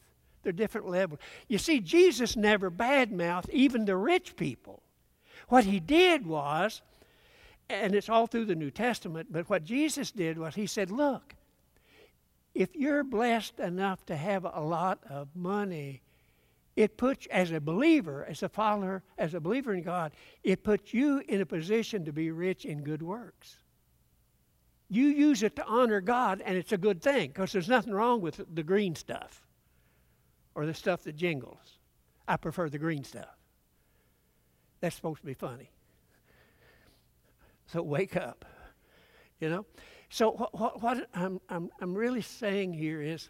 They're 0.42 0.52
different 0.52 0.88
levels. 0.88 1.20
You 1.46 1.58
see, 1.58 1.80
Jesus 1.80 2.36
never 2.36 2.70
badmouthed 2.70 3.50
even 3.50 3.84
the 3.84 3.96
rich 3.96 4.34
people. 4.34 4.82
What 5.48 5.64
he 5.64 5.78
did 5.78 6.26
was, 6.26 6.80
and 7.70 7.94
it's 7.94 8.08
all 8.08 8.26
through 8.26 8.46
the 8.46 8.54
New 8.54 8.70
Testament, 8.70 9.28
but 9.30 9.48
what 9.48 9.64
Jesus 9.64 10.10
did 10.10 10.38
was 10.38 10.54
he 10.54 10.66
said, 10.66 10.90
Look, 10.90 11.34
if 12.54 12.74
you're 12.74 13.04
blessed 13.04 13.60
enough 13.60 14.04
to 14.06 14.16
have 14.16 14.44
a 14.44 14.60
lot 14.60 14.98
of 15.08 15.28
money, 15.34 16.02
it 16.76 16.96
puts, 16.96 17.26
as 17.26 17.52
a 17.52 17.60
believer, 17.60 18.24
as 18.28 18.42
a 18.42 18.48
follower, 18.48 19.02
as 19.18 19.34
a 19.34 19.40
believer 19.40 19.74
in 19.74 19.82
God, 19.82 20.12
it 20.42 20.64
puts 20.64 20.92
you 20.92 21.22
in 21.28 21.40
a 21.40 21.46
position 21.46 22.04
to 22.04 22.12
be 22.12 22.30
rich 22.30 22.64
in 22.64 22.82
good 22.82 23.02
works. 23.02 23.56
You 24.88 25.06
use 25.06 25.42
it 25.42 25.54
to 25.56 25.66
honor 25.66 26.00
God, 26.00 26.42
and 26.44 26.56
it's 26.56 26.72
a 26.72 26.78
good 26.78 27.00
thing 27.00 27.28
because 27.28 27.52
there's 27.52 27.68
nothing 27.68 27.92
wrong 27.92 28.20
with 28.20 28.40
the 28.52 28.62
green 28.62 28.96
stuff 28.96 29.46
or 30.54 30.66
the 30.66 30.74
stuff 30.74 31.04
that 31.04 31.16
jingles. 31.16 31.78
I 32.26 32.36
prefer 32.36 32.68
the 32.68 32.78
green 32.78 33.04
stuff. 33.04 33.36
That's 34.80 34.96
supposed 34.96 35.20
to 35.20 35.26
be 35.26 35.34
funny. 35.34 35.70
So 37.72 37.82
wake 37.82 38.16
up, 38.16 38.44
you 39.38 39.48
know. 39.48 39.64
So 40.08 40.32
what, 40.32 40.58
what, 40.58 40.82
what 40.82 41.08
I'm, 41.14 41.40
I'm, 41.48 41.70
I'm 41.80 41.94
really 41.94 42.22
saying 42.22 42.72
here 42.72 43.00
is 43.00 43.28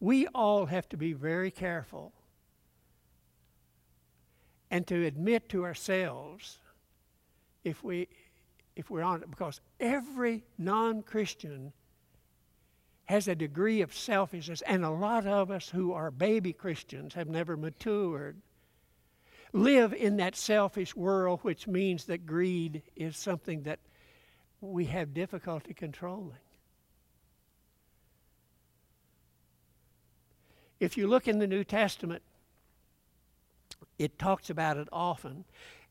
we 0.00 0.26
all 0.28 0.64
have 0.64 0.88
to 0.90 0.96
be 0.96 1.12
very 1.12 1.50
careful 1.50 2.12
and 4.70 4.86
to 4.86 5.04
admit 5.04 5.50
to 5.50 5.64
ourselves 5.64 6.58
if 7.62 7.84
we 7.84 8.08
if 8.74 8.90
we're 8.90 9.02
on 9.02 9.22
it 9.22 9.30
because 9.30 9.60
every 9.78 10.42
non-christian 10.58 11.72
has 13.04 13.28
a 13.28 13.34
degree 13.34 13.82
of 13.82 13.94
selfishness, 13.94 14.62
and 14.62 14.84
a 14.84 14.90
lot 14.90 15.26
of 15.26 15.50
us 15.50 15.68
who 15.68 15.92
are 15.92 16.10
baby 16.10 16.52
Christians 16.52 17.14
have 17.14 17.28
never 17.28 17.56
matured 17.56 18.40
live 19.54 19.94
in 19.94 20.16
that 20.16 20.34
selfish 20.34 20.94
world, 20.96 21.38
which 21.42 21.68
means 21.68 22.04
that 22.06 22.26
greed 22.26 22.82
is 22.96 23.16
something 23.16 23.62
that 23.62 23.78
we 24.60 24.84
have 24.86 25.14
difficulty 25.14 25.72
controlling. 25.72 26.36
If 30.80 30.96
you 30.96 31.06
look 31.06 31.28
in 31.28 31.38
the 31.38 31.46
New 31.46 31.62
Testament, 31.62 32.22
it 33.96 34.18
talks 34.18 34.50
about 34.50 34.76
it 34.76 34.88
often. 34.92 35.44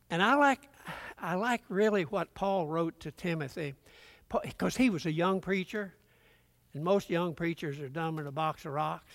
And 0.10 0.22
I 0.22 0.36
like, 0.36 0.70
I 1.18 1.36
like 1.36 1.62
really 1.70 2.04
what 2.04 2.34
Paul 2.34 2.68
wrote 2.68 3.00
to 3.00 3.12
Timothy, 3.12 3.76
because 4.44 4.76
he 4.76 4.90
was 4.90 5.06
a 5.06 5.12
young 5.12 5.40
preacher, 5.40 5.94
and 6.74 6.84
most 6.84 7.10
young 7.10 7.34
preachers 7.34 7.80
are 7.80 7.88
dumb 7.88 8.20
in 8.20 8.28
a 8.28 8.32
box 8.32 8.66
of 8.66 8.74
rocks. 8.74 9.14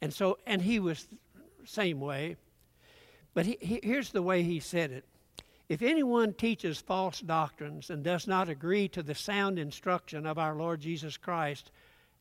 And 0.00 0.14
so, 0.14 0.38
and 0.46 0.62
he 0.62 0.78
was 0.78 1.08
same 1.64 2.00
way. 2.00 2.36
But 3.34 3.46
he, 3.46 3.58
he, 3.60 3.80
here's 3.82 4.10
the 4.10 4.22
way 4.22 4.42
he 4.42 4.60
said 4.60 4.90
it 4.90 5.04
If 5.68 5.82
anyone 5.82 6.34
teaches 6.34 6.80
false 6.80 7.20
doctrines 7.20 7.90
and 7.90 8.02
does 8.02 8.26
not 8.26 8.48
agree 8.48 8.88
to 8.88 9.02
the 9.02 9.14
sound 9.14 9.58
instruction 9.58 10.26
of 10.26 10.38
our 10.38 10.54
Lord 10.54 10.80
Jesus 10.80 11.16
Christ 11.16 11.70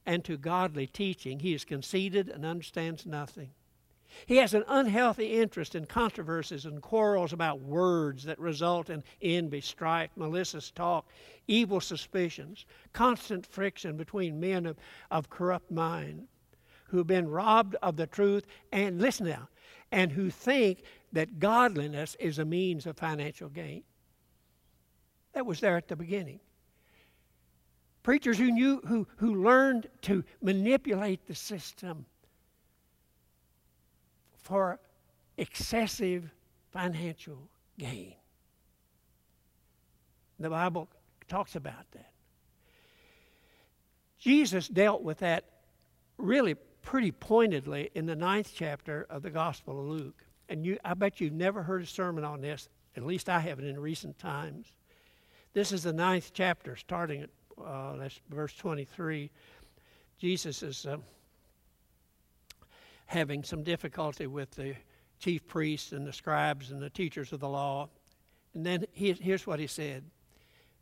and 0.06 0.24
to 0.26 0.38
godly 0.38 0.88
teaching, 0.88 1.40
he 1.40 1.54
is 1.54 1.66
conceited 1.66 2.30
and 2.30 2.46
understands 2.46 3.06
nothing. 3.06 3.52
He 4.26 4.38
has 4.38 4.56
an 4.56 4.64
unhealthy 4.68 5.40
interest 5.40 5.76
in 5.76 5.86
controversies 5.86 6.66
and 6.66 6.82
quarrels 6.82 7.32
about 7.32 7.62
words 7.62 8.24
that 8.24 8.40
result 8.40 8.90
in 8.90 9.04
envy, 9.22 9.62
strife, 9.62 10.10
malicious 10.16 10.72
talk, 10.72 11.08
evil 11.48 11.80
suspicions, 11.80 12.66
constant 12.92 13.46
friction 13.46 13.98
between 13.98 14.40
men 14.40 14.66
of, 14.66 14.78
of 15.12 15.30
corrupt 15.30 15.70
mind 15.70 16.28
who 16.86 16.98
have 16.98 17.08
been 17.08 17.30
robbed 17.30 17.76
of 17.84 17.98
the 17.98 18.08
truth 18.08 18.48
and, 18.72 19.00
listen 19.00 19.28
now, 19.28 19.48
and 19.92 20.12
who 20.12 20.30
think 20.30 20.84
that 21.14 21.40
godliness 21.40 22.16
is 22.20 22.40
a 22.40 22.46
means 22.46 22.86
of 22.86 22.98
financial 22.98 23.50
gain. 23.50 23.84
That 25.34 25.46
was 25.46 25.60
there 25.60 25.78
at 25.78 25.88
the 25.88 25.96
beginning. 25.96 26.40
Preachers 28.04 28.38
who 28.38 28.52
knew 28.52 28.82
who, 28.88 29.08
who 29.18 29.44
learned 29.44 29.88
to 30.04 30.24
manipulate 30.42 31.28
the 31.28 31.36
system 31.36 32.06
for 34.42 34.80
excessive 35.38 36.32
financial 36.72 37.50
gain. 37.78 38.16
The 40.40 40.50
Bible 40.50 40.88
talks 41.28 41.56
about 41.56 41.92
that. 41.92 42.12
Jesus 44.18 44.68
dealt 44.68 45.02
with 45.02 45.20
that 45.20 45.46
really 46.18 46.56
pretty 46.82 47.12
pointedly 47.12 47.90
in 47.94 48.06
the 48.06 48.16
ninth 48.16 48.52
chapter 48.54 49.06
of 49.10 49.22
the 49.22 49.30
Gospel 49.30 49.80
of 49.80 49.86
Luke. 49.86 50.24
And 50.50 50.66
you, 50.66 50.78
I 50.84 50.96
bet 50.96 51.22
you've 51.22 51.32
never 51.32 51.64
heard 51.64 51.84
a 51.84 51.86
sermon 51.86 52.24
on 52.24 52.42
this. 52.42 52.68
At 52.98 53.06
least 53.06 53.30
I 53.30 53.40
haven't 53.40 53.66
in 53.66 53.80
recent 53.80 54.18
times. 54.20 54.74
This 55.54 55.72
is 55.72 55.84
the 55.84 55.94
ninth 55.94 56.32
chapter, 56.34 56.76
starting 56.76 57.22
at 57.22 57.30
uh, 57.64 57.98
that's 57.98 58.20
verse 58.30 58.54
23. 58.56 59.30
Jesus 60.18 60.64
is 60.64 60.86
uh, 60.86 60.98
having 63.06 63.44
some 63.44 63.64
difficulty 63.64 64.28
with 64.28 64.52
the 64.52 64.76
chief 65.20 65.46
priests 65.48 65.92
and 65.92 66.06
the 66.06 66.14
scribes 66.14 66.72
and 66.72 66.82
the 66.82 66.90
teachers 66.90 67.34
of 67.34 67.40
the 67.40 67.50
law. 67.50 67.90
And 68.54 68.66
then 68.66 68.86
he, 68.92 69.14
here's 69.14 69.46
what 69.46 69.60
he 69.60 69.68
said, 69.68 70.04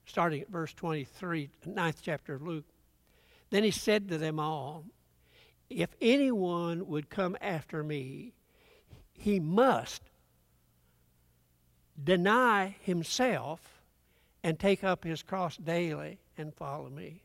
starting 0.05 0.41
at 0.41 0.49
verse 0.49 0.73
23, 0.73 1.49
ninth 1.65 2.01
chapter 2.01 2.35
of 2.35 2.41
Luke. 2.41 2.65
Then 3.49 3.63
he 3.63 3.71
said 3.71 4.09
to 4.09 4.17
them 4.17 4.39
all, 4.39 4.85
If 5.69 5.89
anyone 6.01 6.87
would 6.87 7.09
come 7.09 7.37
after 7.41 7.83
me, 7.83 8.33
he 9.17 9.39
must 9.39 10.03
deny 12.01 12.75
himself 12.81 13.81
and 14.43 14.59
take 14.59 14.83
up 14.83 15.03
his 15.03 15.23
cross 15.23 15.57
daily 15.57 16.19
and 16.37 16.53
follow 16.53 16.89
me. 16.89 17.23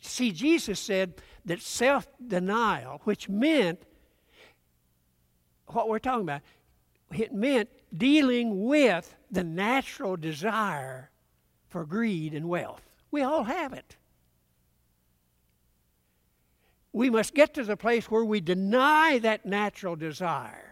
See, 0.00 0.30
Jesus 0.30 0.80
said 0.80 1.14
that 1.44 1.60
self 1.60 2.06
denial, 2.24 3.00
which 3.04 3.28
meant 3.28 3.82
what 5.66 5.88
we're 5.88 5.98
talking 5.98 6.22
about, 6.22 6.42
it 7.12 7.32
meant 7.32 7.68
dealing 7.96 8.66
with 8.66 9.14
the 9.30 9.44
natural 9.44 10.16
desire 10.16 11.10
for 11.68 11.84
greed 11.84 12.34
and 12.34 12.48
wealth. 12.48 12.82
We 13.10 13.22
all 13.22 13.44
have 13.44 13.72
it. 13.72 13.96
We 16.92 17.10
must 17.10 17.34
get 17.34 17.54
to 17.54 17.64
the 17.64 17.76
place 17.76 18.10
where 18.10 18.24
we 18.24 18.40
deny 18.40 19.18
that 19.20 19.46
natural 19.46 19.96
desire 19.96 20.71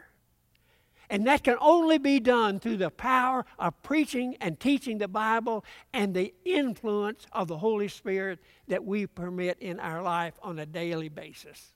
and 1.11 1.27
that 1.27 1.43
can 1.43 1.57
only 1.61 1.99
be 1.99 2.21
done 2.21 2.61
through 2.61 2.77
the 2.77 2.89
power 2.89 3.45
of 3.59 3.83
preaching 3.83 4.37
and 4.41 4.59
teaching 4.61 4.99
the 4.99 5.09
Bible 5.09 5.65
and 5.93 6.15
the 6.15 6.33
influence 6.45 7.27
of 7.33 7.49
the 7.49 7.59
Holy 7.59 7.89
Spirit 7.89 8.39
that 8.69 8.85
we 8.85 9.09
permit 9.09 9.59
in 9.61 9.81
our 9.81 10.03
life 10.03 10.35
on 10.41 10.61
a 10.61 10.65
daily 10.65 11.09
basis. 11.09 11.73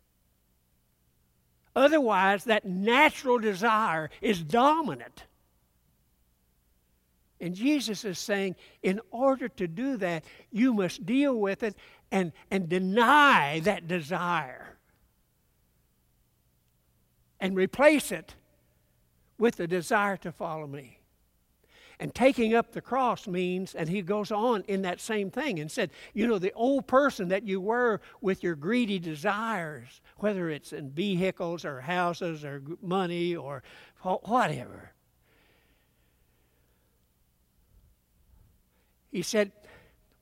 Otherwise, 1.75 2.45
that 2.45 2.65
natural 2.65 3.41
desire 3.41 4.09
is 4.23 4.41
dominant. 4.41 5.25
And 7.41 7.57
Jesus 7.57 8.05
is 8.05 8.21
saying, 8.21 8.55
in 8.85 9.01
order 9.11 9.49
to 9.49 9.67
do 9.67 9.97
that, 9.97 10.25
you 10.53 10.73
must 10.73 11.05
deal 11.05 11.35
with 11.35 11.65
it 11.65 11.75
and, 12.13 12.31
and 12.53 12.69
deny 12.69 13.61
that 13.65 13.89
desire 13.89 14.77
and 17.41 17.57
replace 17.57 18.13
it 18.13 18.37
with 19.39 19.57
the 19.57 19.67
desire 19.67 20.17
to 20.19 20.33
follow 20.33 20.67
me. 20.67 20.99
And 22.01 22.13
taking 22.13 22.55
up 22.55 22.73
the 22.73 22.81
cross 22.81 23.29
means, 23.29 23.75
and 23.75 23.89
he 23.89 24.03
goes 24.03 24.33
on 24.33 24.65
in 24.67 24.83
that 24.83 25.01
same 25.01 25.31
thing 25.31 25.61
and 25.61 25.71
said, 25.71 25.91
you 26.13 26.27
know, 26.27 26.39
the 26.39 26.53
old 26.55 26.89
person 26.89 27.29
that 27.29 27.45
you 27.45 27.61
were 27.61 28.01
with 28.21 28.43
your 28.43 28.57
greedy 28.57 28.99
desires, 28.99 30.01
whether 30.17 30.51
it's 30.51 30.73
in 30.73 30.91
vehicles 30.91 31.65
or 31.65 31.81
houses 31.81 32.45
or 32.45 32.63
money 32.83 33.37
or 33.37 33.63
whatever. 34.03 34.91
He 39.13 39.23
said, 39.23 39.53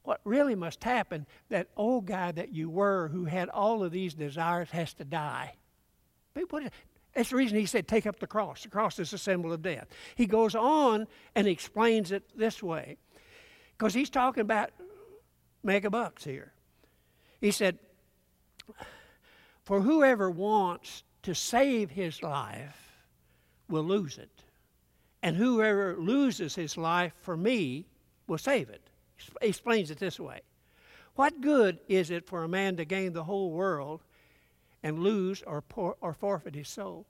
what 0.02 0.20
really 0.24 0.54
must 0.54 0.84
happen, 0.84 1.26
that 1.48 1.68
old 1.76 2.04
guy 2.04 2.32
that 2.32 2.52
you 2.52 2.68
were 2.68 3.08
who 3.08 3.24
had 3.24 3.48
all 3.48 3.82
of 3.82 3.92
these 3.92 4.12
desires 4.12 4.70
has 4.72 4.92
to 4.94 5.04
die. 5.04 5.54
People, 6.34 6.60
that's 7.14 7.30
the 7.30 7.36
reason 7.36 7.58
he 7.58 7.66
said, 7.66 7.86
take 7.86 8.06
up 8.06 8.20
the 8.20 8.26
cross. 8.26 8.62
The 8.62 8.68
cross 8.68 8.98
is 8.98 9.12
a 9.12 9.18
symbol 9.18 9.52
of 9.52 9.62
death. 9.62 9.88
He 10.14 10.26
goes 10.26 10.54
on 10.54 11.06
and 11.34 11.46
explains 11.46 12.10
it 12.10 12.24
this 12.34 12.62
way 12.62 12.96
because 13.76 13.94
he's 13.94 14.10
talking 14.10 14.40
about 14.40 14.70
mega 15.62 15.90
bucks 15.90 16.24
here. 16.24 16.52
He 17.40 17.50
said, 17.50 17.78
For 19.64 19.80
whoever 19.80 20.30
wants 20.30 21.04
to 21.22 21.34
save 21.34 21.90
his 21.90 22.22
life 22.22 23.02
will 23.68 23.84
lose 23.84 24.18
it, 24.18 24.44
and 25.22 25.36
whoever 25.36 25.96
loses 25.98 26.54
his 26.54 26.76
life 26.76 27.12
for 27.20 27.36
me 27.36 27.86
will 28.26 28.38
save 28.38 28.70
it. 28.70 28.82
He 29.16 29.48
explains 29.48 29.90
it 29.90 29.98
this 29.98 30.18
way 30.18 30.40
What 31.16 31.40
good 31.40 31.78
is 31.88 32.10
it 32.10 32.26
for 32.26 32.44
a 32.44 32.48
man 32.48 32.76
to 32.76 32.84
gain 32.84 33.12
the 33.12 33.24
whole 33.24 33.50
world 33.50 34.02
and 34.82 34.98
lose 34.98 35.42
or, 35.46 35.62
or 35.76 36.12
forfeit 36.12 36.54
his 36.54 36.68
soul. 36.68 37.06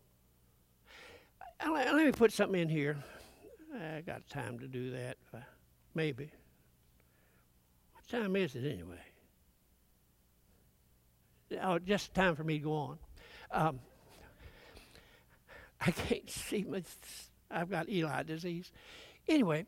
Let 1.65 1.95
me 1.95 2.13
put 2.13 2.33
something 2.33 2.61
in 2.61 2.69
here. 2.69 2.97
I 3.75 4.03
got 4.03 4.29
time 4.29 4.59
to 4.59 4.67
do 4.67 4.91
that, 4.91 5.17
uh, 5.33 5.39
maybe. 5.95 6.31
What 7.95 8.09
time 8.09 8.37
is 8.37 8.55
it 8.55 8.65
anyway? 8.65 9.01
Oh, 11.63 11.79
just 11.79 12.15
time 12.15 12.35
for 12.35 12.45
me 12.45 12.59
to 12.59 12.65
go 12.65 12.73
on. 12.73 12.99
Um, 13.51 13.81
I 15.81 15.91
can't 15.91 16.29
see 16.31 16.65
much. 16.65 16.85
I've 17.51 17.71
got 17.71 17.89
Eli 17.89 18.23
disease. 18.23 18.73
Anyway, 19.29 19.67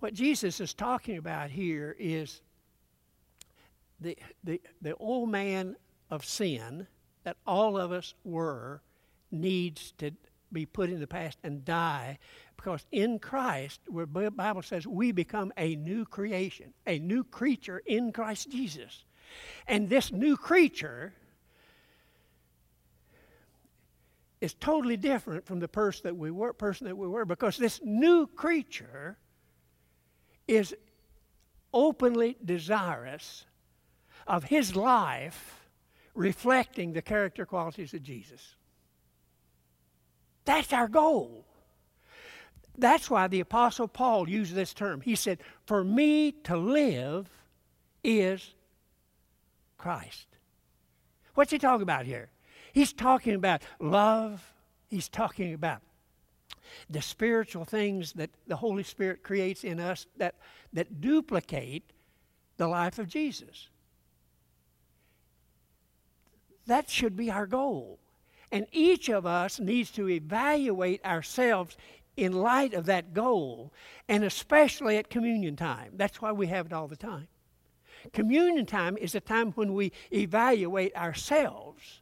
what 0.00 0.14
Jesus 0.14 0.60
is 0.60 0.72
talking 0.74 1.18
about 1.18 1.50
here 1.50 1.94
is 1.98 2.40
the, 4.00 4.16
the, 4.44 4.60
the 4.80 4.94
old 4.96 5.28
man 5.28 5.76
of 6.10 6.24
sin 6.24 6.86
that 7.26 7.36
all 7.44 7.76
of 7.76 7.90
us 7.90 8.14
were 8.22 8.80
needs 9.32 9.92
to 9.98 10.12
be 10.52 10.64
put 10.64 10.90
in 10.90 11.00
the 11.00 11.08
past 11.08 11.36
and 11.42 11.64
die 11.64 12.20
because 12.56 12.86
in 12.92 13.18
Christ, 13.18 13.80
where 13.88 14.06
the 14.06 14.30
Bible 14.30 14.62
says 14.62 14.86
we 14.86 15.10
become 15.10 15.52
a 15.56 15.74
new 15.74 16.04
creation, 16.04 16.72
a 16.86 17.00
new 17.00 17.24
creature 17.24 17.82
in 17.84 18.12
Christ 18.12 18.48
Jesus. 18.48 19.02
And 19.66 19.88
this 19.88 20.12
new 20.12 20.36
creature 20.36 21.14
is 24.40 24.54
totally 24.54 24.96
different 24.96 25.46
from 25.46 25.58
the 25.58 25.66
person 25.66 26.02
that 26.04 26.14
we 26.14 26.30
were, 26.30 26.52
person 26.52 26.86
that 26.86 26.96
we 26.96 27.08
were 27.08 27.24
because 27.24 27.56
this 27.56 27.80
new 27.82 28.28
creature 28.28 29.18
is 30.46 30.76
openly 31.74 32.36
desirous 32.44 33.46
of 34.28 34.44
his 34.44 34.76
life 34.76 35.65
reflecting 36.16 36.92
the 36.92 37.02
character 37.02 37.46
qualities 37.46 37.94
of 37.94 38.02
Jesus. 38.02 38.56
That's 40.44 40.72
our 40.72 40.88
goal. 40.88 41.44
That's 42.78 43.08
why 43.08 43.28
the 43.28 43.40
Apostle 43.40 43.88
Paul 43.88 44.28
used 44.28 44.54
this 44.54 44.74
term. 44.74 45.00
He 45.00 45.14
said, 45.14 45.38
For 45.66 45.84
me 45.84 46.32
to 46.44 46.56
live 46.56 47.28
is 48.02 48.54
Christ. 49.78 50.26
What's 51.34 51.50
he 51.50 51.58
talking 51.58 51.82
about 51.82 52.06
here? 52.06 52.30
He's 52.72 52.92
talking 52.92 53.34
about 53.34 53.62
love, 53.78 54.52
he's 54.88 55.08
talking 55.08 55.54
about 55.54 55.82
the 56.90 57.02
spiritual 57.02 57.64
things 57.64 58.12
that 58.14 58.30
the 58.46 58.56
Holy 58.56 58.82
Spirit 58.82 59.22
creates 59.22 59.64
in 59.64 59.80
us 59.80 60.06
that, 60.16 60.34
that 60.72 61.00
duplicate 61.00 61.92
the 62.56 62.68
life 62.68 62.98
of 62.98 63.08
Jesus. 63.08 63.68
That 66.66 66.90
should 66.90 67.16
be 67.16 67.30
our 67.30 67.46
goal. 67.46 67.98
And 68.52 68.66
each 68.72 69.08
of 69.08 69.26
us 69.26 69.58
needs 69.58 69.90
to 69.92 70.08
evaluate 70.08 71.04
ourselves 71.04 71.76
in 72.16 72.32
light 72.32 72.74
of 72.74 72.86
that 72.86 73.12
goal, 73.12 73.72
and 74.08 74.24
especially 74.24 74.96
at 74.96 75.10
communion 75.10 75.56
time. 75.56 75.92
That's 75.96 76.22
why 76.22 76.32
we 76.32 76.46
have 76.46 76.66
it 76.66 76.72
all 76.72 76.88
the 76.88 76.96
time. 76.96 77.28
Communion 78.12 78.66
time 78.66 78.96
is 78.96 79.14
a 79.14 79.20
time 79.20 79.52
when 79.52 79.74
we 79.74 79.92
evaluate 80.12 80.96
ourselves. 80.96 82.00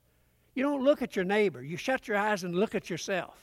You 0.55 0.63
don't 0.63 0.85
look 0.85 1.03
at 1.03 1.17
your 1.17 1.25
neighbor, 1.25 1.63
you 1.63 1.77
shut 1.77 2.07
your 2.07 2.17
eyes 2.17 2.45
and 2.45 2.55
look 2.55 2.75
at 2.75 2.89
yourself. 2.89 3.37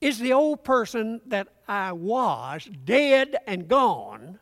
Is 0.00 0.18
the 0.18 0.32
old 0.32 0.64
person 0.64 1.20
that 1.26 1.48
I 1.68 1.92
was 1.92 2.68
dead 2.84 3.36
and 3.46 3.68
gone? 3.68 4.38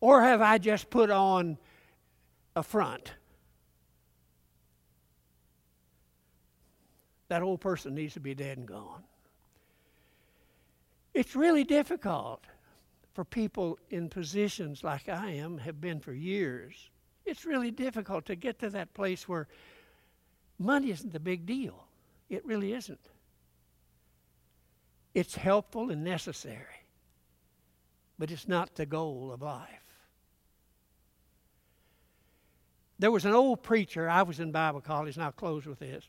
Or 0.00 0.22
have 0.22 0.42
I 0.42 0.58
just 0.58 0.90
put 0.90 1.10
on 1.10 1.58
a 2.58 2.62
front? 2.62 3.14
That 7.28 7.42
old 7.42 7.60
person 7.60 7.94
needs 7.94 8.14
to 8.14 8.20
be 8.20 8.34
dead 8.34 8.58
and 8.58 8.66
gone. 8.66 9.02
It's 11.14 11.34
really 11.34 11.64
difficult 11.64 12.44
for 13.14 13.24
people 13.24 13.78
in 13.90 14.08
positions 14.08 14.84
like 14.84 15.08
I 15.08 15.32
am, 15.32 15.58
have 15.58 15.80
been 15.80 16.00
for 16.00 16.12
years. 16.12 16.90
It's 17.26 17.44
really 17.44 17.70
difficult 17.70 18.26
to 18.26 18.36
get 18.36 18.58
to 18.60 18.70
that 18.70 18.94
place 18.94 19.28
where 19.28 19.48
money 20.58 20.90
isn't 20.90 21.12
the 21.12 21.20
big 21.20 21.44
deal. 21.44 21.84
It 22.30 22.44
really 22.46 22.72
isn't. 22.72 23.00
It's 25.14 25.34
helpful 25.34 25.90
and 25.90 26.04
necessary, 26.04 26.86
but 28.18 28.30
it's 28.30 28.46
not 28.46 28.76
the 28.76 28.86
goal 28.86 29.32
of 29.32 29.42
life. 29.42 29.87
There 32.98 33.10
was 33.10 33.24
an 33.24 33.32
old 33.32 33.62
preacher, 33.62 34.08
I 34.08 34.22
was 34.22 34.40
in 34.40 34.50
Bible 34.50 34.80
college, 34.80 35.16
and 35.16 35.24
I'll 35.24 35.32
close 35.32 35.66
with 35.66 35.78
this. 35.78 36.08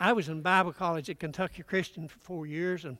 I 0.00 0.12
was 0.12 0.28
in 0.28 0.40
Bible 0.40 0.72
college 0.72 1.10
at 1.10 1.18
Kentucky 1.18 1.62
Christian 1.62 2.08
for 2.08 2.18
four 2.18 2.46
years, 2.46 2.84
and, 2.84 2.98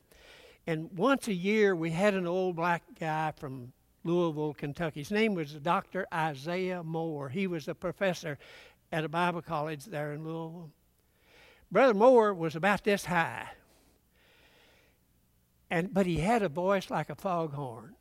and 0.65 0.89
once 0.95 1.27
a 1.27 1.33
year 1.33 1.75
we 1.75 1.91
had 1.91 2.13
an 2.13 2.27
old 2.27 2.55
black 2.55 2.83
guy 2.99 3.33
from 3.37 3.73
Louisville, 4.03 4.53
Kentucky. 4.53 5.01
His 5.01 5.11
name 5.11 5.33
was 5.33 5.53
Dr. 5.53 6.07
Isaiah 6.13 6.83
Moore. 6.83 7.29
He 7.29 7.47
was 7.47 7.67
a 7.67 7.75
professor 7.75 8.37
at 8.91 9.03
a 9.03 9.09
Bible 9.09 9.41
college 9.41 9.85
there 9.85 10.13
in 10.13 10.23
Louisville. 10.23 10.71
Brother 11.71 11.93
Moore 11.93 12.33
was 12.33 12.55
about 12.55 12.83
this 12.83 13.05
high. 13.05 13.49
And 15.69 15.93
but 15.93 16.05
he 16.05 16.19
had 16.19 16.43
a 16.43 16.49
voice 16.49 16.89
like 16.89 17.09
a 17.09 17.15
foghorn. 17.15 17.95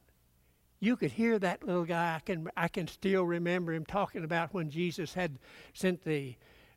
You 0.81 0.97
could 0.97 1.13
hear 1.13 1.39
that 1.39 1.67
little 1.67 1.85
guy. 1.85 2.17
I 2.17 2.21
can 2.21 2.49
I 2.57 2.69
can 2.69 2.87
still 2.87 3.25
remember 3.25 3.73
him 3.73 3.85
talking 3.85 4.25
about 4.25 4.53
when 4.53 4.71
Jesus 4.71 5.15
had 5.15 5.39
sent 5.73 6.05
the 6.05 6.35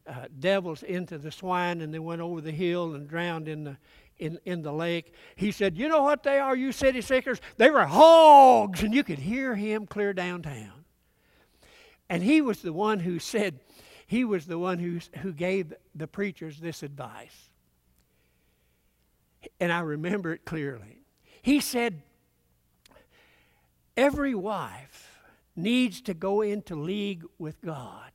uh, 0.07 0.25
devils 0.39 0.83
into 0.83 1.17
the 1.17 1.31
swine 1.31 1.81
and 1.81 1.93
they 1.93 1.99
went 1.99 2.21
over 2.21 2.41
the 2.41 2.51
hill 2.51 2.95
and 2.95 3.07
drowned 3.07 3.47
in 3.47 3.63
the 3.63 3.77
in, 4.17 4.39
in 4.45 4.61
the 4.61 4.73
lake. 4.73 5.13
He 5.35 5.51
said, 5.51 5.77
You 5.77 5.87
know 5.87 6.03
what 6.03 6.23
they 6.23 6.39
are, 6.39 6.55
you 6.55 6.71
city 6.71 7.01
seekers? 7.01 7.39
They 7.57 7.69
were 7.69 7.85
hogs. 7.85 8.83
And 8.83 8.93
you 8.93 9.03
could 9.03 9.19
hear 9.19 9.55
him 9.55 9.85
clear 9.85 10.13
downtown. 10.13 10.85
And 12.09 12.23
he 12.23 12.41
was 12.41 12.61
the 12.61 12.73
one 12.73 12.99
who 12.99 13.19
said, 13.19 13.59
he 14.09 14.25
was 14.25 14.47
the 14.47 14.57
one 14.57 14.79
who, 14.79 14.99
who 15.19 15.31
gave 15.31 15.71
the 15.93 16.07
preachers 16.07 16.59
this 16.59 16.81
advice. 16.81 17.51
And 19.59 19.71
I 19.71 19.81
remember 19.81 20.33
it 20.33 20.45
clearly. 20.45 21.03
He 21.43 21.59
said, 21.59 22.01
Every 23.99 24.33
wife 24.33 25.19
needs 25.55 26.01
to 26.01 26.13
go 26.13 26.41
into 26.41 26.75
league 26.75 27.25
with 27.37 27.61
God 27.61 28.11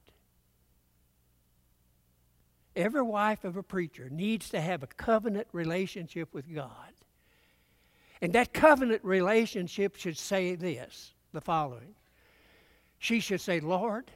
Every 2.77 3.03
wife 3.03 3.45
of 3.45 3.57
a 3.57 3.63
preacher 3.63 4.09
needs 4.11 4.49
to 4.51 4.61
have 4.61 4.83
a 4.83 4.89
covenant 4.89 5.47
relationship 5.53 6.35
with 6.35 6.53
God. 6.53 6.93
And 8.21 8.33
that 8.33 8.53
covenant 8.53 9.05
relationship 9.05 9.97
should 9.97 10.19
say 10.19 10.57
this 10.57 11.15
the 11.33 11.41
following 11.41 11.95
She 12.99 13.21
should 13.21 13.41
say, 13.41 13.61
Lord, 13.61 14.11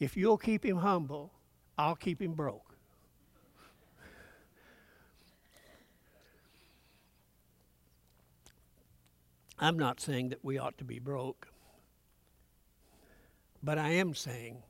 if 0.00 0.16
you'll 0.16 0.38
keep 0.38 0.64
him 0.64 0.78
humble, 0.78 1.32
I'll 1.78 1.96
keep 1.96 2.20
him 2.20 2.32
broke. 2.32 2.69
I'm 9.62 9.78
not 9.78 10.00
saying 10.00 10.30
that 10.30 10.42
we 10.42 10.56
ought 10.56 10.78
to 10.78 10.84
be 10.84 10.98
broke, 10.98 11.46
but 13.62 13.76
I 13.76 13.90
am 13.90 14.14
saying 14.14 14.62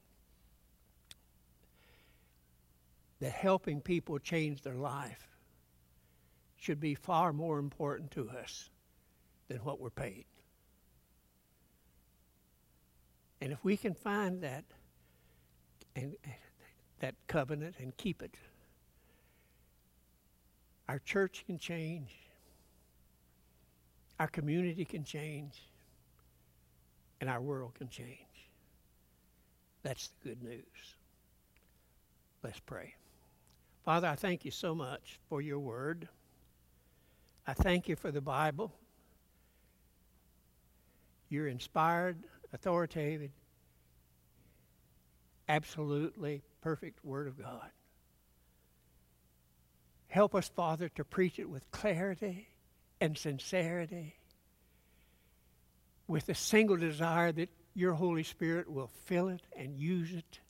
that 3.21 3.31
helping 3.31 3.81
people 3.81 4.19
change 4.19 4.63
their 4.63 4.75
life 4.75 5.29
should 6.57 6.81
be 6.81 6.97
far 6.97 7.33
more 7.33 7.61
important 7.61 8.11
to 8.13 8.29
us 8.31 8.69
than 9.47 9.59
what 9.59 9.81
we're 9.81 9.91
paid. 9.91 10.25
And 13.41 13.53
if 13.53 13.65
we 13.65 13.77
can 13.77 13.95
find 13.95 14.43
that 14.43 14.65
and 15.95 16.17
that 16.99 17.15
covenant 17.29 17.77
and 17.79 17.97
keep 17.97 18.23
it, 18.23 18.35
our 20.89 20.99
church 20.99 21.45
can 21.47 21.59
change, 21.59 22.11
our 24.21 24.29
community 24.29 24.85
can 24.85 25.03
change, 25.03 25.63
and 27.23 27.31
our 27.31 27.41
world 27.41 27.73
can 27.75 27.89
change. 27.89 28.19
That's 29.83 30.09
the 30.23 30.29
good 30.29 30.43
news. 30.43 30.95
Let's 32.45 32.61
pray. 32.61 32.95
Father, 33.83 34.09
I 34.09 34.17
thank 34.17 34.45
you 34.45 34.51
so 34.51 34.75
much 34.75 35.19
for 35.31 35.41
your 35.41 35.59
word. 35.59 36.07
I 37.47 37.55
thank 37.55 37.89
you 37.89 37.97
for 37.97 38.11
the 38.11 38.21
Bible. 38.21 38.75
Your 41.31 41.49
inspired, 41.49 42.19
authoritative, 42.53 43.31
absolutely 45.49 46.43
perfect 46.61 47.03
Word 47.03 47.27
of 47.27 47.39
God. 47.39 47.71
Help 50.09 50.35
us, 50.35 50.51
Father, 50.55 50.91
to 50.91 51.05
preach 51.05 51.39
it 51.39 51.49
with 51.49 51.71
clarity 51.71 52.50
and 53.01 53.17
sincerity, 53.17 54.17
with 56.07 56.29
a 56.29 56.35
single 56.35 56.77
desire 56.77 57.33
that 57.33 57.51
your 57.75 57.95
Holy 57.95 58.23
Spirit 58.23 58.71
will 58.71 58.91
fill 59.05 59.29
it 59.29 59.43
and 59.57 59.79
use 59.79 60.13
it 60.13 60.41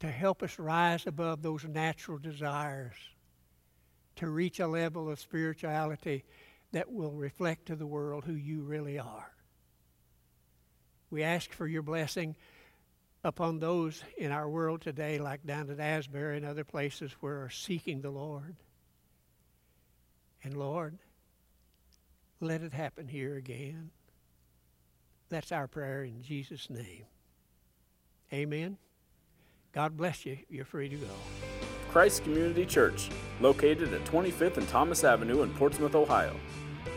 to 0.00 0.06
help 0.08 0.42
us 0.42 0.58
rise 0.58 1.06
above 1.06 1.42
those 1.42 1.64
natural 1.64 2.18
desires, 2.18 2.94
to 4.16 4.28
reach 4.28 4.60
a 4.60 4.66
level 4.66 5.10
of 5.10 5.20
spirituality 5.20 6.24
that 6.72 6.90
will 6.92 7.12
reflect 7.12 7.66
to 7.66 7.76
the 7.76 7.86
world 7.86 8.24
who 8.24 8.34
you 8.34 8.62
really 8.62 8.98
are. 8.98 9.30
We 11.10 11.22
ask 11.22 11.52
for 11.52 11.66
your 11.66 11.82
blessing 11.82 12.34
upon 13.22 13.58
those 13.58 14.02
in 14.18 14.32
our 14.32 14.48
world 14.48 14.80
today, 14.80 15.18
like 15.18 15.46
down 15.46 15.70
at 15.70 15.80
Asbury 15.80 16.36
and 16.36 16.44
other 16.44 16.64
places 16.64 17.12
where 17.20 17.42
are 17.42 17.50
seeking 17.50 18.00
the 18.00 18.10
Lord. 18.10 18.56
And 20.42 20.56
Lord, 20.56 20.98
let 22.44 22.62
it 22.62 22.72
happen 22.72 23.08
here 23.08 23.36
again. 23.36 23.90
That's 25.28 25.52
our 25.52 25.66
prayer 25.66 26.04
in 26.04 26.22
Jesus' 26.22 26.70
name. 26.70 27.04
Amen. 28.32 28.78
God 29.72 29.96
bless 29.96 30.24
you. 30.24 30.38
You're 30.48 30.64
free 30.64 30.88
to 30.88 30.96
go. 30.96 31.08
Christ 31.90 32.22
Community 32.24 32.66
Church, 32.66 33.08
located 33.40 33.92
at 33.92 34.04
25th 34.04 34.56
and 34.56 34.68
Thomas 34.68 35.04
Avenue 35.04 35.42
in 35.42 35.52
Portsmouth, 35.54 35.94
Ohio. 35.94 36.34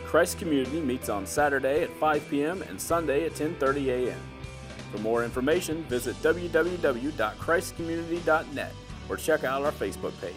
Christ 0.04 0.38
Community 0.38 0.80
meets 0.80 1.08
on 1.08 1.24
Saturday 1.26 1.82
at 1.82 1.92
5 1.94 2.28
p.m. 2.30 2.62
and 2.62 2.80
Sunday 2.80 3.26
at 3.26 3.32
10:30 3.32 3.88
a.m. 3.88 4.20
For 4.90 4.98
more 4.98 5.24
information, 5.24 5.82
visit 5.84 6.16
www.christcommunity.net 6.22 8.72
or 9.08 9.16
check 9.16 9.44
out 9.44 9.64
our 9.64 9.72
Facebook 9.72 10.20
page. 10.20 10.34